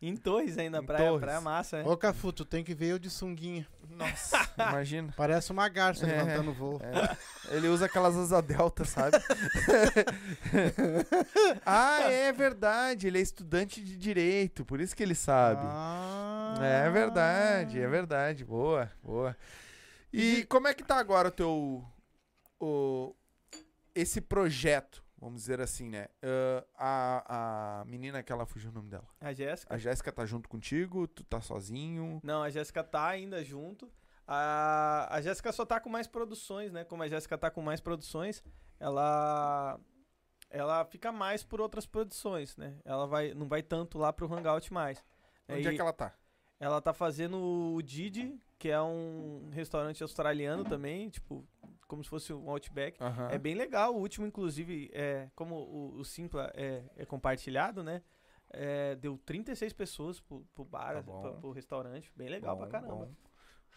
[0.00, 1.20] Em Torres ainda, Em praia, Torres.
[1.20, 1.88] praia massa, né?
[1.88, 3.66] Ô, Cafu, tu tem que ver eu de sunguinha.
[3.90, 5.12] Nossa, imagina.
[5.16, 6.22] Parece uma garça É.
[6.22, 6.80] levantando voo.
[6.80, 7.16] É,
[7.56, 9.16] ele usa aquelas asa delta, sabe?
[11.66, 13.06] ah, é verdade.
[13.06, 15.62] Ele é estudante de direito, por isso que ele sabe.
[15.64, 16.54] Ah.
[16.60, 18.44] É verdade, é verdade.
[18.44, 19.36] Boa, boa.
[20.12, 21.84] E como é que tá agora o teu.
[22.60, 23.14] O,
[23.94, 26.08] esse projeto, vamos dizer assim, né?
[26.74, 29.08] Ah, a, a menina que ela fugiu o nome dela.
[29.20, 29.74] A Jéssica.
[29.74, 32.20] A Jéssica tá junto contigo, tu tá sozinho.
[32.22, 33.90] Não, a Jéssica tá ainda junto.
[34.26, 36.84] A, a Jéssica só tá com mais produções, né?
[36.84, 38.42] Como a Jéssica tá com mais produções,
[38.78, 39.80] ela
[40.50, 42.76] ela fica mais por outras produções, né?
[42.84, 45.02] Ela vai não vai tanto lá pro Hangout mais.
[45.48, 46.14] Onde Aí é que ela tá?
[46.60, 47.38] ela tá fazendo
[47.74, 51.46] o Didi, que é um restaurante australiano também, tipo,
[51.88, 52.98] como se fosse um Outback.
[53.30, 53.94] É bem legal.
[53.96, 58.02] O último, inclusive, é, como o, o Simpla é, é compartilhado, né?
[58.50, 61.20] É, deu 36 pessoas pro, pro bar, Tá bom.
[61.20, 62.12] pro, pro restaurante.
[62.14, 62.94] Bem legal Bom, pra caramba.
[62.94, 63.14] bom,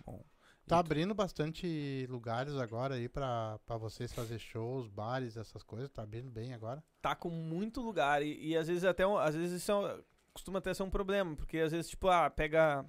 [0.06, 0.26] bom.
[0.68, 5.64] Tá E tu- abrindo bastante lugares agora aí pra, pra vocês fazer shows, bares, essas
[5.64, 5.90] coisas.
[5.90, 6.82] Tá abrindo bem agora.
[7.02, 8.22] Tá com muito lugar.
[8.22, 10.90] E, e às vezes até um- às vezes isso é um- costuma até ser um
[10.90, 11.36] problema.
[11.36, 12.86] Porque às vezes, tipo, ah, pega.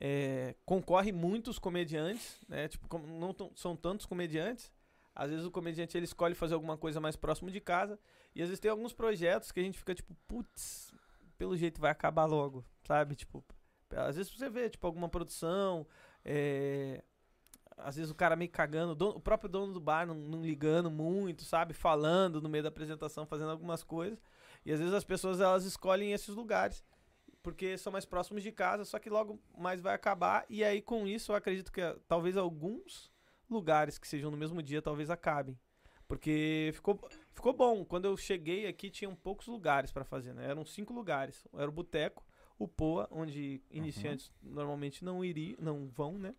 [0.00, 2.68] É, concorre muitos comediantes, né?
[2.68, 4.72] Tipo, não são tantos comediantes.
[5.14, 7.98] Às vezes o comediante ele escolhe fazer alguma coisa mais próximo de casa.
[8.34, 10.92] E às vezes tem alguns projetos que a gente fica tipo, putz,
[11.38, 13.14] pelo jeito vai acabar logo, sabe?
[13.14, 13.44] Tipo,
[13.94, 15.86] às vezes você vê, tipo, alguma produção,
[16.24, 17.00] é,
[17.76, 20.42] às vezes o cara meio cagando, o, dono- o próprio dono do bar não, não
[20.42, 21.72] ligando muito, sabe?
[21.74, 24.18] Falando no meio da apresentação, fazendo algumas coisas.
[24.66, 26.82] E às vezes as pessoas elas escolhem esses lugares
[27.44, 30.46] porque são mais próximos de casa, só que logo mais vai acabar.
[30.48, 33.12] E aí com isso eu acredito que talvez alguns
[33.50, 35.56] lugares que sejam no mesmo dia talvez acabem.
[36.08, 36.98] Porque ficou,
[37.34, 37.84] ficou bom.
[37.84, 40.48] Quando eu cheguei aqui, tinham poucos lugares pra fazer, né?
[40.48, 41.46] Eram cinco lugares.
[41.54, 42.26] Era o Boteco,
[42.58, 46.34] o Poa, onde iniciantes normalmente não iriam, não vão, né?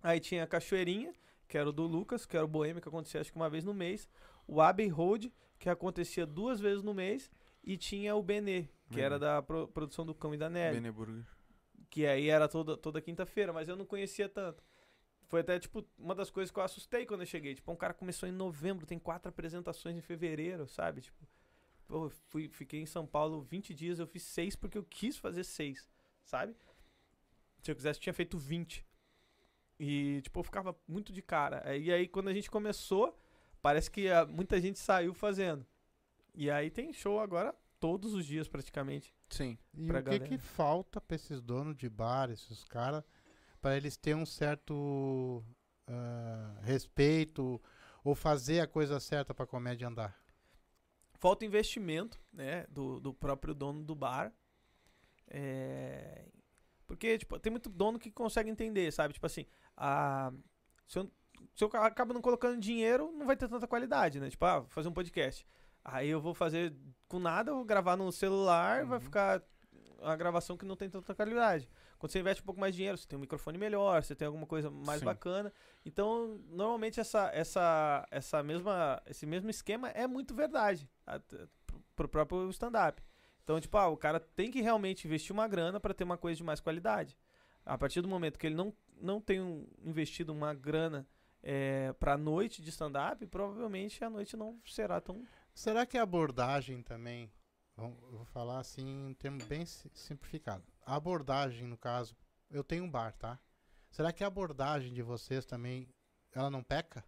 [0.00, 1.12] Aí tinha a Cachoeirinha,
[1.48, 3.64] que era o do Lucas, que era o Boêmio, que acontecia acho que uma vez
[3.64, 4.08] no mês.
[4.46, 7.28] O Abbey Road, que acontecia duas vezes no mês.
[7.62, 9.02] E tinha o Benê, que Benê.
[9.02, 10.76] era da pro- produção do Cão e da Nelly.
[10.76, 11.24] Beneburger.
[11.90, 14.62] Que aí era toda, toda quinta-feira, mas eu não conhecia tanto.
[15.26, 17.54] Foi até, tipo, uma das coisas que eu assustei quando eu cheguei.
[17.54, 21.02] Tipo, um cara começou em novembro, tem quatro apresentações em fevereiro, sabe?
[21.02, 21.26] Tipo,
[21.90, 25.44] eu fui, fiquei em São Paulo 20 dias, eu fiz seis porque eu quis fazer
[25.44, 25.88] seis,
[26.24, 26.54] sabe?
[27.62, 28.86] Se eu quisesse, tinha feito 20.
[29.78, 31.76] E, tipo, eu ficava muito de cara.
[31.76, 33.18] E aí, quando a gente começou,
[33.60, 35.64] parece que ah, muita gente saiu fazendo.
[36.34, 39.14] E aí tem show agora todos os dias praticamente.
[39.30, 39.58] Sim.
[39.74, 43.04] E pra o que, que falta pra esses donos de bar, esses caras,
[43.60, 45.44] para eles terem um certo
[45.86, 47.60] ah, respeito
[48.04, 50.16] ou fazer a coisa certa pra comédia andar?
[51.14, 54.32] Falta investimento, né, do, do próprio dono do bar.
[55.26, 56.28] É,
[56.86, 59.12] porque, tipo, tem muito dono que consegue entender, sabe?
[59.12, 59.44] Tipo assim,
[59.76, 60.32] a,
[60.86, 61.12] se, eu,
[61.54, 64.30] se eu acabo não colocando dinheiro, não vai ter tanta qualidade, né?
[64.30, 65.46] Tipo, ah, vou fazer um podcast.
[65.90, 66.74] Aí eu vou fazer
[67.08, 69.04] com nada, eu vou gravar no celular, vai Uhum.
[69.04, 69.42] ficar
[70.00, 71.68] uma gravação que não tem tanta qualidade.
[71.98, 74.26] Quando você investe um pouco mais de dinheiro, você tem um microfone melhor, você tem
[74.26, 75.04] alguma coisa mais Sim.
[75.06, 75.52] bacana.
[75.84, 80.88] Então, normalmente essa, essa, essa mesma, esse mesmo esquema é muito verdade
[81.96, 83.02] pro- próprio stand-up.
[83.42, 86.36] Então, tipo, ah, o cara tem que realmente investir uma grana para ter uma coisa
[86.36, 87.16] de mais qualidade.
[87.64, 91.06] A partir do momento que ele não, não tem um- investido uma grana
[91.42, 95.24] é, pra noite de stand-up, provavelmente a noite não será tão.
[95.58, 97.32] Será que a abordagem também,
[97.76, 100.64] eu vou falar assim em termo bem si- simplificado.
[100.86, 102.16] A abordagem, no caso,
[102.48, 103.40] eu tenho um bar, tá?
[103.90, 105.92] Será que a abordagem de vocês também,
[106.30, 107.04] ela não peca?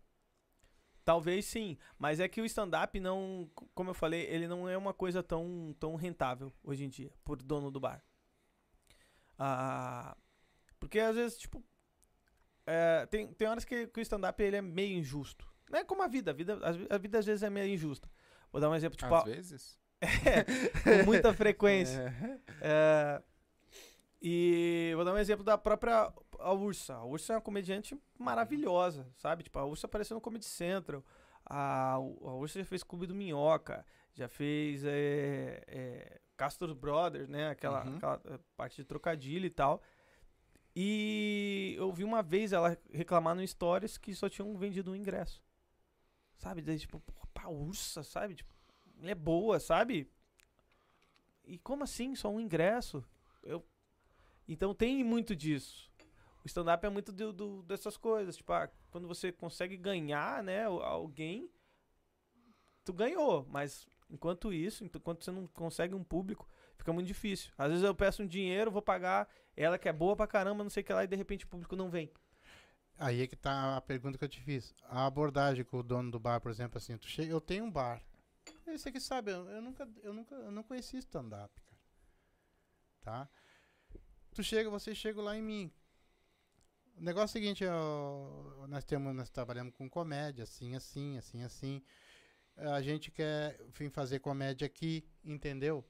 [1.05, 4.93] Talvez sim, mas é que o stand-up não, como eu falei, ele não é uma
[4.93, 8.05] coisa tão, tão rentável hoje em dia, por dono do bar.
[9.39, 10.17] Ah,
[10.81, 11.65] porque às vezes, tipo,
[12.67, 15.49] é, tem, tem horas que, que o stand-up ele é meio injusto.
[15.71, 16.59] Não é como a vida, a vida,
[16.91, 18.11] a vida às vezes é meio injusta.
[18.53, 19.79] Vou dar um exemplo, tipo, Às vezes.
[20.85, 22.15] com muita frequência.
[22.63, 23.23] É.
[23.23, 23.23] É,
[24.23, 26.95] e vou dar um exemplo da própria a Ursa.
[26.95, 29.45] A Ursa é uma comediante maravilhosa, sabe?
[29.45, 31.03] Tipo, a Ursa apareceu no Comedy Central.
[31.45, 37.49] A, a Ursa já fez Clube do Minhoca, já fez é, é, Castor Brothers, né?
[37.49, 37.97] Aquela, Uhum.
[37.97, 39.83] aquela, é, parte de trocadilho e tal.
[40.77, 45.43] E eu vi uma vez ela reclamar no Stories que só tinham vendido um ingresso.
[46.37, 46.63] Sabe?
[46.63, 47.03] Daí, tipo,
[47.33, 48.35] pá, Ursa, sabe?
[48.35, 48.53] Tipo,
[49.03, 50.11] é boa, sabe?
[51.45, 52.15] E como assim?
[52.15, 53.05] Só um ingresso?
[53.43, 53.65] Eu...
[54.49, 55.91] Então tem muito disso.
[56.45, 58.37] O stand-up é muito do, do- dessas coisas.
[58.37, 61.51] Tipo, ah, quando você consegue ganhar, né, alguém,
[62.85, 63.47] tu ganhou.
[63.49, 67.53] Mas enquanto isso, enquanto você não consegue um público, fica muito difícil.
[67.57, 70.71] Às vezes eu peço um dinheiro, vou pagar ela que é boa pra caramba, não
[70.71, 72.11] sei o que lá, e de repente o público não vem.
[73.01, 74.75] Aí é que tá a pergunta que eu te fiz.
[74.83, 77.71] A abordagem com o dono do bar, por exemplo, assim, tu chega, eu tenho um
[77.71, 78.03] bar.
[78.67, 81.81] Você que sabe, eu, eu nunca, eu nunca, eu não conheci stand-up, cara.
[83.01, 83.31] Tá?
[84.35, 85.73] Tu chega, você chega lá em mim.
[86.99, 91.43] O negócio é o seguinte, ó, nós temos, nós trabalhamos com comédia, assim, assim, assim,
[91.43, 91.83] assim.
[92.55, 95.83] A gente quer enfim, fazer comédia aqui, entendeu?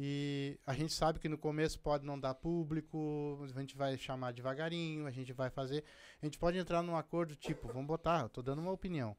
[0.00, 4.32] E a gente sabe que no começo pode não dar público, a gente vai chamar
[4.32, 5.82] devagarinho, a gente vai fazer.
[6.22, 9.16] A gente pode entrar num acordo tipo, vamos botar, eu tô dando uma opinião.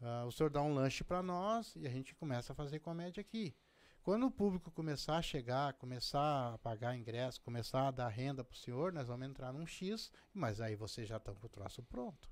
[0.00, 3.20] Ah, o senhor dá um lanche para nós e a gente começa a fazer comédia
[3.20, 3.54] aqui.
[4.02, 8.56] Quando o público começar a chegar, começar a pagar ingresso, começar a dar renda pro
[8.56, 12.30] senhor, nós vamos entrar num X, mas aí vocês já estão com o troço pronto.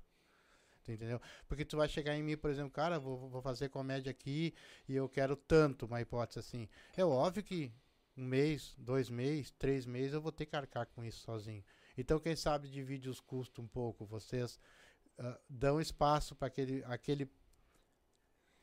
[0.83, 1.21] Tu entendeu?
[1.47, 4.51] Porque tu vai chegar em mim, por exemplo, cara, vou, vou fazer comédia aqui
[4.89, 6.67] e eu quero tanto, uma hipótese assim.
[6.97, 7.71] É óbvio que
[8.15, 11.63] um mês, dois meses, três meses eu vou ter que arcar com isso sozinho.
[11.97, 14.05] Então, quem sabe divide os custos um pouco.
[14.05, 14.59] Vocês
[15.17, 17.29] ah, dão espaço para aquele, aquele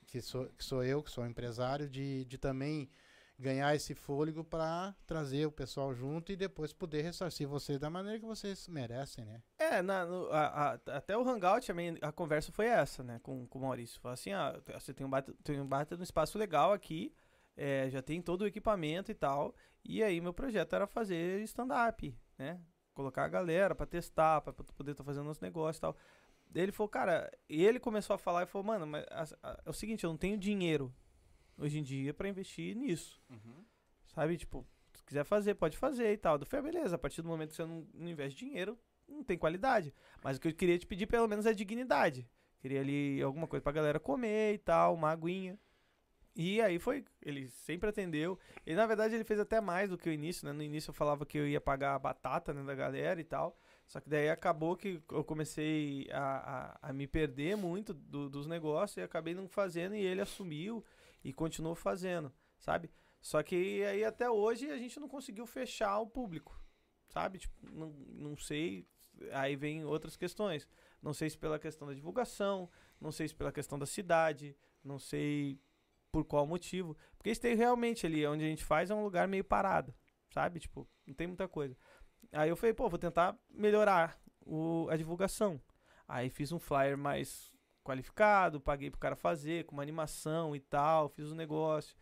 [0.07, 2.91] que sou, que sou eu, que sou empresário, de, de também
[3.39, 8.19] ganhar esse fôlego para trazer o pessoal junto e depois poder ressarcir vocês da maneira
[8.19, 9.43] que vocês merecem, né?
[9.59, 13.47] É, na- no- a- a- até o Hangout também, a conversa foi essa, né, com,
[13.47, 13.99] com o Maurício.
[14.05, 17.15] Assim, ah, você tem um bata, tem um bata no espaço legal aqui,
[17.63, 19.55] é, já tem todo o equipamento e tal,
[19.85, 22.59] e aí meu projeto era fazer stand-up, né,
[22.95, 25.97] colocar a galera pra testar, pra tu poder estar fazendo nosso negócio e tal.
[26.55, 29.73] Ele falou, cara, ele começou a falar e falou, mano, mas a- a- é o
[29.73, 30.93] seguinte, eu não tenho dinheiro
[31.59, 33.21] hoje em dia pra investir nisso.
[34.07, 34.37] Sabe?
[34.37, 36.39] Tipo, se quiser fazer, pode fazer e tal.
[36.39, 38.77] Eu falei, ah, beleza, a partir do momento que você não, não investe dinheiro,
[39.07, 39.95] não tem qualidade.
[40.25, 42.29] Mas o que eu queria te pedir, pelo menos, é dignidade.
[42.59, 45.57] Queria ali alguma coisa pra galera comer e tal, uma aguinha.
[46.35, 48.39] E aí foi, ele sempre atendeu.
[48.67, 50.53] E na verdade ele fez até mais do que o início, né?
[50.53, 53.59] No início eu falava que eu ia pagar a batata né, da galera e tal.
[53.87, 58.47] Só que daí acabou que eu comecei a, a, a me perder muito do- dos
[58.47, 60.85] negócios e acabei não fazendo e ele assumiu
[61.25, 62.91] e continuou fazendo, sabe?
[63.21, 66.59] Só que aí até hoje a gente não conseguiu fechar o público,
[67.09, 67.39] sabe?
[67.39, 68.87] Tipo, não, não sei.
[69.33, 70.67] Aí vem outras questões.
[71.03, 72.71] Não sei se pela questão da divulgação,
[73.01, 75.59] não sei se pela questão da cidade, não sei
[76.11, 76.97] por qual motivo.
[77.17, 79.95] Porque isso realmente ali, onde a gente faz é um lugar meio parado,
[80.31, 80.61] sabe?
[80.61, 81.77] Tipo, não tem muita coisa.
[82.33, 85.61] Aí eu falei, pô, vou tentar melhorar o, a divulgação.
[86.07, 87.53] Aí fiz um flyer mais
[87.85, 91.97] qualificado, paguei pro cara fazer, com uma animação e tal, fiz um negócio,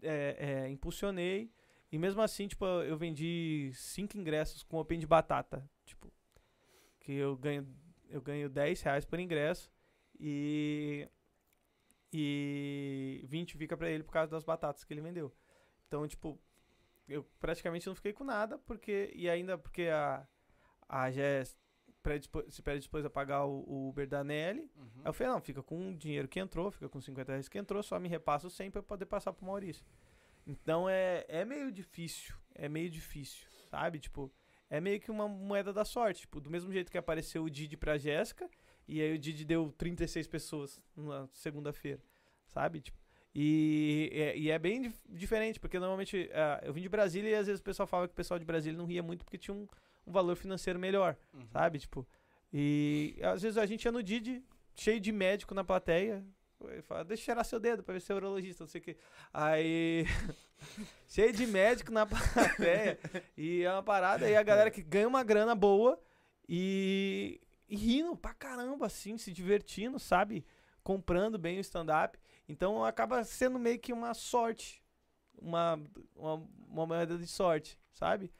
[0.00, 1.52] é, é, impulsionei.
[1.90, 5.68] E mesmo assim, tipo, eu vendi cinco ingressos com Open de batata.
[5.84, 6.10] Tipo,
[7.00, 7.68] que eu ganho,
[8.08, 9.70] eu ganho 10 reais por ingresso
[10.18, 11.08] e,
[12.12, 15.32] e 20 fica pra ele por causa das batatas que ele vendeu.
[15.88, 16.38] Então, tipo,
[17.08, 19.10] eu praticamente não fiquei com nada, porque.
[19.14, 20.26] E ainda porque a,
[20.88, 21.06] a
[22.02, 24.70] predispo- se predispôs a pagar o, o Uber da Nelly.
[24.96, 27.58] Aí eu falei, não, fica com o dinheiro que entrou, fica com 50 reais que
[27.58, 29.84] entrou, só me repassa o 100 pra eu poder passar pro Maurício.
[30.46, 34.00] Então é, é meio difícil, é meio difícil, sabe?
[34.00, 34.32] Tipo,
[34.68, 36.22] é meio que uma moeda da sorte.
[36.22, 38.50] Tipo, do mesmo jeito que apareceu o Didi pra Jéssica,
[38.88, 42.00] e aí o Didi deu 36 pessoas na segunda-feira,
[42.46, 42.80] sabe?
[42.80, 42.98] Tipo,
[43.34, 47.34] e, é- e é bem dif- diferente, porque normalmente ah, eu vim de Brasília e
[47.34, 49.54] às vezes o pessoal fala que o pessoal de Brasília não ria muito porque tinha
[49.54, 49.66] um,
[50.06, 51.16] um valor financeiro melhor,
[51.50, 51.78] sabe?
[51.78, 52.06] Tipo,
[52.52, 54.42] e às vezes a gente ia no Didi,
[54.74, 56.24] cheio de médico na plateia.
[56.68, 58.84] Ele fala, deixa eu cheirar seu dedo pra ver se é urologista, não sei o
[58.84, 58.96] que.
[59.32, 60.04] Aí.
[61.08, 62.98] cheio de médico na plateia.
[63.36, 64.28] e é uma parada.
[64.30, 65.98] E a galera que ganha uma grana boa
[66.48, 67.40] e,
[67.72, 70.44] e rindo pra caramba, assim, se divertindo, sabe?
[70.82, 72.18] Comprando bem o stand-up.
[72.46, 74.84] Então acaba sendo meio que uma sorte.
[75.40, 75.80] Uma,
[76.14, 76.34] uma,
[76.68, 78.30] uma moeda de sorte, sabe?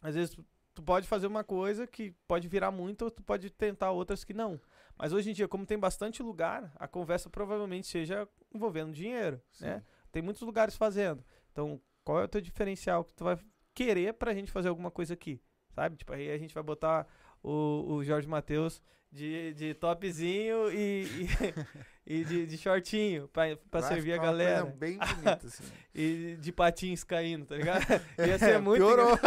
[0.00, 0.34] Às vezes
[0.72, 4.32] tu pode fazer uma coisa que pode virar muito, ou tu pode tentar outras que
[4.32, 4.58] não.
[4.96, 9.84] Mas hoje em dia, como tem bastante lugar, a conversa provavelmente seja envolvendo dinheiro, né?
[10.10, 11.22] Tem muitos lugares fazendo.
[11.52, 13.38] Então, qual é o teu diferencial que tu vai
[13.74, 15.42] querer pra gente fazer alguma coisa aqui?
[15.74, 15.98] Sabe?
[15.98, 17.06] Tipo, aí a gente vai botar
[17.42, 18.82] o, o Jorge Matheus
[19.12, 21.28] de, de topzinho e, e,
[22.20, 24.64] e de, de shortinho pra, pra Vai servir a uma coisa galera.
[24.66, 25.64] bem bonita, assim.
[25.98, 27.82] E de patins caindo, tá ligado?
[28.18, 29.18] Ia ser muito Piorou.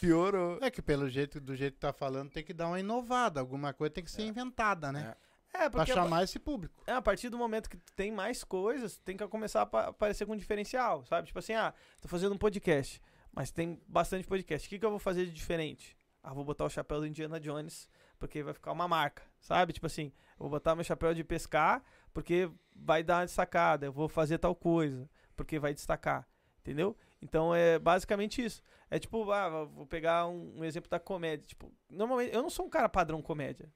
[0.00, 0.58] Piorou.
[0.60, 3.40] É que pelo jeito, do jeito que tá falando, tem que dar uma inovada.
[3.40, 5.14] Alguma coisa tem que ser inventada, né?
[5.52, 6.82] É, Pra porque a- chamar esse público.
[6.86, 9.86] É, a partir do momento que tu tem mais coisas, tem que começar a apa-
[9.86, 11.28] aparecer com um diferencial, sabe?
[11.28, 11.72] Tipo assim, ah,
[12.02, 13.00] tô fazendo um podcast,
[13.32, 14.66] mas tem bastante podcast.
[14.66, 15.96] O que, que eu vou fazer de diferente?
[16.26, 17.86] Ah, vou botar o chapéu do Indiana Jones,
[18.18, 19.74] porque vai ficar uma marca, sabe?
[19.74, 21.84] Tipo assim, eu vou botar meu chapéu de pescar,
[22.14, 23.84] porque vai dar uma destacada.
[23.84, 25.06] Eu vou fazer tal coisa,
[25.36, 26.26] porque vai destacar,
[26.60, 26.96] entendeu?
[27.20, 28.62] Então é basicamente isso.
[28.90, 31.46] É tipo, ah, vou pegar um, um exemplo da comédia.
[31.46, 33.70] Tipo, normalmente, eu não sou um cara padrão comédia,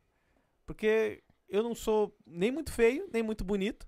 [0.64, 3.86] porque eu não sou nem muito feio, nem muito bonito.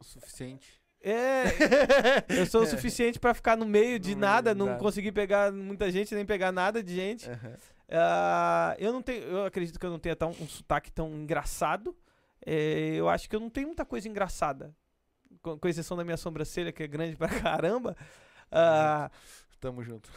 [0.00, 0.82] O suficiente.
[1.00, 1.44] É,
[2.36, 6.12] eu sou o suficiente pra ficar no meio de nada, não conseguir pegar muita gente,
[6.16, 7.28] nem pegar nada de gente.
[7.88, 11.96] Ah, eu não tenho, eu acredito que eu não tenha tão, um sotaque tão engraçado.
[12.44, 14.74] É, eu acho que eu não tenho muita coisa engraçada.
[15.42, 17.96] Com, com exceção da minha sobrancelha, que é grande pra caramba.
[18.50, 19.10] Ah,
[19.60, 20.10] Tamo junto.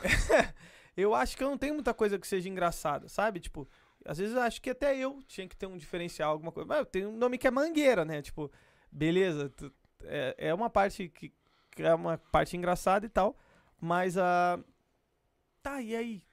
[0.98, 3.40] eu acho que eu não tenho muita coisa que seja engraçada, sabe?
[3.40, 3.68] Tipo,
[4.06, 6.68] às vezes eu acho que até eu tinha que ter um diferencial, alguma coisa.
[6.68, 8.22] Mas eu tenho um nome que é Mangueira, né?
[8.22, 8.52] Tipo,
[8.92, 9.72] beleza, tu-
[10.04, 11.34] é, é uma parte que,
[11.72, 13.38] que é uma parte engraçada e tal,
[13.80, 14.60] mas a
[15.62, 16.24] tá, e aí,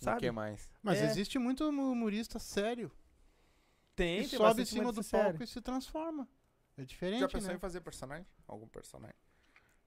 [0.00, 0.04] Sim.
[0.04, 0.20] O sabe?
[0.20, 0.70] que mais?
[0.82, 1.04] Mas É.
[1.04, 2.90] existe muito humorista sério.
[3.94, 5.44] Tem, que tem sobe em cima do humorista palco sério.
[5.44, 6.26] e se transforma.
[6.78, 7.56] É diferente, Já pensou né?
[7.56, 8.26] em fazer personagem?
[8.48, 9.14] Algum personagem?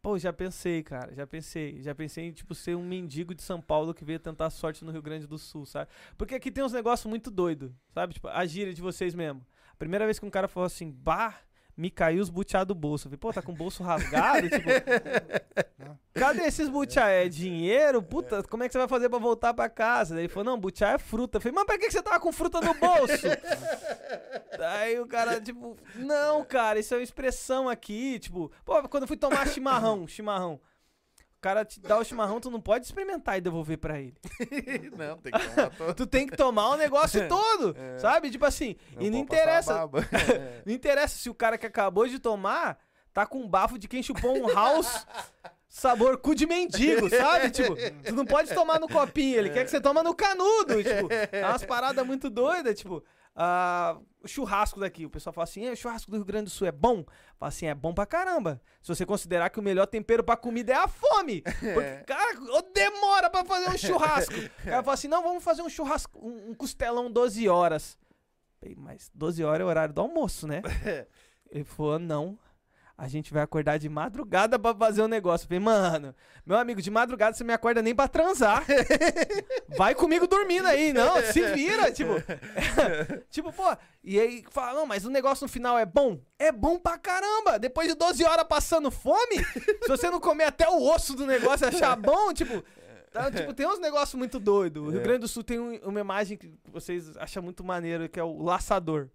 [0.02, 1.81] Pô, já pensei, cara, já pensei.
[1.81, 4.91] Já pensei em, tipo, ser um mendigo de São Paulo que veio tentar sorte no
[4.91, 5.90] Rio Grande do Sul, sabe?
[6.18, 8.14] Porque aqui tem uns negócios muito doidos, sabe?
[8.14, 9.44] Tipo, a gíria de vocês mesmo.
[9.72, 11.41] A primeira vez que um cara falou assim, bah,
[11.75, 13.07] me caiu os butiá do bolso.
[13.07, 14.49] Eu falei, pô, tá com o bolso rasgado?
[14.49, 14.69] tipo,
[16.13, 17.09] cadê esses butiá?
[17.09, 18.01] É dinheiro?
[18.01, 20.15] Puta, como é que você vai fazer pra voltar pra casa?
[20.15, 21.37] Daí ele falou, não, butiá é fruta.
[21.37, 23.27] Eu falei, mas pra que você tava com fruta no bolso?
[24.59, 29.07] Aí o cara, tipo, não, cara, isso é uma expressão aqui, tipo, pô, quando eu
[29.07, 30.59] fui tomar chimarrão, chimarrão.
[31.44, 34.15] O cara te dá o chimarrão, tu não pode experimentar e devolver pra ele.
[34.95, 35.94] não, tem que tomar todo.
[35.94, 38.32] Tu tem que tomar o negócio todo, sabe?
[38.32, 40.07] Tipo assim, e não pode passar interessa, baba.
[40.65, 42.78] não interessa se o cara que acabou de tomar
[43.11, 45.06] tá com um bafo de quem chupou um house
[45.68, 47.49] sabor cu de mendigo, sabe?
[47.49, 47.76] Tipo,
[48.06, 51.10] tu não pode tomar no copinho, ele quer que você toma no canudo, tipo.
[51.30, 53.03] É umas paradas muito doidas, tipo.
[54.23, 56.68] O churrasco daqui, o pessoal fala assim, "É, o churrasco do Rio Grande do Sul
[56.68, 57.03] é bom?
[57.38, 58.61] Fala assim, é bom pra caramba.
[58.81, 61.41] Se você considerar que o melhor tempero pra comida é a fome.
[61.73, 62.38] Porque, cara,
[62.73, 64.34] demora pra fazer um churrasco.
[64.34, 67.97] O cara fala assim, não, vamos fazer um churrasco, um, um costelão 12 horas.
[68.77, 70.61] Mas 12 horas é o horário do almoço, né?
[71.51, 72.39] Ele falou, não.
[73.03, 75.43] A gente vai acordar de madrugada pra fazer um negócio.
[75.43, 76.15] Eu falei, mano,
[76.45, 78.63] meu amigo, de madrugada você me acorda nem pra transar.
[79.77, 82.13] Vai comigo dormindo aí, não, se vira, tipo.
[83.30, 86.17] tipo, pô, e aí fala, não, mas o negócio no final é bom?
[86.39, 87.59] É bom pra caramba.
[87.59, 89.43] Depois de 12 horas passando fome,
[89.81, 92.63] se você não comer até o osso do negócio e achar bom, tipo.
[93.11, 94.81] tá, tipo, tem uns negócios muito doidos.
[94.81, 95.03] O Rio É.
[95.03, 98.41] Grande do Sul tem um- uma imagem que vocês acham muito maneiro, que é o
[98.41, 99.09] laçador.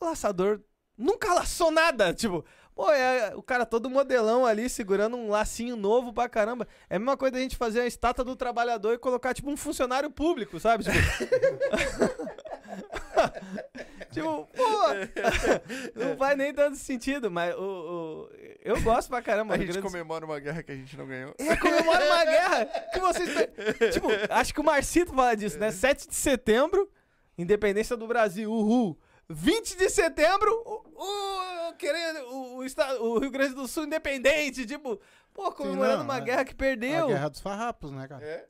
[0.00, 0.60] O laçador
[0.98, 2.12] nunca laçou nada.
[2.12, 2.44] Tipo,
[2.74, 6.66] pô, é o cara todo modelão ali segurando um lacinho novo pra caramba.
[6.90, 9.56] É a mesma coisa da gente fazer a estátua do trabalhador e colocar, tipo, um
[9.56, 10.84] funcionário público, sabe?
[10.84, 10.98] Tipo,
[14.10, 14.72] tipo pô,
[15.94, 18.28] não faz nem tanto sentido, mas o, o-
[18.62, 19.54] eu gosto pra caramba.
[19.54, 21.34] A gente Grande do comemora uma guerra que a gente não ganhou.
[21.38, 23.30] é, comemora uma guerra que vocês.
[23.92, 25.70] Tipo, acho que o Marcito fala disso, né?
[25.70, 26.90] 7 de setembro,
[27.36, 28.98] independência do Brasil, uhul.
[29.30, 34.64] 20 de setembro, o, o, querendo, o, o, estado, o Rio Grande do Sul independente,
[34.64, 34.98] tipo,
[35.34, 36.20] pô, comemorando não, uma é.
[36.20, 37.08] guerra que A perdeu.
[37.08, 38.24] guerra dos farrapos, né, cara?
[38.24, 38.48] É?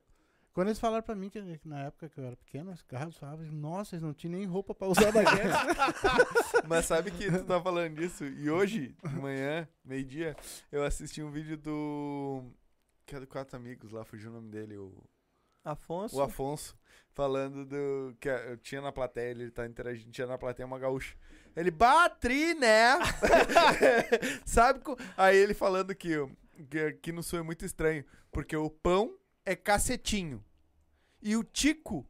[0.53, 3.19] Quando eles falaram pra mim que, na época que eu era pequeno, as guerras dos
[3.19, 5.67] farrapos, nossa, eles não tinham nem roupa pra usar na guerra.
[6.67, 8.25] Mas sabe que tu tá falando disso?
[8.25, 10.37] E hoje, de manhã, meio-dia,
[10.73, 12.43] eu assisti um vídeo do.
[13.07, 14.93] Que é do Quatro Amigos lá, fugiu o nome dele, o,
[15.73, 16.17] Afonso.
[16.17, 16.77] o Afonso,
[17.13, 18.17] falando do.
[18.21, 21.15] Que eu tinha na plateia, ele tá interagindo, tinha na plateia uma gaúcha.
[21.57, 22.95] Ele, batri, né?
[24.45, 24.81] sabe?
[25.17, 26.11] Aí ele falando que,
[26.71, 30.45] que aqui no sul é muito estranho, porque o pão é cacetinho
[31.21, 32.07] e o tico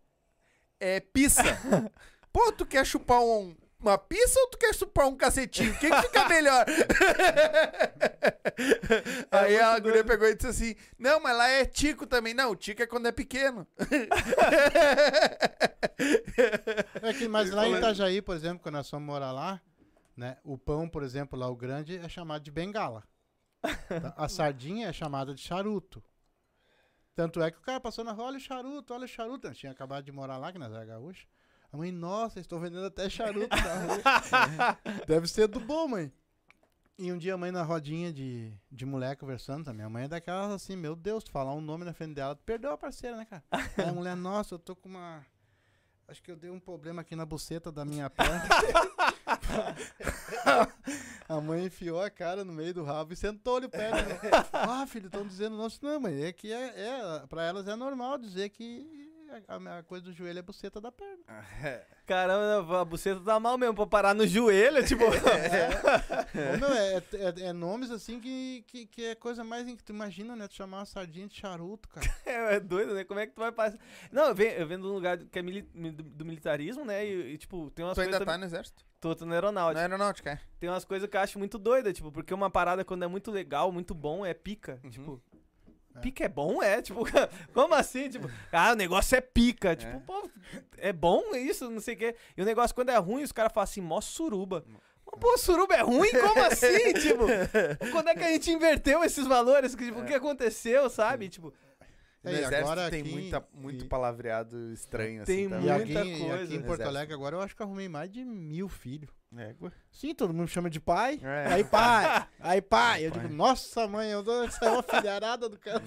[0.79, 1.43] é pizza.
[2.33, 5.73] Pô, tu quer chupar um- uma pizza ou tu quer chupar um cacetinho?
[5.73, 6.67] O que, que fica melhor?
[9.31, 12.35] Aí muito a guria pegou e disse assim: Não, mas lá é tico também.
[12.35, 13.67] Não, o tico é quando é pequeno.
[17.03, 19.61] É que, mas lá em Itajaí, por exemplo, quando nós fomos morar lá,
[20.17, 23.05] né, o pão, por exemplo, lá o grande é chamado de bengala.
[23.61, 24.15] Tá?
[24.17, 26.03] A sardinha é chamada de charuto.
[27.15, 29.49] Tanto é que o cara passou na rua, olha o charuto, olha o charuto.
[29.49, 31.27] Nós tinha acabado de morar lá, que nós era gaúcho.
[31.73, 34.79] A mãe, nossa, estou vendendo até charuto rua.
[35.07, 36.11] Deve ser do bom, mãe.
[36.99, 39.85] E um dia a mãe na rodinha de, de moleque conversando também.
[39.85, 42.43] A mãe é daquelas assim, meu Deus, tu falar um nome na frente dela, tu
[42.43, 43.45] perdeu a parceira, né, cara?
[43.77, 45.25] Aí a mulher, nossa, eu tô com uma.
[46.09, 48.49] Acho que eu dei um problema aqui na buceta da minha perna.
[51.29, 53.91] a mãe enfiou a cara no meio do rabo e sentou-lhe o pé.
[53.91, 54.19] Né?
[54.53, 58.17] Ah, filho, estão dizendo, nossa, não, mãe, é que é, é, pra elas é normal
[58.17, 59.08] dizer que
[59.47, 61.19] a, a coisa do joelho é buceta da perna.
[62.07, 65.05] Caramba, a buceta tá mal mesmo pra parar no joelho, tipo.
[66.59, 70.35] Meu, é, é- é nomes assim que, que, que é coisa mais que tu imagina,
[70.35, 70.49] né?
[70.49, 72.07] Tu chamar uma sardinha de charuto, cara.
[72.25, 73.05] É, é doido, né?
[73.05, 73.79] Como é que tu vai passar?
[74.11, 77.07] Não, eu venho, eu venho de um lugar que é mili- do, do militarismo, né?
[77.07, 78.27] E, e, tipo, tem umas Tu ainda coisas.
[78.35, 78.85] tá no exército?
[79.01, 79.75] Tô, tô na aeronáutica.
[79.75, 80.41] Na aeronáutica, é.
[80.59, 83.31] Tem umas coisas que eu acho muito doida, tipo, porque uma parada quando é muito
[83.31, 84.81] legal, muito bom, é pica.
[84.83, 84.91] Uhum.
[84.91, 85.23] Tipo.
[85.95, 86.01] É.
[86.01, 86.63] Pica é bom?
[86.63, 87.01] É, tipo,
[87.53, 88.09] como assim?
[88.09, 89.75] Tipo, ah, o negócio é pica.
[89.75, 90.29] Tipo, pô,
[90.77, 92.15] é bom isso, não sei o quê.
[92.37, 94.65] E o negócio, quando é ruim, os caras falam assim, mó suruba.
[94.69, 96.11] Mas, Pô, suruba é ruim?
[96.13, 96.93] Como assim?
[97.01, 97.25] tipo,
[97.93, 99.75] quando é que a gente inverteu esses valores?
[99.75, 101.29] Tipo, o que aconteceu, sabe?
[101.29, 101.53] Tipo,
[102.23, 105.49] No É, e exército agora tem aqui- muita, muito e- palavreado estranho, Tem assim, E
[105.49, 105.85] também.
[105.85, 106.45] muita aqui, e coisa.
[106.45, 106.89] aqui em Porto Exército.
[106.89, 109.09] Alegre agora eu acho que arrumei mais de mil filhos.
[109.37, 111.21] É, gu- Sim, todo mundo chama de pai.
[111.23, 111.53] É.
[111.53, 113.07] Aí pai, aí pai.
[113.07, 113.21] Eu Pai.
[113.23, 115.83] digo, nossa mãe, eu dou essa é uma filharada do cara.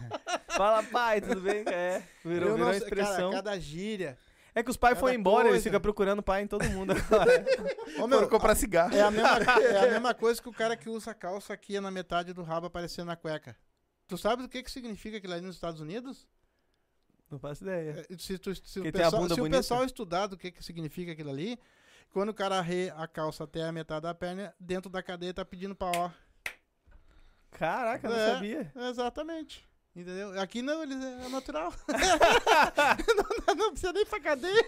[0.48, 1.62] fala, pai, tudo bem?
[1.66, 3.30] É, virou, Eu virou uma expressão.
[3.30, 4.16] Cara, cada gíria.
[4.54, 5.64] É que os pais foram embora, eles coisa.
[5.64, 7.44] ficam procurando pai em todo mundo agora.
[7.98, 8.94] Ô, meu, Foram comprar cigarro.
[8.96, 9.28] é, a mesma,
[9.62, 12.66] é a mesma coisa que o cara que usa calça aqui na metade do rabo
[12.66, 13.54] aparecendo na cueca.
[14.08, 16.26] Tu sabe o que, que significa aquilo ali nos Estados Unidos?
[17.30, 18.06] Não faço ideia.
[18.08, 21.28] É, Se, tu- se o, pessoal, se o pessoal estudar do que, que significa aquilo
[21.28, 21.58] ali,
[22.12, 25.44] quando o cara arre a calça até a metade da perna, dentro da cadeia tá
[25.44, 26.10] pedindo pra ó.
[27.52, 28.32] Caraca, eu não É.
[28.34, 28.72] sabia.
[28.90, 29.66] Exatamente.
[29.94, 30.38] Entendeu?
[30.40, 31.72] Aqui não, eles é natural.
[33.46, 34.64] não, não precisa nem ir pra cadeia.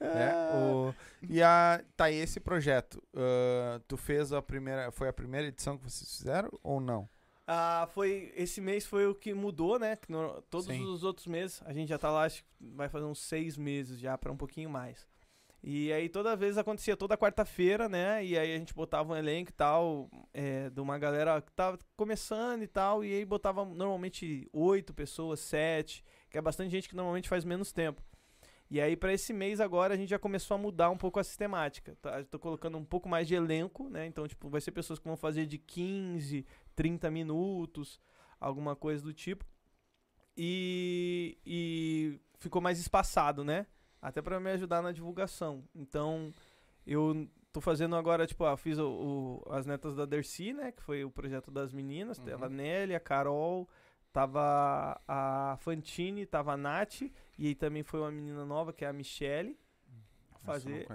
[0.00, 5.48] É, o- E a, tá, esse projeto, ah, tu fez a primeira, foi a primeira
[5.48, 7.08] edição que vocês fizeram ou não?
[7.46, 9.96] Ah, foi, esse mês foi o que mudou, né?
[9.96, 10.84] Que no- todos Sim.
[10.84, 13.98] os outros meses, a gente já tá lá, acho que vai fazer uns seis meses
[13.98, 15.06] já, pra um pouquinho mais.
[15.62, 18.24] E aí toda vez acontecia toda quarta-feira, né?
[18.24, 21.78] E aí a gente botava um elenco e tal, é, de uma galera que tava
[21.96, 26.94] começando e tal, e aí botava normalmente oito pessoas, sete, que é bastante gente que
[26.94, 28.02] normalmente faz menos tempo.
[28.70, 31.24] E aí pra esse mês agora a gente já começou a mudar um pouco a
[31.24, 31.96] sistemática.
[32.00, 32.22] Tá?
[32.24, 34.06] Tô colocando um pouco mais de elenco, né?
[34.06, 37.98] Então, tipo, vai ser pessoas que vão fazer de 15, 30 minutos,
[38.38, 39.44] alguma coisa do tipo.
[40.36, 43.66] E, e ficou mais espaçado, né?
[44.00, 45.64] Até pra me ajudar na divulgação.
[45.74, 46.32] Então,
[46.86, 48.88] eu tô fazendo agora, tipo, ah, fiz o,
[49.46, 50.72] o- as netas da Dercy, né?
[50.72, 52.18] Que foi o projeto das meninas.
[52.18, 52.24] Uhum.
[52.26, 53.68] Tava a Nelly, a Carol,
[54.12, 57.02] tava a Fantine, tava a Nath.
[57.38, 59.58] E aí também foi uma menina nova, que é a Michelle.
[60.42, 60.86] Fazer.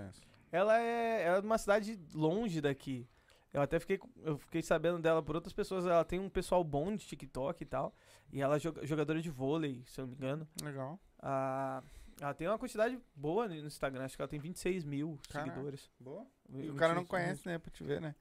[0.52, 3.08] Ela é, ela é de uma cidade longe daqui.
[3.52, 5.86] Eu até fiquei, eu fiquei sabendo dela por outras pessoas.
[5.86, 7.94] Ela tem um pessoal bom de TikTok e tal.
[8.32, 10.48] E ela é joga- jogadora de vôlei, se eu não me engano.
[10.64, 11.00] Legal.
[11.20, 11.84] Ah,
[12.22, 15.50] Ela tem uma quantidade boa no Instagram, acho que ela tem 26 mil Caraca.
[15.52, 15.90] seguidores.
[16.00, 16.26] Boa.
[16.50, 17.58] E o cara não 26 conhece, né?
[17.58, 18.16] Pra te ver, né?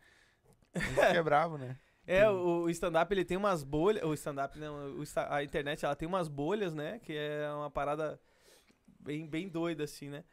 [0.74, 1.77] Isso que é bravo, né?
[2.06, 4.02] É, o, o stand-up ele tem umas bolhas.
[4.02, 6.98] O stand-up, não, o a internet ela tem umas bolhas, né?
[7.01, 8.19] Que é uma parada
[8.98, 10.24] bem, bem doida, assim, né?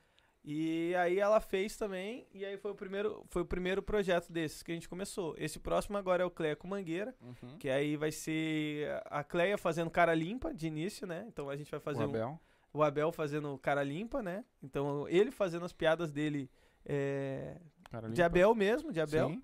[0.43, 4.63] E aí ela fez também, e aí foi o primeiro, foi o primeiro projeto desses
[4.63, 5.35] que a gente começou.
[5.37, 7.57] Esse próximo agora é o Cleia com Mangueira, Uhum.
[7.59, 11.25] que aí vai ser a Cleia fazendo cara limpa de início, né?
[11.27, 12.39] Então a gente vai fazer O um- Abel.
[12.73, 14.43] O Abel fazendo cara limpa, né?
[14.61, 16.49] Então ele fazendo as piadas dele
[16.85, 17.59] é,
[18.11, 18.21] de.
[18.21, 19.29] Abel mesmo, de Abel.
[19.29, 19.43] Sim.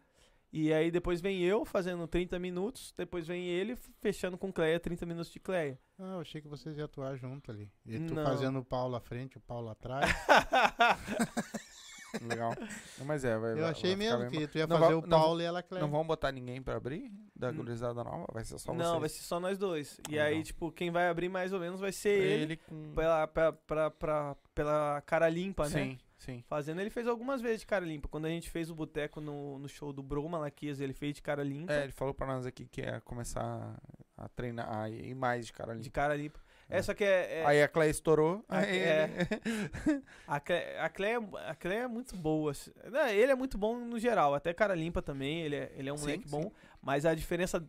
[0.58, 5.06] E aí depois vem eu fazendo 30 minutos, depois vem ele fechando com Cleia 30
[5.06, 5.78] minutos de Cleia.
[6.00, 7.70] Ah, eu achei que vocês iam atuar junto ali.
[7.86, 8.24] E tu Não.
[8.24, 10.10] fazendo o Paulo à frente, o Paulo atrás.
[12.24, 12.54] Legal.
[13.00, 15.00] Não, mas é, vai eu vai- achei vai mesmo que tu ia Não fazer va-
[15.00, 15.64] o não Paulo e ela.
[15.64, 15.82] Cleia.
[15.84, 17.56] Não vão botar ninguém pra abrir da Hum.
[17.56, 18.26] gurizada nova?
[18.34, 18.78] Vai ser só vocês?
[18.78, 20.00] Não, vai ser só nós dois.
[20.08, 20.28] E Legal.
[20.28, 22.94] aí, tipo, quem vai abrir mais ou menos vai ser ele, ele com...
[22.96, 25.70] pela, pela, pra- pra- pela cara limpa, né?
[25.70, 26.44] Sim, sim.
[26.48, 28.08] Fazendo, ele fez algumas vezes de cara limpa.
[28.08, 31.22] Quando a gente fez o boteco no, no show do Bro Malaquias, ele fez de
[31.22, 31.74] cara limpa.
[31.74, 33.76] É, ele falou pra nós aqui que ia começar
[34.18, 35.82] a treinar, a ir mais de cara ali.
[35.82, 36.40] De cara limpa.
[36.70, 36.78] É.
[36.78, 37.42] É, só que é.
[37.42, 38.44] é- Aí a Cleia estourou.
[38.50, 39.10] A- aí é.
[39.86, 42.52] ele- a, Cle, a, Cleia, a Cleia é muito boa.
[42.52, 42.72] assim.
[42.92, 44.34] Não, Ele é muito bom no geral.
[44.34, 45.42] Até cara limpa também.
[45.42, 46.32] Ele é, ele é um Sim, moleque sim.
[46.42, 46.52] bom.
[46.82, 47.64] Mas a diferença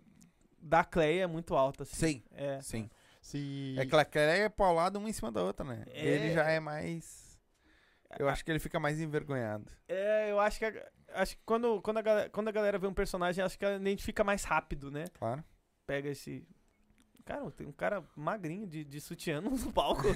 [0.60, 1.82] da Cleia é muito alta.
[1.82, 1.94] Assim.
[1.96, 2.60] Sim, É.
[2.60, 2.90] sim.
[3.20, 3.74] Se...
[3.78, 5.84] É que a Cleia é paulada uma em cima da outra, né?
[5.88, 6.04] É.
[6.06, 7.26] Ele já é mais...
[8.18, 9.66] Eu acho que ele fica mais envergonhado.
[9.88, 12.86] É, eu acho que, a- acho que quando, quando, a galera, quando a galera vê
[12.86, 15.04] um personagem, acho que ela identifica mais rápido, né?
[15.18, 15.44] Claro.
[15.86, 16.46] Pega esse.
[17.26, 20.04] Cara, tem um cara magrinho de, de sutiã no palco.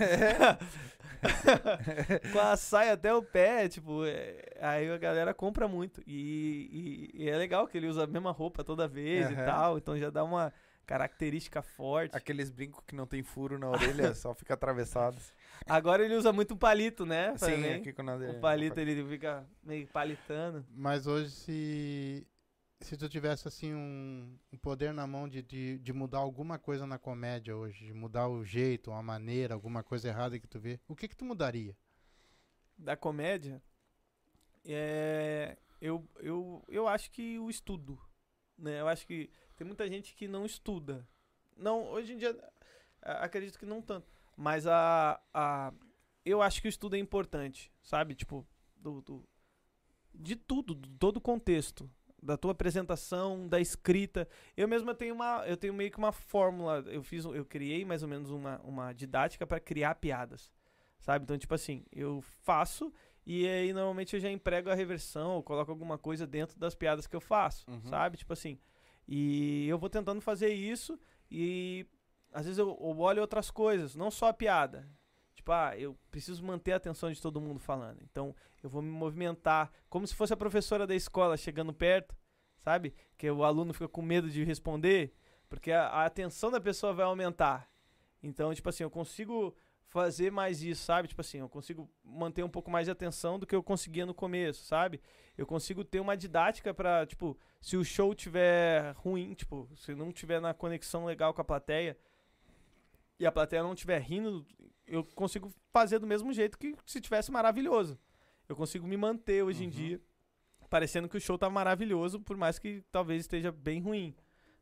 [2.33, 6.01] Com a saia até o pé, tipo, é, aí a galera compra muito.
[6.07, 9.45] E, e- e é legal que ele usa a mesma roupa toda vez e Aham.
[9.45, 10.53] tal, então já dá uma
[10.87, 12.17] característica forte.
[12.17, 15.17] Aqueles brincos que não tem furo na orelha, só fica atravessado.
[15.69, 17.37] Agora ele usa muito palito, né?
[17.37, 17.75] Sim, também.
[17.75, 18.23] aqui com nós.
[18.23, 20.65] O palito ele fica meio palitando.
[20.71, 22.27] Mas hoje, se,
[22.81, 26.87] se tu tivesse assim um, um poder na mão de, de, de mudar alguma coisa
[26.87, 30.81] na comédia hoje, de mudar o jeito, uma maneira, alguma coisa errada que tu vê,
[30.89, 31.77] o que que tu mudaria?
[32.79, 33.63] da comédia,
[34.65, 38.01] é, eu, eu, eu acho que o estudo,
[38.57, 38.81] né?
[38.81, 41.07] Eu acho que tem muita gente que não estuda.
[41.57, 42.37] Não, hoje em dia,
[43.03, 44.11] a- acredito que não tanto.
[44.37, 45.73] Mas a, a,
[46.25, 48.15] eu acho que o estudo é importante, sabe?
[48.15, 48.47] Tipo,
[48.77, 49.29] do, do-
[50.15, 51.91] de tudo, de todo o contexto.
[52.23, 54.29] Da tua apresentação, da escrita.
[54.57, 55.43] Eu mesmo tenho uma.
[55.47, 56.85] Eu tenho meio que uma fórmula.
[56.87, 57.25] Eu fiz.
[57.25, 60.53] Eu criei mais ou menos uma, uma didática para criar piadas.
[60.99, 61.23] Sabe?
[61.25, 62.93] Então, tipo assim, eu faço
[63.27, 67.07] e aí normalmente eu já emprego a reversão, ou coloco alguma coisa dentro das piadas
[67.07, 67.83] que eu faço, Uhum.
[67.85, 68.19] sabe?
[68.19, 68.59] Tipo assim.
[69.09, 70.99] E eu vou tentando fazer isso
[71.31, 71.87] e
[72.33, 74.87] às vezes eu, eu olho outras coisas, não só a piada.
[75.41, 78.03] Tipo, ah, eu preciso manter a atenção de todo mundo falando.
[78.03, 82.15] Então, eu vou me movimentar como se fosse a professora da escola chegando perto,
[82.59, 82.93] sabe?
[83.17, 85.15] Que o aluno fica com medo de responder,
[85.49, 87.71] porque a, a atenção da pessoa vai aumentar.
[88.23, 89.57] Então, tipo assim, eu consigo
[89.87, 91.09] fazer mais isso, sabe?
[91.09, 94.13] Tipo assim, eu consigo manter um pouco mais de atenção do que eu conseguia no
[94.13, 95.01] começo, sabe?
[95.39, 100.13] Eu consigo ter uma didática pra, tipo, se o show tiver ruim, tipo, se não
[100.13, 101.97] tiver na conexão legal com a plateia
[103.19, 104.47] e a plateia não tiver rindo,
[104.91, 107.99] eu consigo fazer do mesmo jeito que se tivesse maravilhoso.
[108.49, 109.73] Eu consigo me manter hoje em Uhum.
[109.73, 110.01] dia
[110.69, 114.15] parecendo que o show tá maravilhoso, por mais que talvez esteja bem ruim,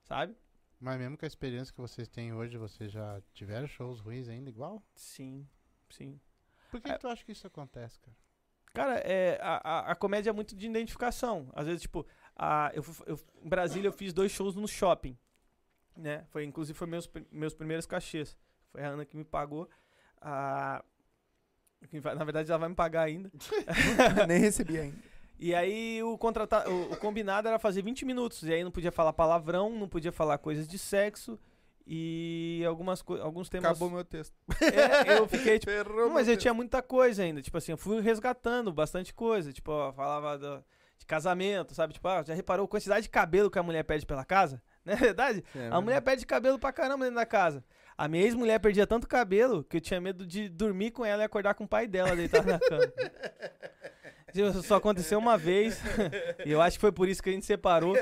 [0.02, 0.34] sabe?
[0.80, 4.48] Mas mesmo com a experiência que vocês têm hoje, vocês já tiveram shows ruins ainda
[4.48, 4.82] igual?
[4.94, 5.46] Sim,
[5.90, 6.18] sim.
[6.70, 6.92] Por que, É.
[6.94, 8.16] que tu acha que isso acontece, cara?
[8.74, 9.56] Cara, é, a,
[9.88, 11.50] a, a comédia é muito de identificação.
[11.54, 12.06] Às vezes, tipo,
[12.36, 15.18] a, eu, eu, em Brasília eu fiz dois shows no shopping.
[15.96, 16.24] Né?
[16.30, 18.38] Foi, inclusive, foi meus, meus primeiros cachês.
[18.70, 19.68] Foi a Ana que me pagou.
[20.22, 20.82] Na
[22.24, 23.30] verdade, ela vai me pagar ainda.
[24.26, 24.96] Nem recebi ainda.
[25.38, 28.42] E aí o, contrata o, o combinado era fazer 20 minutos.
[28.42, 31.38] E aí não podia falar palavrão, não podia falar coisas de sexo.
[31.86, 33.70] E algumas alguns temas.
[33.70, 34.34] Acabou meu texto.
[34.60, 36.42] É, eu fiquei, tipo, não, meu mas eu texto.
[36.42, 37.40] tinha muita coisa ainda.
[37.40, 39.52] Tipo assim, eu fui resgatando bastante coisa.
[39.52, 40.62] Tipo, eu falava do-
[40.98, 41.94] de casamento, sabe?
[41.94, 44.60] Tipo, ah, já reparou a quantidade de cabelo que a mulher pede pela casa?
[44.84, 45.44] Não é verdade?
[45.54, 47.64] É, a mulher pede cabelo pra caramba dentro da casa.
[47.98, 51.24] A minha ex-mulher perdia tanto cabelo que eu tinha medo de dormir com ela e
[51.26, 52.84] acordar com o pai dela deitado na cama.
[54.32, 55.80] Isso Só aconteceu uma vez.
[56.46, 57.96] e eu acho que foi por isso que a gente separou.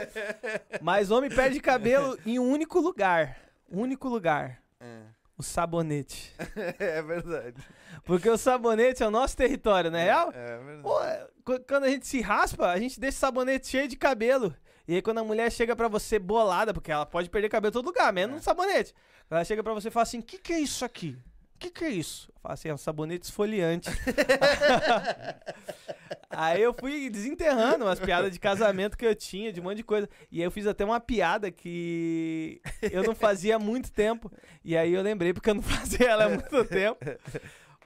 [0.83, 3.39] Mas homem perde cabelo em um único lugar.
[3.71, 4.61] Único lugar.
[4.81, 4.99] É.
[5.39, 6.35] O sabonete.
[6.79, 7.63] É verdade.
[8.05, 10.31] Porque o sabonete é o nosso território, não é real?
[10.35, 10.83] É verdade.
[10.83, 13.97] Pô, é, qu- quando a gente se raspa, a gente deixa o sabonete cheio de
[13.97, 14.55] cabelo.
[14.89, 17.73] E aí quando a mulher chega pra você bolada, porque ela pode perder cabelo em
[17.73, 18.95] todo lugar, menos no sabonete.
[19.31, 21.19] Ela chega pra você e fala assim, o que, que é isso aqui?
[21.57, 22.31] o que, que é isso?
[22.35, 23.89] Eu falo assim, é um sabonete esfoliante.
[26.29, 29.83] aí eu fui desenterrando umas piadas de casamento que eu tinha, de um monte de
[29.83, 30.07] coisa.
[30.31, 34.31] E aí eu fiz até uma piada que eu não fazia há muito tempo.
[34.63, 37.03] E aí eu lembrei porque eu não fazia ela há muito tempo.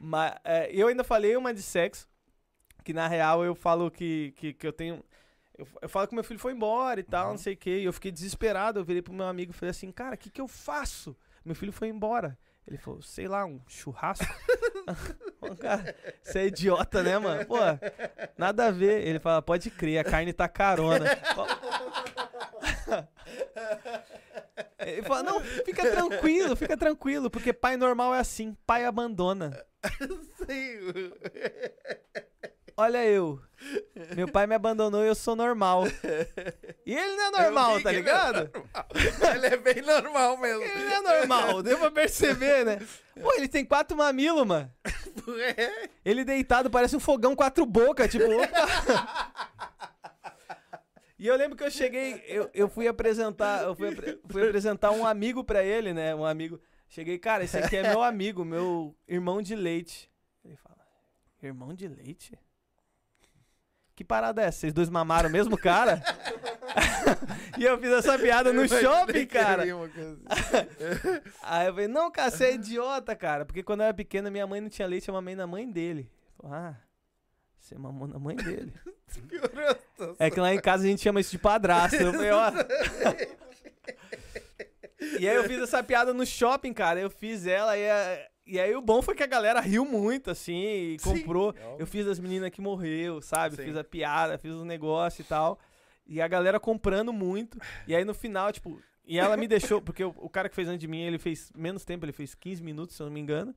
[0.00, 2.08] Mas é, eu ainda falei uma de sexo,
[2.82, 5.04] que na real eu falo que, que, que eu tenho.
[5.60, 7.80] Eu, eu falo que meu filho foi embora e tal, não sei o quê.
[7.80, 8.80] E eu fiquei desesperado.
[8.80, 11.14] Eu virei pro meu amigo e falei assim, cara, o que, que eu faço?
[11.44, 12.38] Meu filho foi embora.
[12.66, 14.24] Ele falou, sei lá, um churrasco?
[15.40, 17.44] Ô, cara, você é idiota, né, mano?
[17.44, 17.56] Pô,
[18.38, 19.06] nada a ver.
[19.06, 21.06] Ele fala, pode crer, a carne tá carona.
[24.78, 29.62] Ele fala, não, fica tranquilo, fica tranquilo, porque pai normal é assim, pai abandona.
[30.46, 31.12] Sim.
[32.80, 33.38] Olha eu.
[34.16, 35.84] Meu pai me abandonou e eu sou normal.
[36.86, 38.50] E ele não é normal, tá que ele ligado?
[39.34, 40.62] Ele é bem normal mesmo.
[40.62, 42.78] Ele não é normal, deu pra perceber, né?
[43.20, 44.72] Pô, ele tem quatro mamilos, mano.
[45.58, 45.90] É.
[46.02, 48.24] Ele deitado parece um fogão quatro bocas, tipo.
[51.18, 53.94] E eu lembro que eu cheguei, eu, eu fui apresentar, eu fui,
[54.26, 56.14] fui apresentar um amigo pra ele, né?
[56.14, 56.58] Um amigo.
[56.88, 60.10] Cheguei, cara, esse aqui é meu amigo, meu irmão de leite.
[60.42, 60.78] Ele fala,
[61.42, 62.32] irmão de leite?
[64.00, 64.60] Que parada é essa?
[64.60, 66.02] Vocês dois mamaram o mesmo cara?
[67.58, 69.62] e eu fiz essa piada no shopping, cara.
[69.62, 69.70] assim.
[71.42, 73.44] Aí eu falei, não, cara, você é idiota, cara.
[73.44, 76.10] Porque quando eu era pequena, minha mãe não tinha leite, eu mamei na mãe dele.
[76.42, 76.76] Ah,
[77.58, 78.72] você mamou na mãe dele.
[80.18, 81.96] É que lá em casa a gente chama isso de padrasto.
[81.96, 82.50] Eu falei, ó.
[85.18, 86.98] E aí eu fiz essa piada no shopping, cara.
[86.98, 90.30] Eu fiz ela e, a- e aí o bom foi que a galera riu muito,
[90.30, 91.54] assim, e comprou.
[91.78, 93.56] Eu fiz as meninas que morreu, sabe?
[93.56, 93.64] Sim.
[93.64, 95.58] Fiz a piada, fiz os negócios e tal.
[96.06, 97.58] E a galera comprando muito.
[97.86, 100.68] E aí no final, tipo, e ela me deixou, porque o, o cara que fez
[100.68, 103.20] antes de mim, ele fez menos tempo, ele fez 15 minutos, se eu não me
[103.20, 103.54] engano.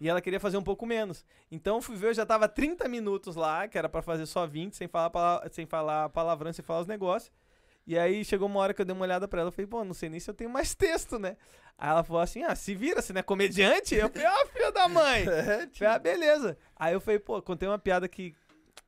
[0.00, 1.24] E ela queria fazer um pouco menos.
[1.50, 4.46] Então eu fui ver, eu já tava 30 minutos lá, que era pra fazer só
[4.46, 7.30] 20, sem falar, sem falar palavrão, sem falar os negócios.
[7.86, 9.84] E aí chegou uma hora que eu dei uma olhada pra ela, eu falei, pô,
[9.84, 11.36] não sei nem se eu tenho mais texto, né?
[11.76, 13.94] Aí ela falou assim, ah, se vira, você não é comediante?
[13.94, 15.24] Eu falei, ó, filho da mãe!
[15.28, 16.56] É, falei, ah, beleza.
[16.76, 18.34] Aí eu falei, pô, contei uma piada que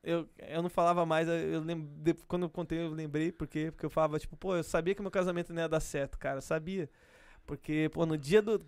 [0.02, 1.88] eu, eu não falava mais, eu lembro,
[2.28, 3.70] quando eu contei eu lembrei, por quê?
[3.70, 6.38] Porque eu falava, tipo, pô, eu sabia que meu casamento não ia dar certo, cara,
[6.38, 6.88] eu sabia.
[7.46, 8.60] Porque, pô, no dia do,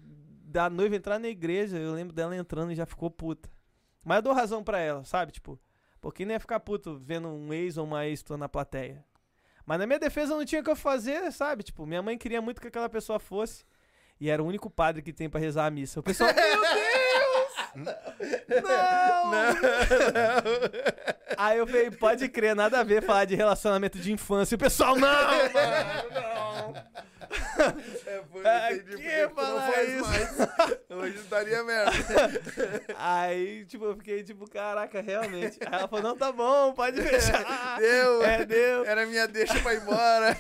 [0.45, 3.51] da noiva entrar na igreja, eu lembro dela entrando e já ficou puta.
[4.03, 5.33] Mas eu dou razão pra ela, sabe?
[5.33, 5.59] Tipo,
[6.01, 9.05] porque nem ia ficar puto vendo um ex ou uma ex na plateia.
[9.67, 11.65] Mas na minha defesa não tinha o que eu fazer, sabe?
[11.65, 13.65] Tipo, minha mãe queria muito que aquela pessoa fosse.
[14.21, 15.99] E era o único padre que tem pra rezar a missa.
[16.01, 17.97] O pessoal, meu Deus!
[18.63, 19.33] Não!
[21.37, 24.55] Aí eu falei, pode crer, nada a ver falar de relacionamento de infância.
[24.55, 26.73] O pessoal, não, mano, não.
[28.07, 30.05] É, foi, Ah, entendi que não falar faz isso?
[30.09, 30.39] mais.
[30.91, 31.93] Hoje daria merda.
[32.97, 35.59] Aí, tipo, eu fiquei tipo, caraca, realmente.
[35.61, 37.79] Aí ela falou, não, tá bom, pode fechar.
[37.79, 38.23] Deu.
[38.23, 38.85] É, deu.
[38.85, 40.37] Era minha deixa pra ir embora.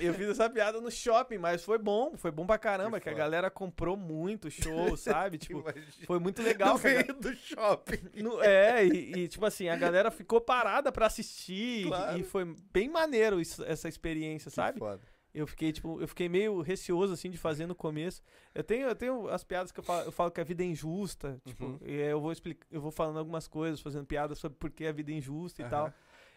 [0.00, 3.10] Eu fiz essa piada no shopping, mas foi bom, foi bom pra caramba, Que que,
[3.10, 5.38] a galera comprou muito show, sabe?
[5.38, 5.86] Tipo, Imagina.
[6.08, 6.74] foi muito legal.
[6.74, 8.00] No que meio do shopping.
[8.20, 12.18] No- é, e, e, tipo assim, a galera ficou parada pra assistir Claro.
[12.18, 14.80] e foi bem maneiro isso- essa experiência, sabe?
[14.80, 15.00] Foda.
[15.32, 18.20] Eu fiquei, tipo, eu fiquei meio receoso, assim, de fazer no começo.
[18.54, 20.66] Eu tenho, eu tenho as piadas que eu falo, eu falo que a vida é
[20.66, 21.78] injusta, tipo, Uhum.
[21.82, 24.86] e aí eu vou explicar, eu vou falando algumas coisas, fazendo piadas sobre por que
[24.86, 25.70] a vida é injusta e Aham.
[25.70, 25.94] tal.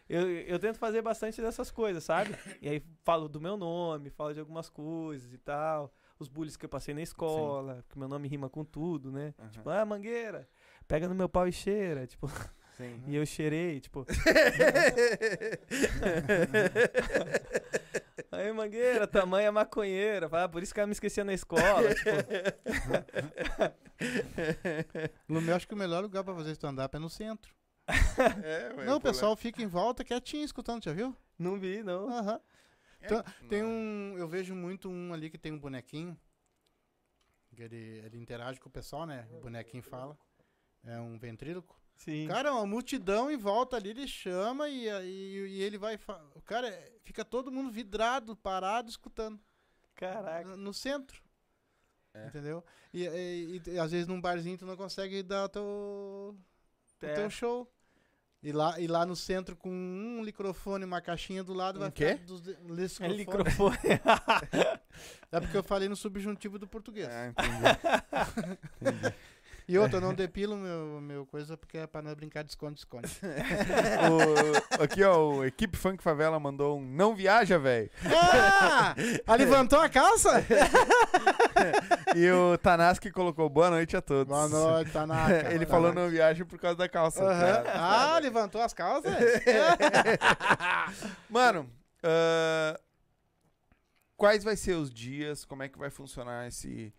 [0.09, 2.35] Eu, eu tento fazer bastante dessas coisas, sabe?
[2.61, 5.93] E aí falo do meu nome, falo de algumas coisas e tal.
[6.19, 9.33] Os bullies que eu passei na escola, porque meu nome rima com tudo, né?
[9.39, 9.49] Aham.
[9.49, 10.47] Tipo, ah, mangueira,
[10.87, 12.29] pega no meu pau e cheira, tipo,
[12.77, 13.01] Sim.
[13.07, 14.05] e eu cheirei, tipo,
[18.33, 21.33] aí mangueira, tua mãe é maconheira, fala, ah, por isso que ela me esquecia na
[21.33, 22.09] escola, tipo,
[25.29, 27.53] Lume, eu acho que o melhor lugar pra fazer stand-up é no centro.
[28.43, 31.15] É, não, o pessoal fica em volta quietinho escutando, já viu?
[31.37, 32.09] não vi, não.
[32.09, 32.39] Aham.
[33.01, 33.69] É, Então, tem não.
[33.69, 34.15] um.
[34.17, 36.17] Eu vejo muito um ali que tem um bonequinho.
[37.55, 39.27] Que ele, ele interage com o pessoal, né?
[39.31, 40.17] O bonequinho fala.
[40.85, 41.75] É um ventríloco.
[41.97, 42.27] Sim.
[42.27, 45.97] Cara, uma multidão em volta ali, ele chama e, e, e ele vai.
[46.35, 46.69] O cara
[47.03, 49.39] fica todo mundo vidrado, parado, escutando.
[49.95, 50.49] Caraca.
[50.57, 51.21] No, centro.
[52.13, 52.27] É.
[52.27, 52.63] Entendeu?
[52.93, 56.37] E, e- e às vezes num barzinho tu não consegue dar o teu, o
[57.05, 57.13] É.
[57.13, 57.71] teu show.
[58.41, 61.79] E lá, e lá no centro com um microfone e uma caixinha do lado Um
[61.83, 62.15] vai quê?
[62.17, 62.57] ficar dos de-
[63.01, 63.77] É microfone.
[65.31, 67.07] É porque eu falei no subjuntivo do português.
[67.09, 68.59] Ah, entendi.
[68.81, 69.15] Entendi.
[69.67, 73.09] E outra, eu não depilo meu, meu coisa porque é pra não brincar de esconde-esconde.
[74.79, 77.89] Aqui, ó, o Equipe Funk Favela mandou um não viaja, velho.
[78.05, 78.93] ah!
[79.25, 80.45] ah, levantou a calça?
[82.15, 84.27] E o Tanaski colocou boa noite a todos.
[84.27, 85.53] Boa noite, Tanaka.
[85.53, 87.21] Ele falou não viaja por causa da calça.
[87.21, 87.71] Cara.
[87.73, 89.13] Ah, levantou as calças?
[91.29, 91.69] Mano,
[92.03, 92.79] ah,
[94.17, 95.45] quais vai ser os dias?
[95.45, 96.93] Como é que vai funcionar esse...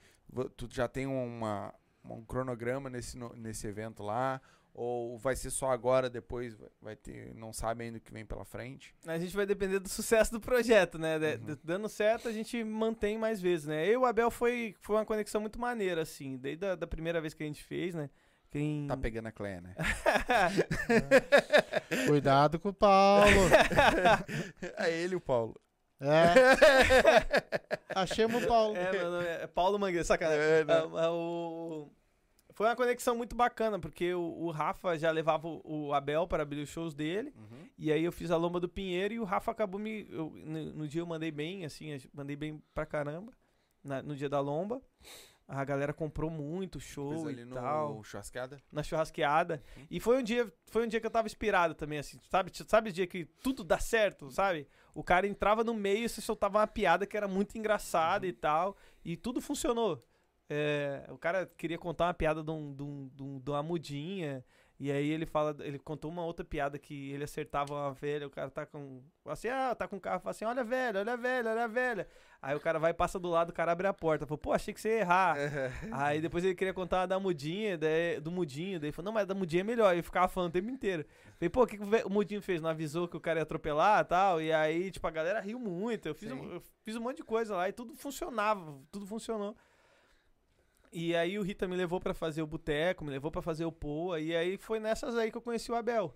[0.56, 1.72] Tu já tem uma,
[2.04, 4.40] um cronograma nesse, nesse evento lá?
[4.76, 7.32] Ou vai ser só agora, depois vai- ter...
[7.36, 8.92] Não sabe ainda o que vem pela frente?
[9.06, 11.16] A gente vai depender do sucesso do projeto, né?
[11.16, 11.58] De- Uhum.
[11.62, 13.86] Dando certo, a gente mantém mais vezes, né?
[13.86, 16.36] Eu e o Abel foi, foi uma conexão muito maneira, assim.
[16.36, 18.10] Desde a da primeira vez que a gente fez, né?
[18.50, 18.86] Quem...
[18.88, 19.76] Tá pegando a Cleia, né?
[22.06, 23.30] Cuidado com o Paulo.
[24.78, 25.54] é ele e o Paulo.
[26.04, 27.94] É.
[27.94, 28.76] Achemos o Paulo.
[28.76, 30.42] É, meu nome é Paulo Mangueira, sacanagem.
[30.42, 30.82] É, né?
[31.08, 31.88] O-
[32.52, 36.42] Foi uma conexão muito bacana, porque o, o Rafa já levava o, o Abel para
[36.42, 37.32] abrir os shows dele.
[37.36, 37.68] Uhum.
[37.78, 40.06] E aí eu fiz a Lomba do Pinheiro e o Rafa acabou me.
[40.10, 43.32] eu- no, no dia eu mandei bem, assim, mandei bem pra caramba.
[43.82, 44.80] na- no dia da Lomba.
[45.46, 47.12] A galera comprou muito show
[47.42, 48.02] e tal.
[48.04, 48.62] churrascada.
[48.72, 49.62] Na churrasqueada.
[49.90, 52.50] E foi um dia, foi um dia que eu tava inspirado também, assim, sabe?
[52.66, 54.66] Sabe o dia que tudo dá certo, sabe?
[54.94, 58.32] O cara entrava no meio e você soltava uma piada que era muito engraçada e
[58.32, 58.74] tal.
[59.04, 60.02] E tudo funcionou.
[60.48, 62.82] É, o cara queria contar uma piada de, um- de
[63.22, 64.44] um- de uma mudinha.
[64.78, 68.30] E aí ele fala, ele contou uma outra piada que ele acertava uma velha, o
[68.30, 69.02] cara tá com.
[69.24, 71.64] Assim, ah, tá com o carro, fala assim, olha a velha, olha a velha, olha
[71.64, 72.08] a velha.
[72.42, 74.26] Aí o cara vai, passa do lado, o cara abre a porta.
[74.26, 75.36] Falou, pô, achei que você ia errar.
[75.92, 79.26] Aí depois ele queria contar da mudinha, daí- do mudinho, daí ele falou, não, mas
[79.26, 79.96] da mudinha é melhor.
[79.96, 81.06] E ficava falando o tempo inteiro.
[81.38, 82.60] Falei, pô, o que, que o mudinho fez?
[82.60, 84.42] Não avisou que o cara ia atropelar e tal?
[84.42, 86.06] E aí, tipo, a galera riu muito.
[86.08, 89.56] Eu fiz, um, eu fiz um monte de coisa lá e tudo funcionava, tudo funcionou.
[90.96, 93.72] E aí o Rita me levou pra fazer o boteco, me levou pra fazer o
[93.72, 96.14] Poa, e aí foi nessas aí que eu conheci o Abel.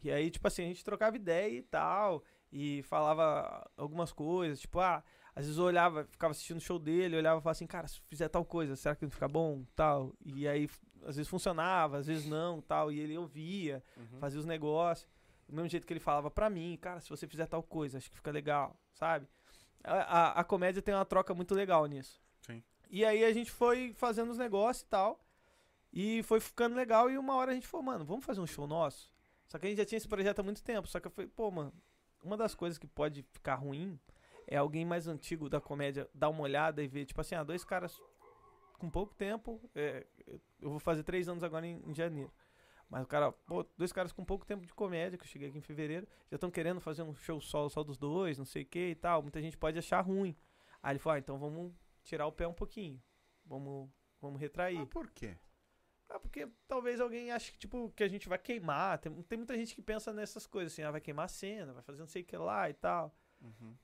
[0.00, 2.22] E aí, tipo assim, a gente trocava ideia e tal,
[2.52, 5.02] e falava algumas coisas, tipo, ah,
[5.34, 8.00] às vezes eu olhava, ficava assistindo o show dele, olhava e falava assim, cara, se
[8.08, 9.64] fizer tal coisa, será que não fica bom?
[9.74, 10.12] Tal.
[10.24, 10.70] E aí,
[11.04, 14.18] às vezes funcionava, às vezes não, tal, e ele ouvia, Uhum.
[14.20, 15.10] fazia os negócios.
[15.48, 18.08] Do mesmo jeito que ele falava pra mim, cara, se você fizer tal coisa, acho
[18.08, 19.26] que fica legal, sabe?
[19.82, 22.21] A, a, a comédia tem uma troca muito legal nisso.
[22.92, 25.24] E aí a gente foi fazendo os negócios e tal.
[25.90, 27.10] E foi ficando legal.
[27.10, 29.10] E uma hora a gente falou, mano, vamos fazer um show nosso?
[29.46, 30.86] Só que a gente já tinha esse projeto há muito tempo.
[30.86, 31.72] Só que eu falei, pô, mano,
[32.22, 33.98] uma das coisas que pode ficar ruim
[34.46, 37.64] é alguém mais antigo da comédia dar uma olhada e ver, tipo assim, ah, dois
[37.64, 37.98] caras
[38.78, 39.58] com pouco tempo.
[39.74, 40.06] é,
[40.60, 42.30] eu vou fazer três anos agora em, em janeiro.
[42.90, 45.56] Mas o cara, pô, dois caras com pouco tempo de comédia, que eu cheguei aqui
[45.56, 48.66] em fevereiro, já estão querendo fazer um show solo só dos dois, não sei o
[48.66, 49.22] que e tal.
[49.22, 50.36] Muita gente pode achar ruim.
[50.82, 53.02] Aí ele falou, ah, então vamos tirar o pé um pouquinho.
[53.44, 54.78] Vamos, vamos retrair.
[54.78, 55.36] Ah, por quê?
[56.08, 58.98] Ah, porque talvez alguém ache que, tipo, que a gente vai queimar.
[58.98, 61.82] Tem, tem muita gente que pensa nessas coisas, assim, ah, vai queimar a cena, vai
[61.82, 63.16] fazer não sei o que lá e tal.
[63.40, 63.74] Uhum.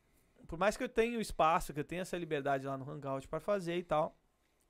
[0.47, 3.27] Por mais que eu tenha o espaço, que eu tenha essa liberdade lá no Hangout
[3.29, 4.17] pra fazer e tal,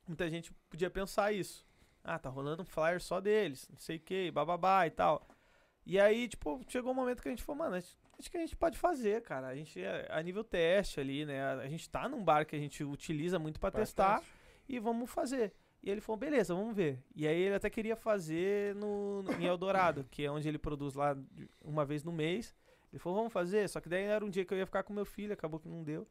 [0.07, 1.67] muita gente podia pensar isso.
[2.03, 5.27] Ah, tá rolando um flyer só deles, não sei o que, bababá e tal.
[5.85, 8.41] E aí, tipo, chegou um momento que a gente falou, mano, acho acho que a
[8.41, 9.47] gente pode fazer, cara.
[9.47, 11.41] A gente, é a nível teste ali, né?
[11.53, 14.21] A gente tá num bar que a gente utiliza muito pra testar
[14.67, 15.53] e vamos fazer.
[15.81, 17.01] E ele falou, beleza, vamos ver.
[17.15, 21.17] E aí ele até queria fazer no, em Eldorado, que é onde ele produz lá
[21.63, 22.53] uma vez no mês.
[22.91, 24.91] Ele falou, vamos fazer, só que daí era um dia que eu ia ficar com
[24.93, 26.05] meu filho, acabou que não deu.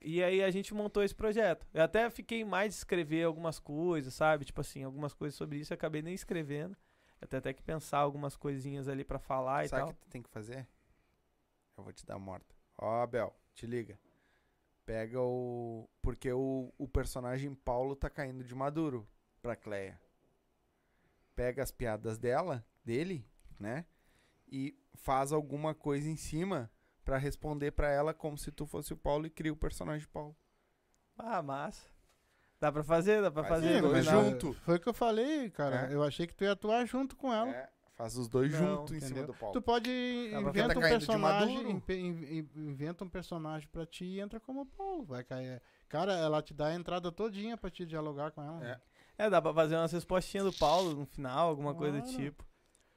[0.00, 1.66] E aí a gente montou esse projeto.
[1.74, 4.44] Eu até fiquei mais de escrever algumas coisas, sabe?
[4.44, 6.76] Tipo assim, algumas coisas sobre isso, eu acabei nem escrevendo.
[7.20, 9.94] Até até que pensar algumas coisinhas ali pra falar e Sabe o tal.
[9.96, 10.68] que tem que fazer?
[11.78, 12.54] Eu vou te dar morta.
[12.76, 13.98] Ó, Abel, te liga.
[14.84, 15.88] Pega o.
[16.02, 19.08] Porque o, o personagem Paulo tá caindo de maduro
[19.40, 20.00] pra Cleia.
[21.36, 23.24] Pega as piadas dela, dele,
[23.60, 23.86] né?
[24.48, 26.68] E faz alguma coisa em cima
[27.04, 30.36] pra responder pra ela como se tu fosse o Paulo e cria o personagem Paulo.
[31.16, 31.86] Ah, massa.
[32.60, 33.80] Dá pra fazer, dá pra Faz fazer.
[33.80, 34.52] dois mas junto.
[34.52, 35.88] Foi o que eu falei, cara.
[35.88, 35.94] É.
[35.94, 37.50] Eu achei que tu ia atuar junto com ela.
[37.50, 39.52] É, faz os dois Não, juntos em cima do Paulo.
[39.52, 39.90] Tu pode
[40.30, 41.82] pra- inventa Tá um personagem,
[42.56, 45.04] inventa um personagem pra ti e entra como Paulo.
[45.04, 45.60] Vai cair.
[45.88, 48.64] Cara, ela te dá a entrada todinha pra te dialogar com ela.
[48.66, 48.80] É.
[49.26, 52.16] É, dá pra fazer umas respostinhas do Paulo no final, alguma coisa do Claro.
[52.18, 52.46] tipo.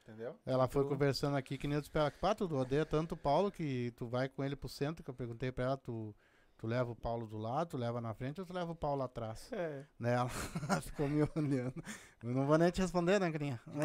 [0.02, 0.36] Entendeu?
[0.46, 2.12] Ela foi Tu- conversando aqui que nem eu espero.
[2.20, 5.14] Pá, tu odeia tanto o Paulo que tu vai com ele pro centro, que eu
[5.14, 6.14] perguntei pra ela, tu,
[6.62, 9.02] tu leva o Paulo do lado, tu leva na frente ou tu leva o Paulo
[9.02, 9.50] atrás?
[9.52, 9.84] É.
[9.98, 10.14] Né?
[10.14, 10.28] Ela
[10.80, 11.82] ficou me olhando.
[12.22, 13.60] Eu não vou nem te responder, né, Grinha?
[13.66, 13.82] No-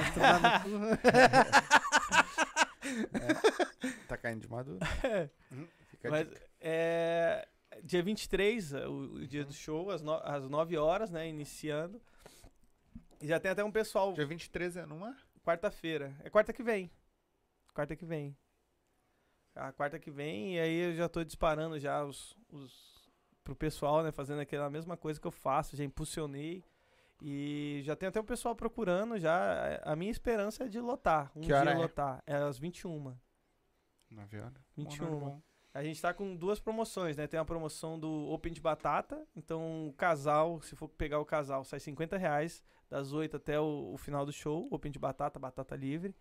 [4.08, 4.80] Tá caindo de maduro.
[5.90, 6.28] Fica a Mas
[6.62, 7.48] é.
[7.84, 11.28] Dia 23, o, o dia do show, às, no, às 9 horas, né?
[11.28, 12.00] Iniciando.
[13.20, 15.18] E já tem até um pessoal, Dia 23 é numa?
[15.44, 16.16] quarta-feira.
[16.24, 16.90] É quarta que vem.
[17.74, 18.38] Quarta que vem.
[19.58, 22.98] A quarta que vem, e aí eu já tô disparando já os, os
[23.44, 24.12] pro pessoal, né?
[24.12, 26.64] Fazendo aquela mesma coisa que eu faço, já impulsionei.
[27.22, 29.80] E já tem até o pessoal procurando já.
[29.84, 31.32] A minha esperança é de lotar.
[31.36, 31.76] Um Que dia é?
[31.76, 32.22] lotar.
[32.28, 33.16] É às 21.
[34.12, 34.54] 9 horas.
[34.76, 35.20] 21.
[35.20, 35.42] Bom,
[35.74, 37.26] A gente tá com duas promoções, né?
[37.26, 39.26] Tem a promoção do Open de Batata.
[39.36, 43.94] Então, o casal, se for pegar o casal, sai 50 reais das 8 até o,
[43.94, 44.68] o final do show.
[44.72, 46.16] Open de Batata, batata livre.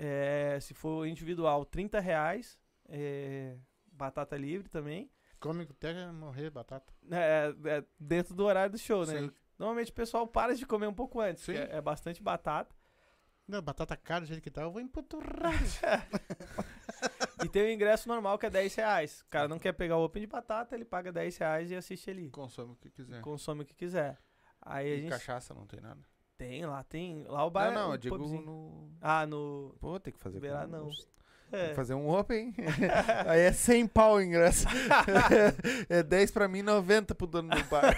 [0.00, 2.58] É, se for individual, 30 reais.
[2.88, 3.56] é,
[3.92, 5.10] batata livre também.
[5.40, 6.92] Come até morrer batata.
[7.10, 9.20] É, é dentro do horário do show, né?
[9.20, 9.32] Sim.
[9.58, 12.74] Normalmente o pessoal para de comer um pouco antes, é, é bastante batata.
[13.46, 15.52] Não, batata cara do jeito que tá, eu vou emputurrar.
[17.44, 19.20] E tem o ingresso normal que é 10 reais.
[19.20, 22.10] O cara não quer pegar o Open de Batata, ele paga 10 reais e assiste
[22.10, 22.30] ali.
[22.30, 23.20] Consome o que quiser.
[23.20, 24.18] Consome o que quiser.
[24.60, 26.00] Aí a E gente cachaça não tem nada.
[26.38, 27.24] Tem lá, tem.
[27.24, 28.42] Lá o bar não, é não, um eu digo pubzinho.
[28.42, 28.88] no...
[29.00, 29.74] Ah, no.
[29.80, 30.40] Pô, tem que fazer...
[30.40, 30.88] Com- não.
[31.50, 31.68] Tem É.
[31.70, 32.54] que fazer um open.
[33.26, 34.66] Aí é 100 pau o ingresso.
[35.88, 37.96] é 10 pra mim, 90 pro dono do bar.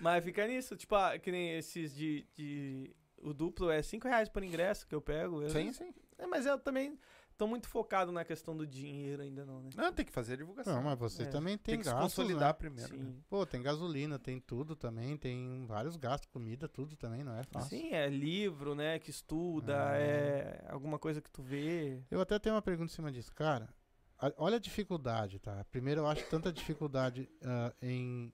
[0.00, 2.26] Mas fica nisso, tipo, ah, que nem esses de.
[2.34, 5.40] de o duplo é 5 reais por ingresso que eu pego.
[5.42, 5.94] eu- sim, sim.
[6.18, 6.98] É, mas eu também
[7.36, 9.70] tô muito focado na questão do dinheiro ainda não, né?
[9.76, 10.74] Não, tem que fazer a divulgação.
[10.76, 11.26] Não, mas você É.
[11.26, 12.52] também tem, tem que se gastos, consolidar né?
[12.52, 12.96] primeiro.
[12.96, 13.04] né?
[13.04, 13.22] Sim.
[13.28, 17.70] Pô, tem gasolina, tem tudo também, tem vários gastos, comida, tudo também, não é fácil.
[17.78, 18.98] Sim, é livro, né?
[18.98, 19.96] Que estuda, Ah.
[19.96, 22.02] é alguma coisa que tu vê.
[22.10, 23.32] Eu até tenho uma pergunta em cima disso.
[23.34, 23.68] Cara,
[24.18, 25.64] a- olha a dificuldade, tá?
[25.70, 28.32] Primeiro, eu acho tanta dificuldade ah, em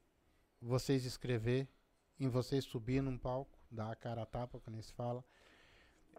[0.60, 1.66] vocês escrever,
[2.18, 5.24] em vocês subir num palco, dar a cara a tapa, quando eles falam.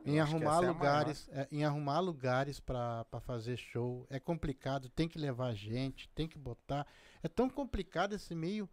[0.05, 4.07] Em Eu arrumar é lugares, é, em arrumar lugares pra fazer show.
[4.09, 6.88] É complicado, tem que levar gente, tem que botar.
[7.22, 8.69] É tão complicado esse meio.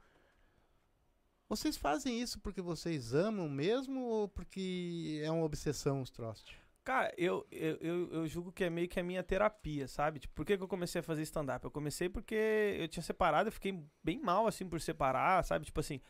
[1.48, 6.54] Vocês fazem isso porque vocês amam mesmo ou porque é uma obsessão os troços?
[6.84, 10.20] Cara, eu, eu, eu, eu julgo que é meio que a minha terapia, sabe?
[10.20, 11.62] Tipo, por que, que eu comecei a fazer stand-up?
[11.62, 12.34] Eu comecei porque
[12.78, 15.66] eu tinha separado, eu fiquei bem mal, assim, por separar, sabe?
[15.66, 16.00] Tipo assim,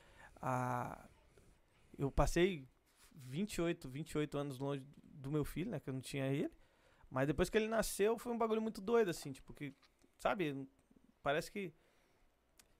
[0.41, 1.05] a...
[1.99, 2.65] eu passei
[3.27, 5.81] 28, 28 anos longe do meu filho, né?
[5.81, 6.51] Que eu não tinha ele.
[7.11, 9.75] Mas depois que ele nasceu, foi um bagulho muito doido, assim, tipo, que,
[10.19, 10.69] sabe?
[11.23, 11.73] Parece que.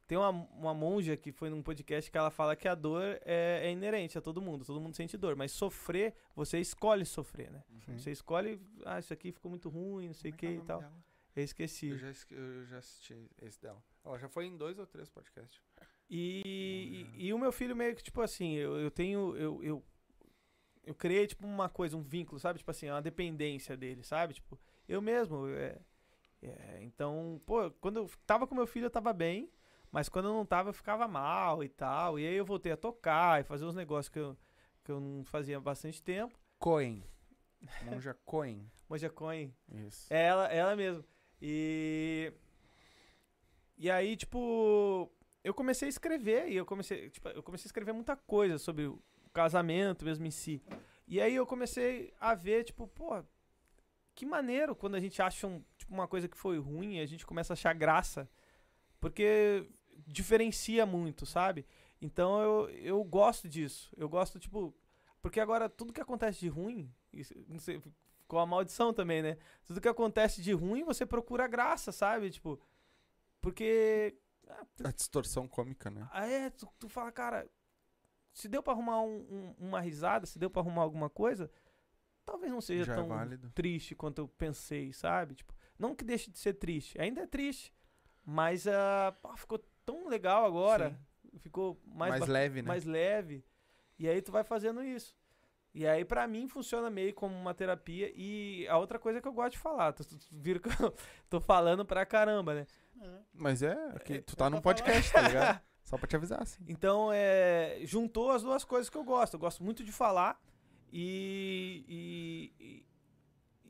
[0.07, 3.61] Tem uma, uma monja que foi num podcast que ela fala que a dor é,
[3.65, 7.63] é inerente a todo mundo, todo mundo sente dor, mas sofrer, você escolhe sofrer, né?
[7.85, 7.99] Sim.
[7.99, 10.61] Você escolhe, ah, isso aqui ficou muito ruim, não sei o Como que é e
[10.63, 10.81] tal.
[10.81, 10.95] dela?
[11.37, 11.89] Eu esqueci.
[11.89, 13.83] Eu já, eu já assisti esse dela.
[14.03, 15.61] Ela já foi em dois ou três podcasts.
[16.09, 19.37] E, e, e o meu filho meio que, tipo assim, eu, eu tenho.
[19.37, 19.85] Eu, eu,
[20.89, 22.59] eu criei, tipo, uma coisa, um vínculo, sabe?
[22.59, 24.33] Tipo assim, uma dependência dele, sabe?
[24.33, 24.59] Tipo,
[24.89, 25.47] eu mesmo.
[25.49, 25.79] É,
[26.43, 29.53] é, então, pô, quando eu tava com meu filho, eu tava bem.
[29.93, 32.19] Mas quando eu não tava, eu ficava mal e tal.
[32.19, 34.35] E aí eu voltei a tocar e fazer uns negócios que eu,
[34.83, 36.39] que eu não fazia há bastante tempo.
[36.59, 37.05] Coen.
[37.85, 38.71] Monja Coen.
[38.89, 39.55] Moja Coin.
[39.71, 40.07] Isso.
[40.11, 41.05] É ela, ela mesmo.
[41.41, 42.33] E.
[43.77, 45.13] E aí, tipo,
[45.45, 48.91] eu comecei a escrever e eu comecei, tipo, eu comecei a escrever muita coisa sobre
[49.29, 50.63] o casamento mesmo em si.
[51.07, 53.23] E aí eu comecei a ver, tipo, pô,
[54.15, 57.07] que maneiro quando a gente acha um, tipo, uma coisa que foi ruim e a
[57.07, 58.29] gente começa a achar graça.
[59.01, 59.67] Porque
[60.07, 61.67] diferencia muito, sabe?
[62.01, 63.93] Então eu, eu gosto disso.
[63.97, 64.75] Eu gosto, tipo.
[65.21, 66.93] Porque agora tudo que acontece de ruim.
[67.13, 67.81] Isso, não sei,
[68.19, 69.39] ficou a maldição também, né?
[69.65, 72.31] Tudo que acontece de ruim, você procura graça, sabe?
[72.31, 72.61] Tipo.
[73.41, 74.17] Porque.
[74.83, 76.09] A distorção cômica, né?
[76.11, 77.47] ah, é, tu, tu fala, cara,
[78.39, 81.51] se deu pra arrumar um- um- uma risada, se deu pra arrumar alguma coisa,
[82.25, 83.51] talvez não seja Já é tão válido.
[83.55, 85.35] triste quanto eu pensei, sabe?
[85.35, 87.73] Tipo, não que deixe de ser triste, ainda é triste,
[88.25, 90.99] mas ah, pá, ficou tão legal agora,
[91.39, 92.69] ficou mais, Mais, leve, né?
[92.69, 93.45] mais leve,
[93.99, 95.17] e aí tu vai fazendo isso.
[95.75, 98.11] E aí, pra mim, funciona meio como uma terapia.
[98.17, 100.93] E a outra coisa que eu gosto de falar, tu, tu, tu viram que eu
[101.29, 102.67] tô falando pra caramba, né?
[103.33, 105.61] Mas é, que É, tu tá é num podcast, tá ligado?
[105.89, 106.63] Só pra te avisar, assim.
[106.69, 109.33] Então, é, juntou as duas coisas que eu gosto.
[109.35, 110.39] Eu gosto muito de falar
[110.93, 112.85] e, e,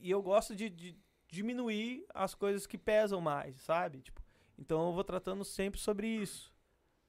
[0.00, 4.00] e, eu gosto de, de diminuir as coisas que pesam mais, sabe?
[4.00, 4.20] Tipo,
[4.58, 6.52] então eu vou tratando sempre sobre isso.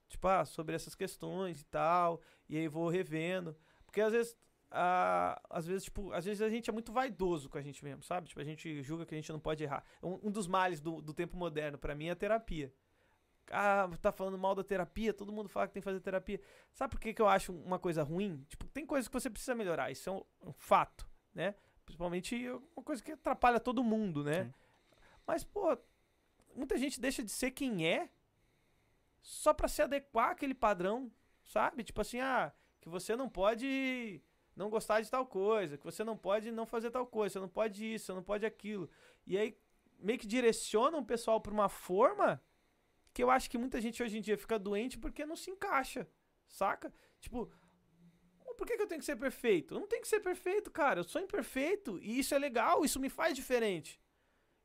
[0.07, 2.21] Tipo, ah, sobre essas questões e tal.
[2.47, 3.57] E aí vou revendo.
[3.87, 4.37] Porque às vezes,
[4.69, 8.03] ah, às vezes, tipo, às vezes a gente é muito vaidoso com a gente mesmo,
[8.03, 8.27] sabe?
[8.27, 9.83] Tipo, a gente julga que a gente não pode errar.
[10.03, 12.71] Um, um dos males do, do tempo moderno, pra mim, é a terapia.
[13.51, 16.39] Ah, tá falando mal da terapia, todo mundo fala que tem que fazer terapia.
[16.73, 18.45] Sabe por que, que eu acho uma coisa ruim?
[18.47, 21.55] Tipo, tem coisas que você precisa melhorar, isso é um, um fato, né?
[21.85, 24.45] Principalmente uma coisa que atrapalha todo mundo, né?
[24.45, 24.53] Sim.
[25.25, 25.77] Mas, pô,
[26.55, 28.09] muita gente deixa de ser quem é
[29.21, 31.11] só pra se adequar àquele padrão,
[31.45, 31.83] sabe?
[31.83, 34.21] Tipo assim, ah, que você não pode
[34.55, 37.47] não gostar de tal coisa, que você não pode não fazer tal coisa, você não
[37.47, 38.89] pode isso, você não pode aquilo.
[39.25, 39.57] E aí
[39.97, 42.41] meio que direcionam o pessoal pra uma forma
[43.13, 46.07] que eu acho que muita gente hoje em dia fica doente porque não se encaixa,
[46.47, 46.93] saca?
[47.19, 47.51] Tipo,
[48.57, 49.73] por que, que eu tenho que ser perfeito?
[49.75, 50.99] Eu não tenho que ser perfeito, cara.
[50.99, 53.99] Eu sou imperfeito e isso é legal, isso me faz diferente.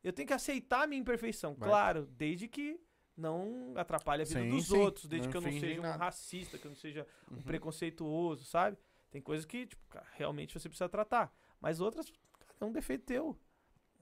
[0.03, 2.79] Eu tenho que aceitar a minha imperfeição, claro, desde que
[3.17, 4.77] não atrapalhe a vida Sim, dos sim.
[4.77, 7.43] outros, desde Não que eu não seja um racista, que eu não seja um Uhum.
[7.43, 8.77] preconceituoso, sabe?
[9.11, 11.33] Tem coisas que, tipo, cara, realmente você precisa tratar.
[11.61, 13.39] Mas outras, cara, é um defeito teu.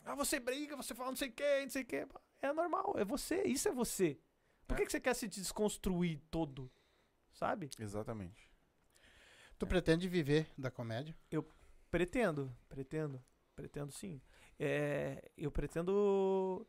[0.05, 2.07] Ah, você briga, você fala não sei o que, não sei o que.
[2.41, 4.19] É normal, é você, isso é você.
[4.67, 4.87] Por que, É.
[4.87, 6.71] que você quer se desconstruir todo?
[7.33, 7.71] Sabe?
[7.79, 8.51] Exatamente.
[9.59, 11.17] Tu pretende viver da comédia?
[11.91, 13.23] Pretendo, pretendo,
[13.55, 14.21] pretendo sim.
[14.59, 16.67] É, eu pretendo.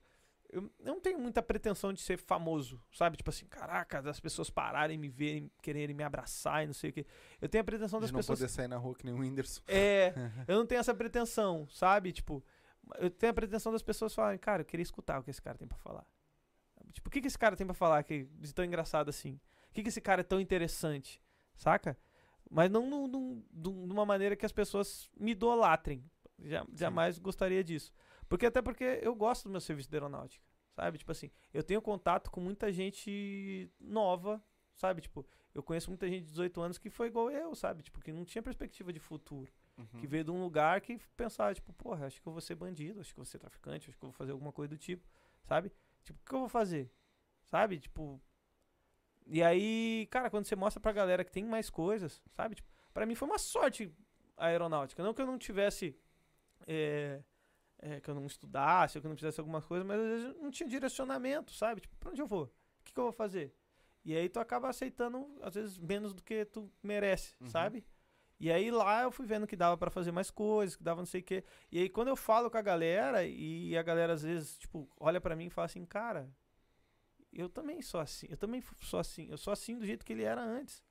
[0.49, 3.17] Eu não tenho muita pretensão de ser famoso, sabe?
[3.17, 6.93] Tipo assim, caraca, das pessoas pararem, me verem, quererem me abraçar e não sei o
[6.93, 7.05] quê.
[7.41, 8.37] Eu tenho a pretensão das De não pessoas.
[8.39, 9.61] poder sair na rua que nem o Whindersson.
[9.67, 10.13] É,
[10.47, 12.11] eu não tenho essa pretensão, sabe?
[12.11, 12.43] Tipo,
[12.99, 15.57] eu tenho a pretensão das pessoas falarem, cara, eu queria escutar o que esse cara
[15.57, 16.05] tem pra falar.
[16.93, 19.39] Tipo, o que, que esse cara tem pra falar que de tão engraçado assim?
[19.69, 21.21] O que, que esse cara é tão interessante?
[21.55, 21.97] Saca?
[22.49, 26.03] Mas não num- num- num- numa maneira que as pessoas me idolatrem.
[26.39, 27.91] Já, jamais gostaria disso.
[28.29, 30.45] Porque até porque eu gosto do meu serviço de aeronáutica.
[30.75, 30.97] Sabe?
[30.97, 34.43] Tipo assim, eu tenho contato com muita gente nova,
[34.75, 35.01] sabe?
[35.01, 37.83] Tipo, eu conheço muita gente de 18 anos que foi igual eu, sabe?
[37.83, 39.99] Tipo, que não tinha perspectiva de futuro Uhum.
[39.99, 42.99] que veio de um lugar que pensava, tipo, porra, acho que eu vou ser bandido,
[42.99, 45.07] acho que eu vou ser traficante, acho que eu vou fazer alguma coisa do tipo,
[45.43, 45.71] sabe?
[46.03, 46.91] Tipo, o que eu vou fazer?
[47.45, 47.79] Sabe?
[47.79, 48.21] Tipo.
[49.25, 52.55] E aí, cara, quando você mostra pra galera que tem mais coisas, sabe?
[52.55, 53.93] Tipo, pra mim foi uma sorte
[54.37, 55.01] a aeronáutica.
[55.03, 55.95] Não que eu não tivesse.
[56.67, 57.21] é,
[57.79, 60.41] é, que eu não estudasse, ou que eu não fizesse algumas coisas, mas às vezes
[60.41, 61.81] não tinha direcionamento, sabe?
[61.81, 62.45] Tipo, pra onde eu vou?
[62.45, 63.53] O que, que eu vou fazer?
[64.05, 67.47] E aí tu acaba aceitando, às vezes, menos do que tu merece, Uhum.
[67.47, 67.85] sabe?
[68.43, 71.05] E aí lá eu fui vendo que dava pra fazer mais coisas, que dava não
[71.05, 71.45] sei o quê.
[71.71, 75.21] E aí quando eu falo com a galera, e a galera às vezes, tipo, olha
[75.21, 76.29] pra mim e fala assim, cara,
[77.31, 80.23] eu também sou assim, eu também sou assim, eu sou assim do jeito que ele
[80.23, 80.83] era antes.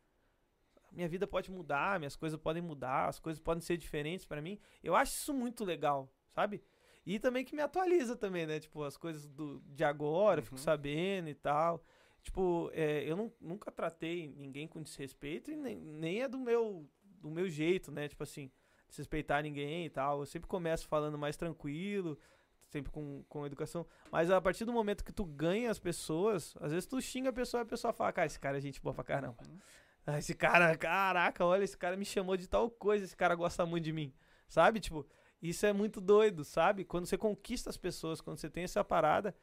[0.91, 4.59] Minha vida pode mudar, minhas coisas podem mudar, as coisas podem ser diferentes pra mim.
[4.83, 6.63] Eu acho isso muito legal, sabe?
[7.05, 8.61] E também que me atualiza também, né?
[8.61, 10.63] Tipo, as coisas do, de agora, eu fico Uhum.
[10.63, 11.85] sabendo e tal.
[12.23, 16.89] Tipo, é, eu não- nunca tratei ninguém com desrespeito e nem, nem é do meu,
[17.23, 18.09] do meu jeito, né?
[18.09, 18.51] Tipo assim,
[18.89, 20.21] desrespeitar ninguém e tal.
[20.21, 22.19] Eu sempre começo falando mais tranquilo,
[22.67, 23.87] sempre com, com educação.
[24.11, 27.33] Mas a partir do momento que tu ganha as pessoas, às vezes tu xinga a
[27.33, 29.37] pessoa e a pessoa fala, cara, esse cara é gente boa pra caramba.
[29.49, 29.59] Uhum.
[30.05, 33.65] Ah, esse cara, caraca, olha, esse cara me chamou de tal coisa, esse cara gosta
[33.65, 34.13] muito de mim.
[34.49, 34.81] Sabe?
[34.81, 35.07] Tipo,
[35.41, 36.85] isso é muito doido, sabe?
[36.85, 39.35] Quando você conquista as pessoas, quando você tem essa parada.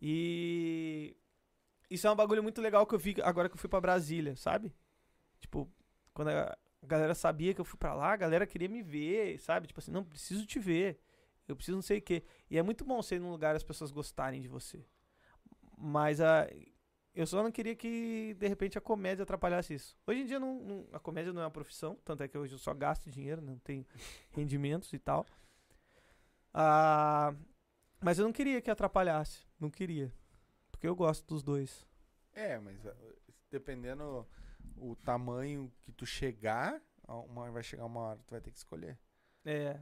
[0.00, 1.16] E.
[1.90, 4.36] Isso é um bagulho muito legal que eu vi agora que eu fui pra Brasília,
[4.36, 4.74] sabe?
[5.40, 5.70] Tipo,
[6.12, 6.56] quando a
[6.86, 9.66] galera sabia que eu fui pra lá, a galera queria me ver, sabe?
[9.66, 11.00] Tipo assim, não, preciso te ver.
[11.46, 12.22] Eu preciso não sei o quê.
[12.50, 14.84] E é muito bom ir num lugar as pessoas gostarem de você.
[15.76, 16.46] Mas a.
[17.14, 19.96] Eu só não queria que, de repente, a comédia atrapalhasse isso.
[20.06, 22.54] Hoje em dia, não, não- a comédia não é uma profissão, tanto é que hoje
[22.54, 23.84] eu só gasto dinheiro, não tenho
[24.30, 25.26] rendimentos e tal.
[26.52, 27.34] Ah,
[28.00, 29.46] mas eu não queria que atrapalhasse.
[29.58, 30.12] Não queria.
[30.70, 31.86] Porque eu gosto dos dois.
[32.34, 32.94] É, mas uh,
[33.50, 34.24] dependendo
[34.76, 38.98] o tamanho que tu chegar, uma, vai chegar uma hora tu vai ter que escolher.
[39.44, 39.80] É.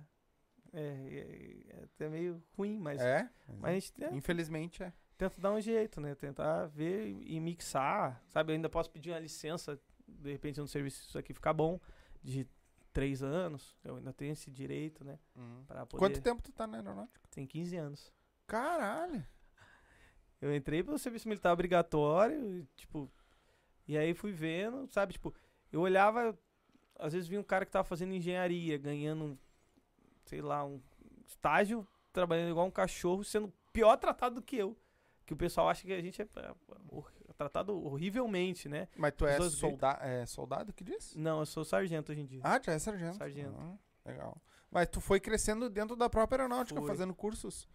[0.73, 3.31] É, é, é até meio ruim, mas, é?
[3.59, 4.93] mas a gente é, Infelizmente é.
[5.17, 6.15] tenta dar um jeito, né?
[6.15, 8.23] Tentar ver e mixar.
[8.29, 11.81] Sabe, eu ainda posso pedir uma licença, de repente, no serviço, isso aqui ficar bom,
[12.23, 12.47] de
[12.93, 13.77] três anos.
[13.85, 15.19] Eu ainda tenho esse direito, né?
[15.67, 15.99] Pra poder.
[15.99, 17.27] Quanto tempo tu tá na aeronáutica?
[17.31, 18.13] Tem 15 anos.
[18.47, 19.25] Caralho.
[20.41, 23.11] Eu entrei pelo serviço militar obrigatório, e, tipo,
[23.87, 25.35] e aí fui vendo, sabe, tipo,
[25.73, 26.37] eu olhava,
[26.99, 29.39] às vezes vinha um cara que tava fazendo engenharia, ganhando,
[30.25, 30.81] sei lá, um
[31.27, 34.77] estágio, trabalhando igual um cachorro, sendo pior tratado do que eu.
[35.25, 36.55] Que o pessoal acha que a gente é, é,
[36.89, 38.87] hor- tratado horrivelmente, né?
[38.97, 41.17] Mas tu é, solda é soldado que diz?
[41.17, 42.41] Não, eu sou sargento hoje em dia.
[42.45, 43.17] Ah, já é sargento.
[43.17, 43.57] Sargento.
[43.59, 43.77] Ah,
[44.09, 44.41] legal.
[44.71, 46.89] Mas tu foi crescendo dentro da própria aeronáutica, Fui.
[46.89, 47.69] fazendo cursos.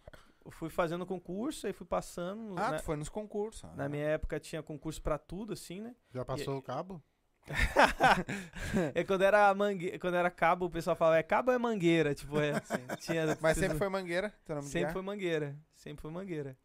[0.50, 2.54] Fui fazendo concurso, aí fui passando.
[2.58, 3.62] Ah, na, tu foi nos concursos.
[3.76, 3.88] na Ah.
[3.88, 5.94] minha época tinha concurso pra tudo, assim, né?
[6.12, 7.02] Já passou o cabo?
[8.94, 9.98] é quando era mangue...
[9.98, 12.14] quando era cabo, o pessoal falava, é cabo ou é mangueira?
[12.14, 12.52] Tipo, é,
[13.00, 15.56] tinha, Mas sempre foi Mangueira, teu nome de sempre foi mangueira.
[15.74, 16.56] Sempre foi mangueira.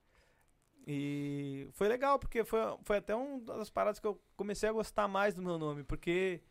[0.86, 5.08] E foi legal, porque foi, foi até uma das paradas que eu comecei a gostar
[5.08, 6.41] mais do meu nome, porque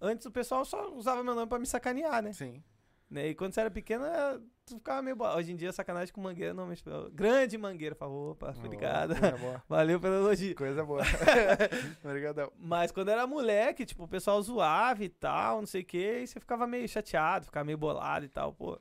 [0.00, 2.32] antes o pessoal só usava meu nome pra me sacanear, né?
[2.32, 2.62] Sim.
[3.08, 3.28] Né?
[3.28, 5.16] E quando você era pequena, tu ficava meio.
[5.16, 6.82] bo- Hoje em dia, sacanagem com mangueira, não, mas.
[7.12, 9.14] Grande mangueira, por favor, opa, obrigado.
[9.68, 10.54] Valeu pelo elogio.
[10.54, 11.02] Coisa boa.
[12.04, 12.52] Obrigadão.
[12.58, 16.26] Mas quando era moleque, tipo, o pessoal zoava e tal, não sei o que, e
[16.26, 18.78] você ficava meio chateado, ficava meio bolado e tal, pô.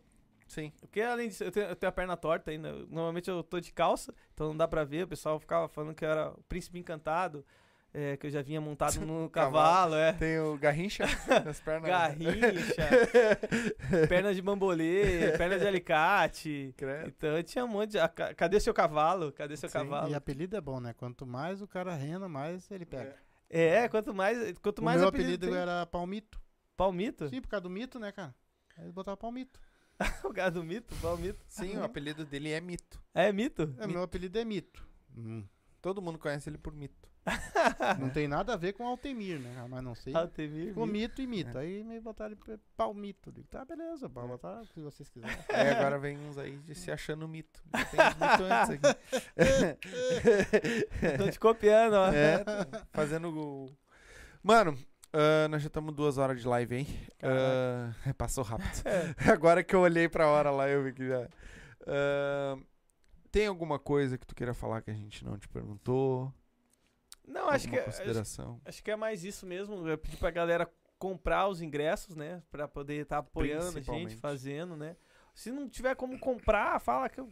[0.47, 0.71] Sim.
[0.79, 2.71] Porque além disso, eu tenho, eu tenho a perna torta ainda.
[2.89, 5.03] Normalmente eu tô de calça, então não dá pra ver.
[5.03, 7.43] O pessoal ficava falando que eu era o príncipe encantado,
[7.97, 10.11] é, que eu já vinha montado no cavalo, é.
[10.11, 11.05] Tem o Garrincha
[11.45, 11.89] nas pernas.
[11.89, 12.89] Garrincha,
[14.09, 16.73] perna de bambolê, perna de alicate.
[16.75, 17.07] Credo.
[17.07, 17.97] Então eu tinha um monte de.
[18.35, 19.31] Cadê seu cavalo?
[19.31, 20.09] Cadê seu Sim, cavalo?
[20.09, 20.93] E apelido é bom, né?
[20.93, 23.15] Quanto mais o cara rena, mais ele pega.
[23.49, 24.57] É, quanto mais.
[24.59, 26.37] Quanto O mais meu apelido apelido era Palmito.
[26.75, 27.29] Palmito?
[27.29, 28.35] Sim, por causa do mito, né, cara?
[28.75, 29.57] Aí eles botavam Palmito.
[30.25, 30.93] o cara do mito?
[30.97, 31.39] Palmito.
[31.47, 33.01] Sim, o apelido dele é Mito.
[33.13, 33.73] É mito?
[33.79, 34.85] É, meu apelido é Mito.
[35.15, 35.45] Hum.
[35.81, 37.04] Todo mundo conhece ele por Mito.
[37.99, 39.65] Não tem nada a ver com Altemir, né?
[39.69, 40.15] Mas não sei.
[40.15, 40.73] Altemir.
[40.73, 40.93] Com mito.
[40.93, 41.57] mito e mito.
[41.57, 42.37] Aí me botaram
[42.77, 43.31] Palmito.
[43.31, 45.35] Digo, tá, beleza, pode botar o que vocês quiserem.
[45.49, 47.63] Aí agora vem uns aí de se achando mito.
[47.71, 48.91] Tem uns mito antes aqui.
[51.17, 52.11] Tô te copiando, ó.
[52.11, 53.75] É, tá fazendo o.
[54.43, 54.77] Mano,
[55.17, 56.87] ah, nós já estamos duas horas de live, hein?
[57.23, 58.83] Ah, passou rápido.
[59.31, 61.27] Agora que eu olhei pra hora lá, eu vi que já.
[61.87, 62.57] Ah,
[63.31, 66.33] tem alguma coisa que tu queira falar que a gente não te perguntou?
[67.27, 69.87] Não, acho que, Alguma acho, acho que é mais isso mesmo.
[69.87, 72.41] Eu pedi pra galera comprar os ingressos, né?
[72.49, 74.95] Pra poder estar apoiando a gente, fazendo, né?
[75.33, 77.29] Se não tiver como comprar, fala que eu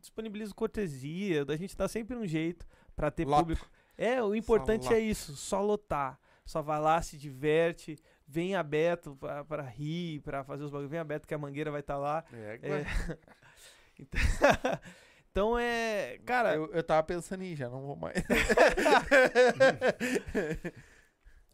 [0.00, 1.44] disponibilizo cortesia.
[1.48, 3.42] A gente dá sempre um jeito pra ter Lota.
[3.42, 3.70] público.
[3.96, 6.18] É, o importante é isso, só lotar.
[6.44, 7.96] Só vai lá, se diverte,
[8.26, 10.90] vem aberto pra, pra rir, pra fazer os bagulhos.
[10.90, 12.24] Vem aberto que a mangueira vai estar lá.
[12.32, 12.84] É, É.
[14.00, 14.20] Então-
[15.30, 16.18] Então é.
[16.24, 18.16] Cara, eu, eu tava pensando em já não vou mais.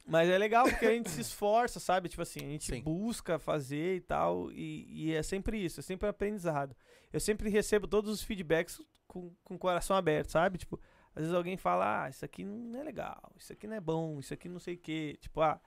[0.07, 2.11] Mas é legal porque a gente se esforça, sabe?
[2.11, 2.83] Tipo assim, a gente Sim.
[2.83, 4.53] busca fazer e tal.
[4.53, 6.77] E, e é sempre isso, é sempre aprendizado.
[7.13, 10.59] Eu sempre recebo todos os feedbacks com, com o coração aberto, sabe?
[10.59, 10.79] Tipo,
[11.15, 14.19] às vezes alguém fala, ah, isso aqui não é legal, isso aqui não é bom,
[14.19, 15.17] isso aqui não sei o quê.
[15.21, 15.61] Tipo, ah,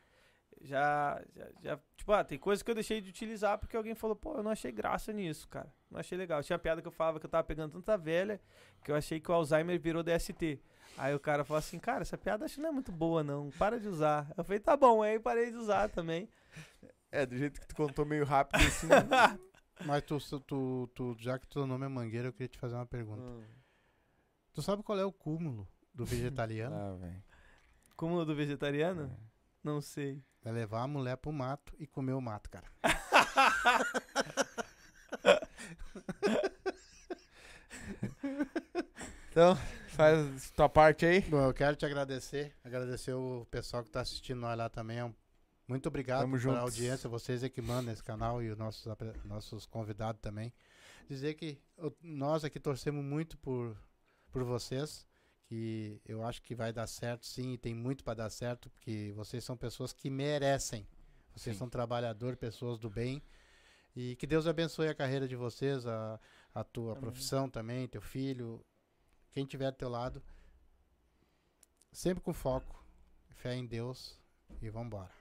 [0.62, 4.16] já, já, já- Tipo, ah, tem coisa que eu deixei de utilizar porque alguém falou,
[4.16, 5.72] pô, eu não achei graça nisso, cara.
[5.92, 6.42] Não achei legal.
[6.42, 8.40] Tinha piada que eu falava que eu tava pegando tanta velha
[8.84, 10.60] que eu achei que o Alzheimer virou DST.
[10.98, 13.52] Aí o cara falou assim, cara, essa piada acho que não é muito boa, não.
[13.52, 14.32] Para de usar.
[14.38, 16.30] Eu falei, tá bom, aí parei de usar também.
[17.12, 18.88] É, do jeito que tu contou meio rápido assim.
[19.86, 22.86] Mas tu, tu, tu, já que teu nome é Mangueira, eu queria te fazer uma
[22.86, 23.22] pergunta.
[23.22, 23.44] Hum.
[24.54, 26.76] Tu sabe qual é o cúmulo do vegetariano?
[26.76, 27.24] Ah, velho.
[27.96, 29.16] Como o do vegetariano?
[29.64, 30.24] Não sei.
[30.48, 32.65] É levar a mulher pro mato e comer o mato, cara.
[39.30, 39.56] Então,
[39.90, 41.22] faz tua parte aí.
[41.22, 45.14] Bom, eu quero te agradecer, agradecer o pessoal que tá assistindo nós lá também.
[45.68, 46.60] Muito obrigado Tamo pela juntos.
[46.61, 48.88] audiência, vocês é que mandam esse canal e os nossos,
[49.26, 50.53] nossos convidados também.
[51.10, 51.61] Dizer que
[52.02, 53.78] nós aqui torcemos muito por,
[54.32, 55.06] por vocês,
[55.48, 59.14] que eu acho que vai dar certo sim, e tem muito para dar certo, porque
[59.15, 60.86] vocês são pessoas que merecem.
[61.34, 61.60] Vocês Sim.
[61.60, 63.22] são trabalhadores, pessoas do bem.
[63.95, 66.19] E que Deus abençoe a carreira de vocês, a,
[66.53, 67.02] a tua Amém.
[67.02, 68.64] profissão também, teu filho,
[69.32, 70.22] quem tiver do teu lado.
[71.91, 72.84] Sempre com foco,
[73.30, 74.19] fé em Deus
[74.61, 75.11] e vambora.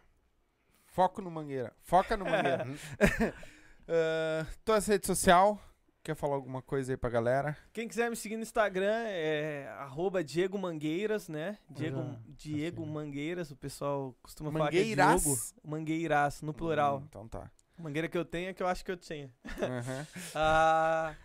[0.87, 1.75] Foco no Mangueira.
[1.83, 2.67] Foca no Mangueira.
[3.89, 5.63] Ah, tua rede social.
[6.07, 7.57] Quer falar alguma coisa aí pra galera?
[7.73, 11.59] Quem quiser me seguir no Instagram é arroba Diego Mangueiras, né?
[11.69, 12.93] Diego, Diego assim.
[12.93, 15.23] Mangueiras, o pessoal costuma falar que é Mangueiras?
[15.25, 15.39] Diogo.
[15.65, 16.99] Mangueiras, no plural.
[16.99, 17.51] Hum, então tá.
[17.77, 19.33] Mangueira que eu tenho é que eu acho que eu tinha.
[19.61, 20.07] Aham.
[20.33, 21.17] Ah,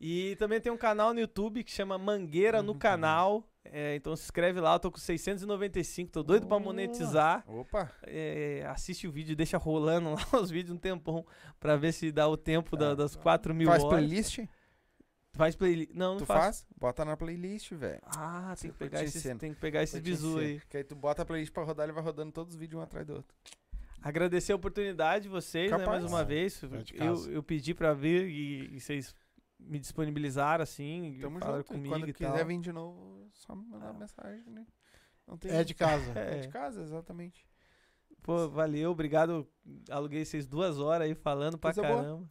[0.00, 2.78] e também tem um canal no YouTube que chama Mangueira no Uhum.
[2.78, 3.44] Canal.
[3.72, 6.60] É, então se inscreve lá, eu tô com 695, tô doido pra Oh.
[6.60, 7.44] monetizar.
[7.46, 7.90] Opa.
[8.02, 11.24] É, assiste o vídeo, deixa rolando lá os vídeos um tempão
[11.60, 12.94] pra ver se dá o tempo da- Ah.
[12.96, 13.98] das 4 mil Faz horas.
[13.98, 14.40] playlist?
[15.34, 15.92] Faz playlist.
[15.94, 16.40] Não, não Tu faço.
[16.40, 16.66] faz?
[16.76, 18.00] Bota na playlist, velho.
[18.04, 19.38] Ah, tem que, pegar te esses, ensinar.
[19.38, 20.60] tem que pegar esses bizu aí.
[20.68, 22.82] Que aí tu bota a playlist pra rodar, ele vai rodando todos os vídeos um
[22.82, 23.32] atrás do outro.
[24.02, 26.00] Agradecer a oportunidade de vocês, né, Capaz.
[26.02, 26.60] mais uma vez.
[26.94, 29.14] Eu, eu pedi pra vir e, e vocês
[29.60, 31.72] me disponibilizaram assim, Tamo falaram junto.
[31.72, 32.46] E comigo quando e quiser tal.
[32.46, 33.92] vir de novo, só mandar Ah.
[33.92, 34.66] mensagem, né?
[35.26, 36.12] Não tem É de casa.
[36.18, 36.40] É É.
[36.40, 37.46] de casa, exatamente.
[38.22, 39.48] Pô, valeu, obrigado.
[39.90, 42.02] Aluguei vocês duas horas aí falando pra Coisa boa.
[42.02, 42.28] caramba.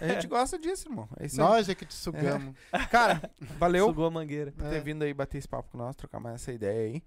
[0.00, 1.08] A gente gosta disso, irmão.
[1.18, 2.54] É isso Nós é que te sugamos.
[2.70, 2.86] aí.
[2.90, 4.52] Cara, valeu Sugou a mangueira.
[4.52, 4.80] por ter É.
[4.80, 7.02] vindo aí bater esse papo com nós, trocar mais essa ideia aí.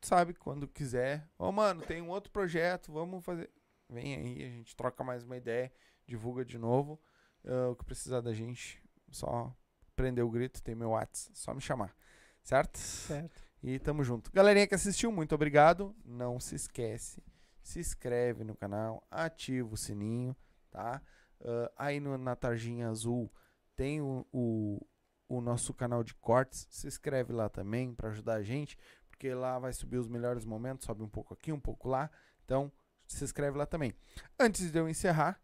[0.00, 1.28] Sabe, quando quiser.
[1.38, 3.50] Ô, mano, tem um outro projeto, vamos fazer.
[3.90, 5.70] Vem aí, a gente troca mais uma ideia,
[6.06, 6.98] divulga de novo.
[7.46, 9.54] Ah, o que precisar da gente, só
[9.94, 11.94] prender o grito, tem meu WhatsApp, só me chamar.
[12.42, 12.78] Certo?
[12.78, 13.42] Certo.
[13.62, 14.32] E tamo junto.
[14.32, 15.94] Galerinha que assistiu, muito obrigado.
[16.04, 17.22] Não se esquece,
[17.62, 20.34] se inscreve no canal, ativa o sininho,
[20.70, 21.02] tá?
[21.40, 23.30] Uh, aí no, na tarjinha azul
[23.76, 24.86] tem o, o,
[25.28, 26.66] o nosso canal de cortes.
[26.70, 28.78] Se inscreve lá também para ajudar a gente,
[29.08, 32.10] porque lá vai subir os melhores momentos, sobe um pouco aqui, um pouco lá.
[32.44, 32.72] Então,
[33.06, 33.94] se inscreve lá também.
[34.38, 35.38] Antes de eu encerrar,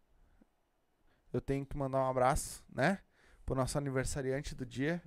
[1.31, 2.99] eu tenho que mandar um abraço, né?
[3.47, 5.01] Pro nosso aniversariante do dia,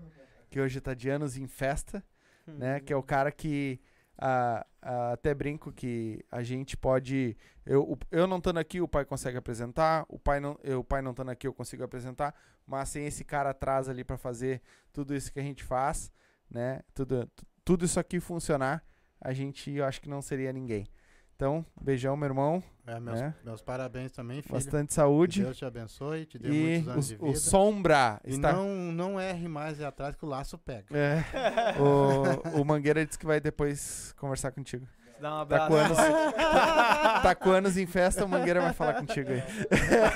[0.49, 2.03] que hoje tá de anos em festa,
[2.47, 2.81] né?
[2.81, 3.79] Que é o cara que
[4.17, 7.37] ah, ah, até brinco que a gente pode.
[7.67, 10.07] Eu, eu não estando aqui, o pai consegue apresentar.
[10.09, 12.35] O pai não, eu, o pai não estando aqui, eu consigo apresentar.
[12.67, 16.11] Mas sem esse cara atrás ali para fazer tudo isso que a gente faz,
[16.51, 16.81] né?
[16.95, 17.31] Tudo,
[17.63, 18.83] tudo isso aqui funcionar,
[19.21, 20.87] a gente eu acho que não seria ninguém.
[21.41, 22.63] Então, beijão, meu irmão.
[22.87, 23.35] É, meus, né?
[23.43, 24.53] meus parabéns também, filho.
[24.53, 25.39] Bastante saúde.
[25.39, 26.53] Que Deus te abençoe, te dê E
[26.83, 27.31] muitos anos de o, vida.
[27.31, 28.53] o Sombra E está.
[28.53, 30.85] não, não erre mais e atrás que o laço pega.
[30.95, 31.25] É,
[31.81, 34.87] o, o Mangueira disse que vai depois conversar contigo.
[35.19, 35.69] Dá um Tá abraço.
[35.69, 35.99] com anos,
[37.23, 39.43] tá com anos em festa, o Mangueira vai falar contigo aí.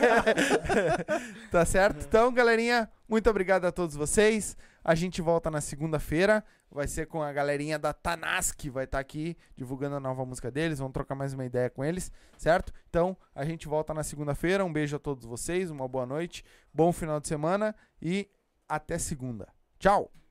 [1.50, 2.04] tá certo?
[2.06, 4.56] Então, galerinha, muito obrigado a todos vocês.
[4.84, 6.44] A gente volta na segunda-feira.
[6.70, 10.78] Vai ser com a galerinha da Tanask, vai estar aqui divulgando a nova música deles.
[10.78, 12.72] Vamos trocar mais uma ideia com eles, certo?
[12.90, 14.64] Então, a gente volta na segunda-feira.
[14.64, 18.28] Um beijo a todos vocês, uma boa noite, bom final de semana e
[18.68, 19.48] até segunda.
[19.78, 20.23] Tchau!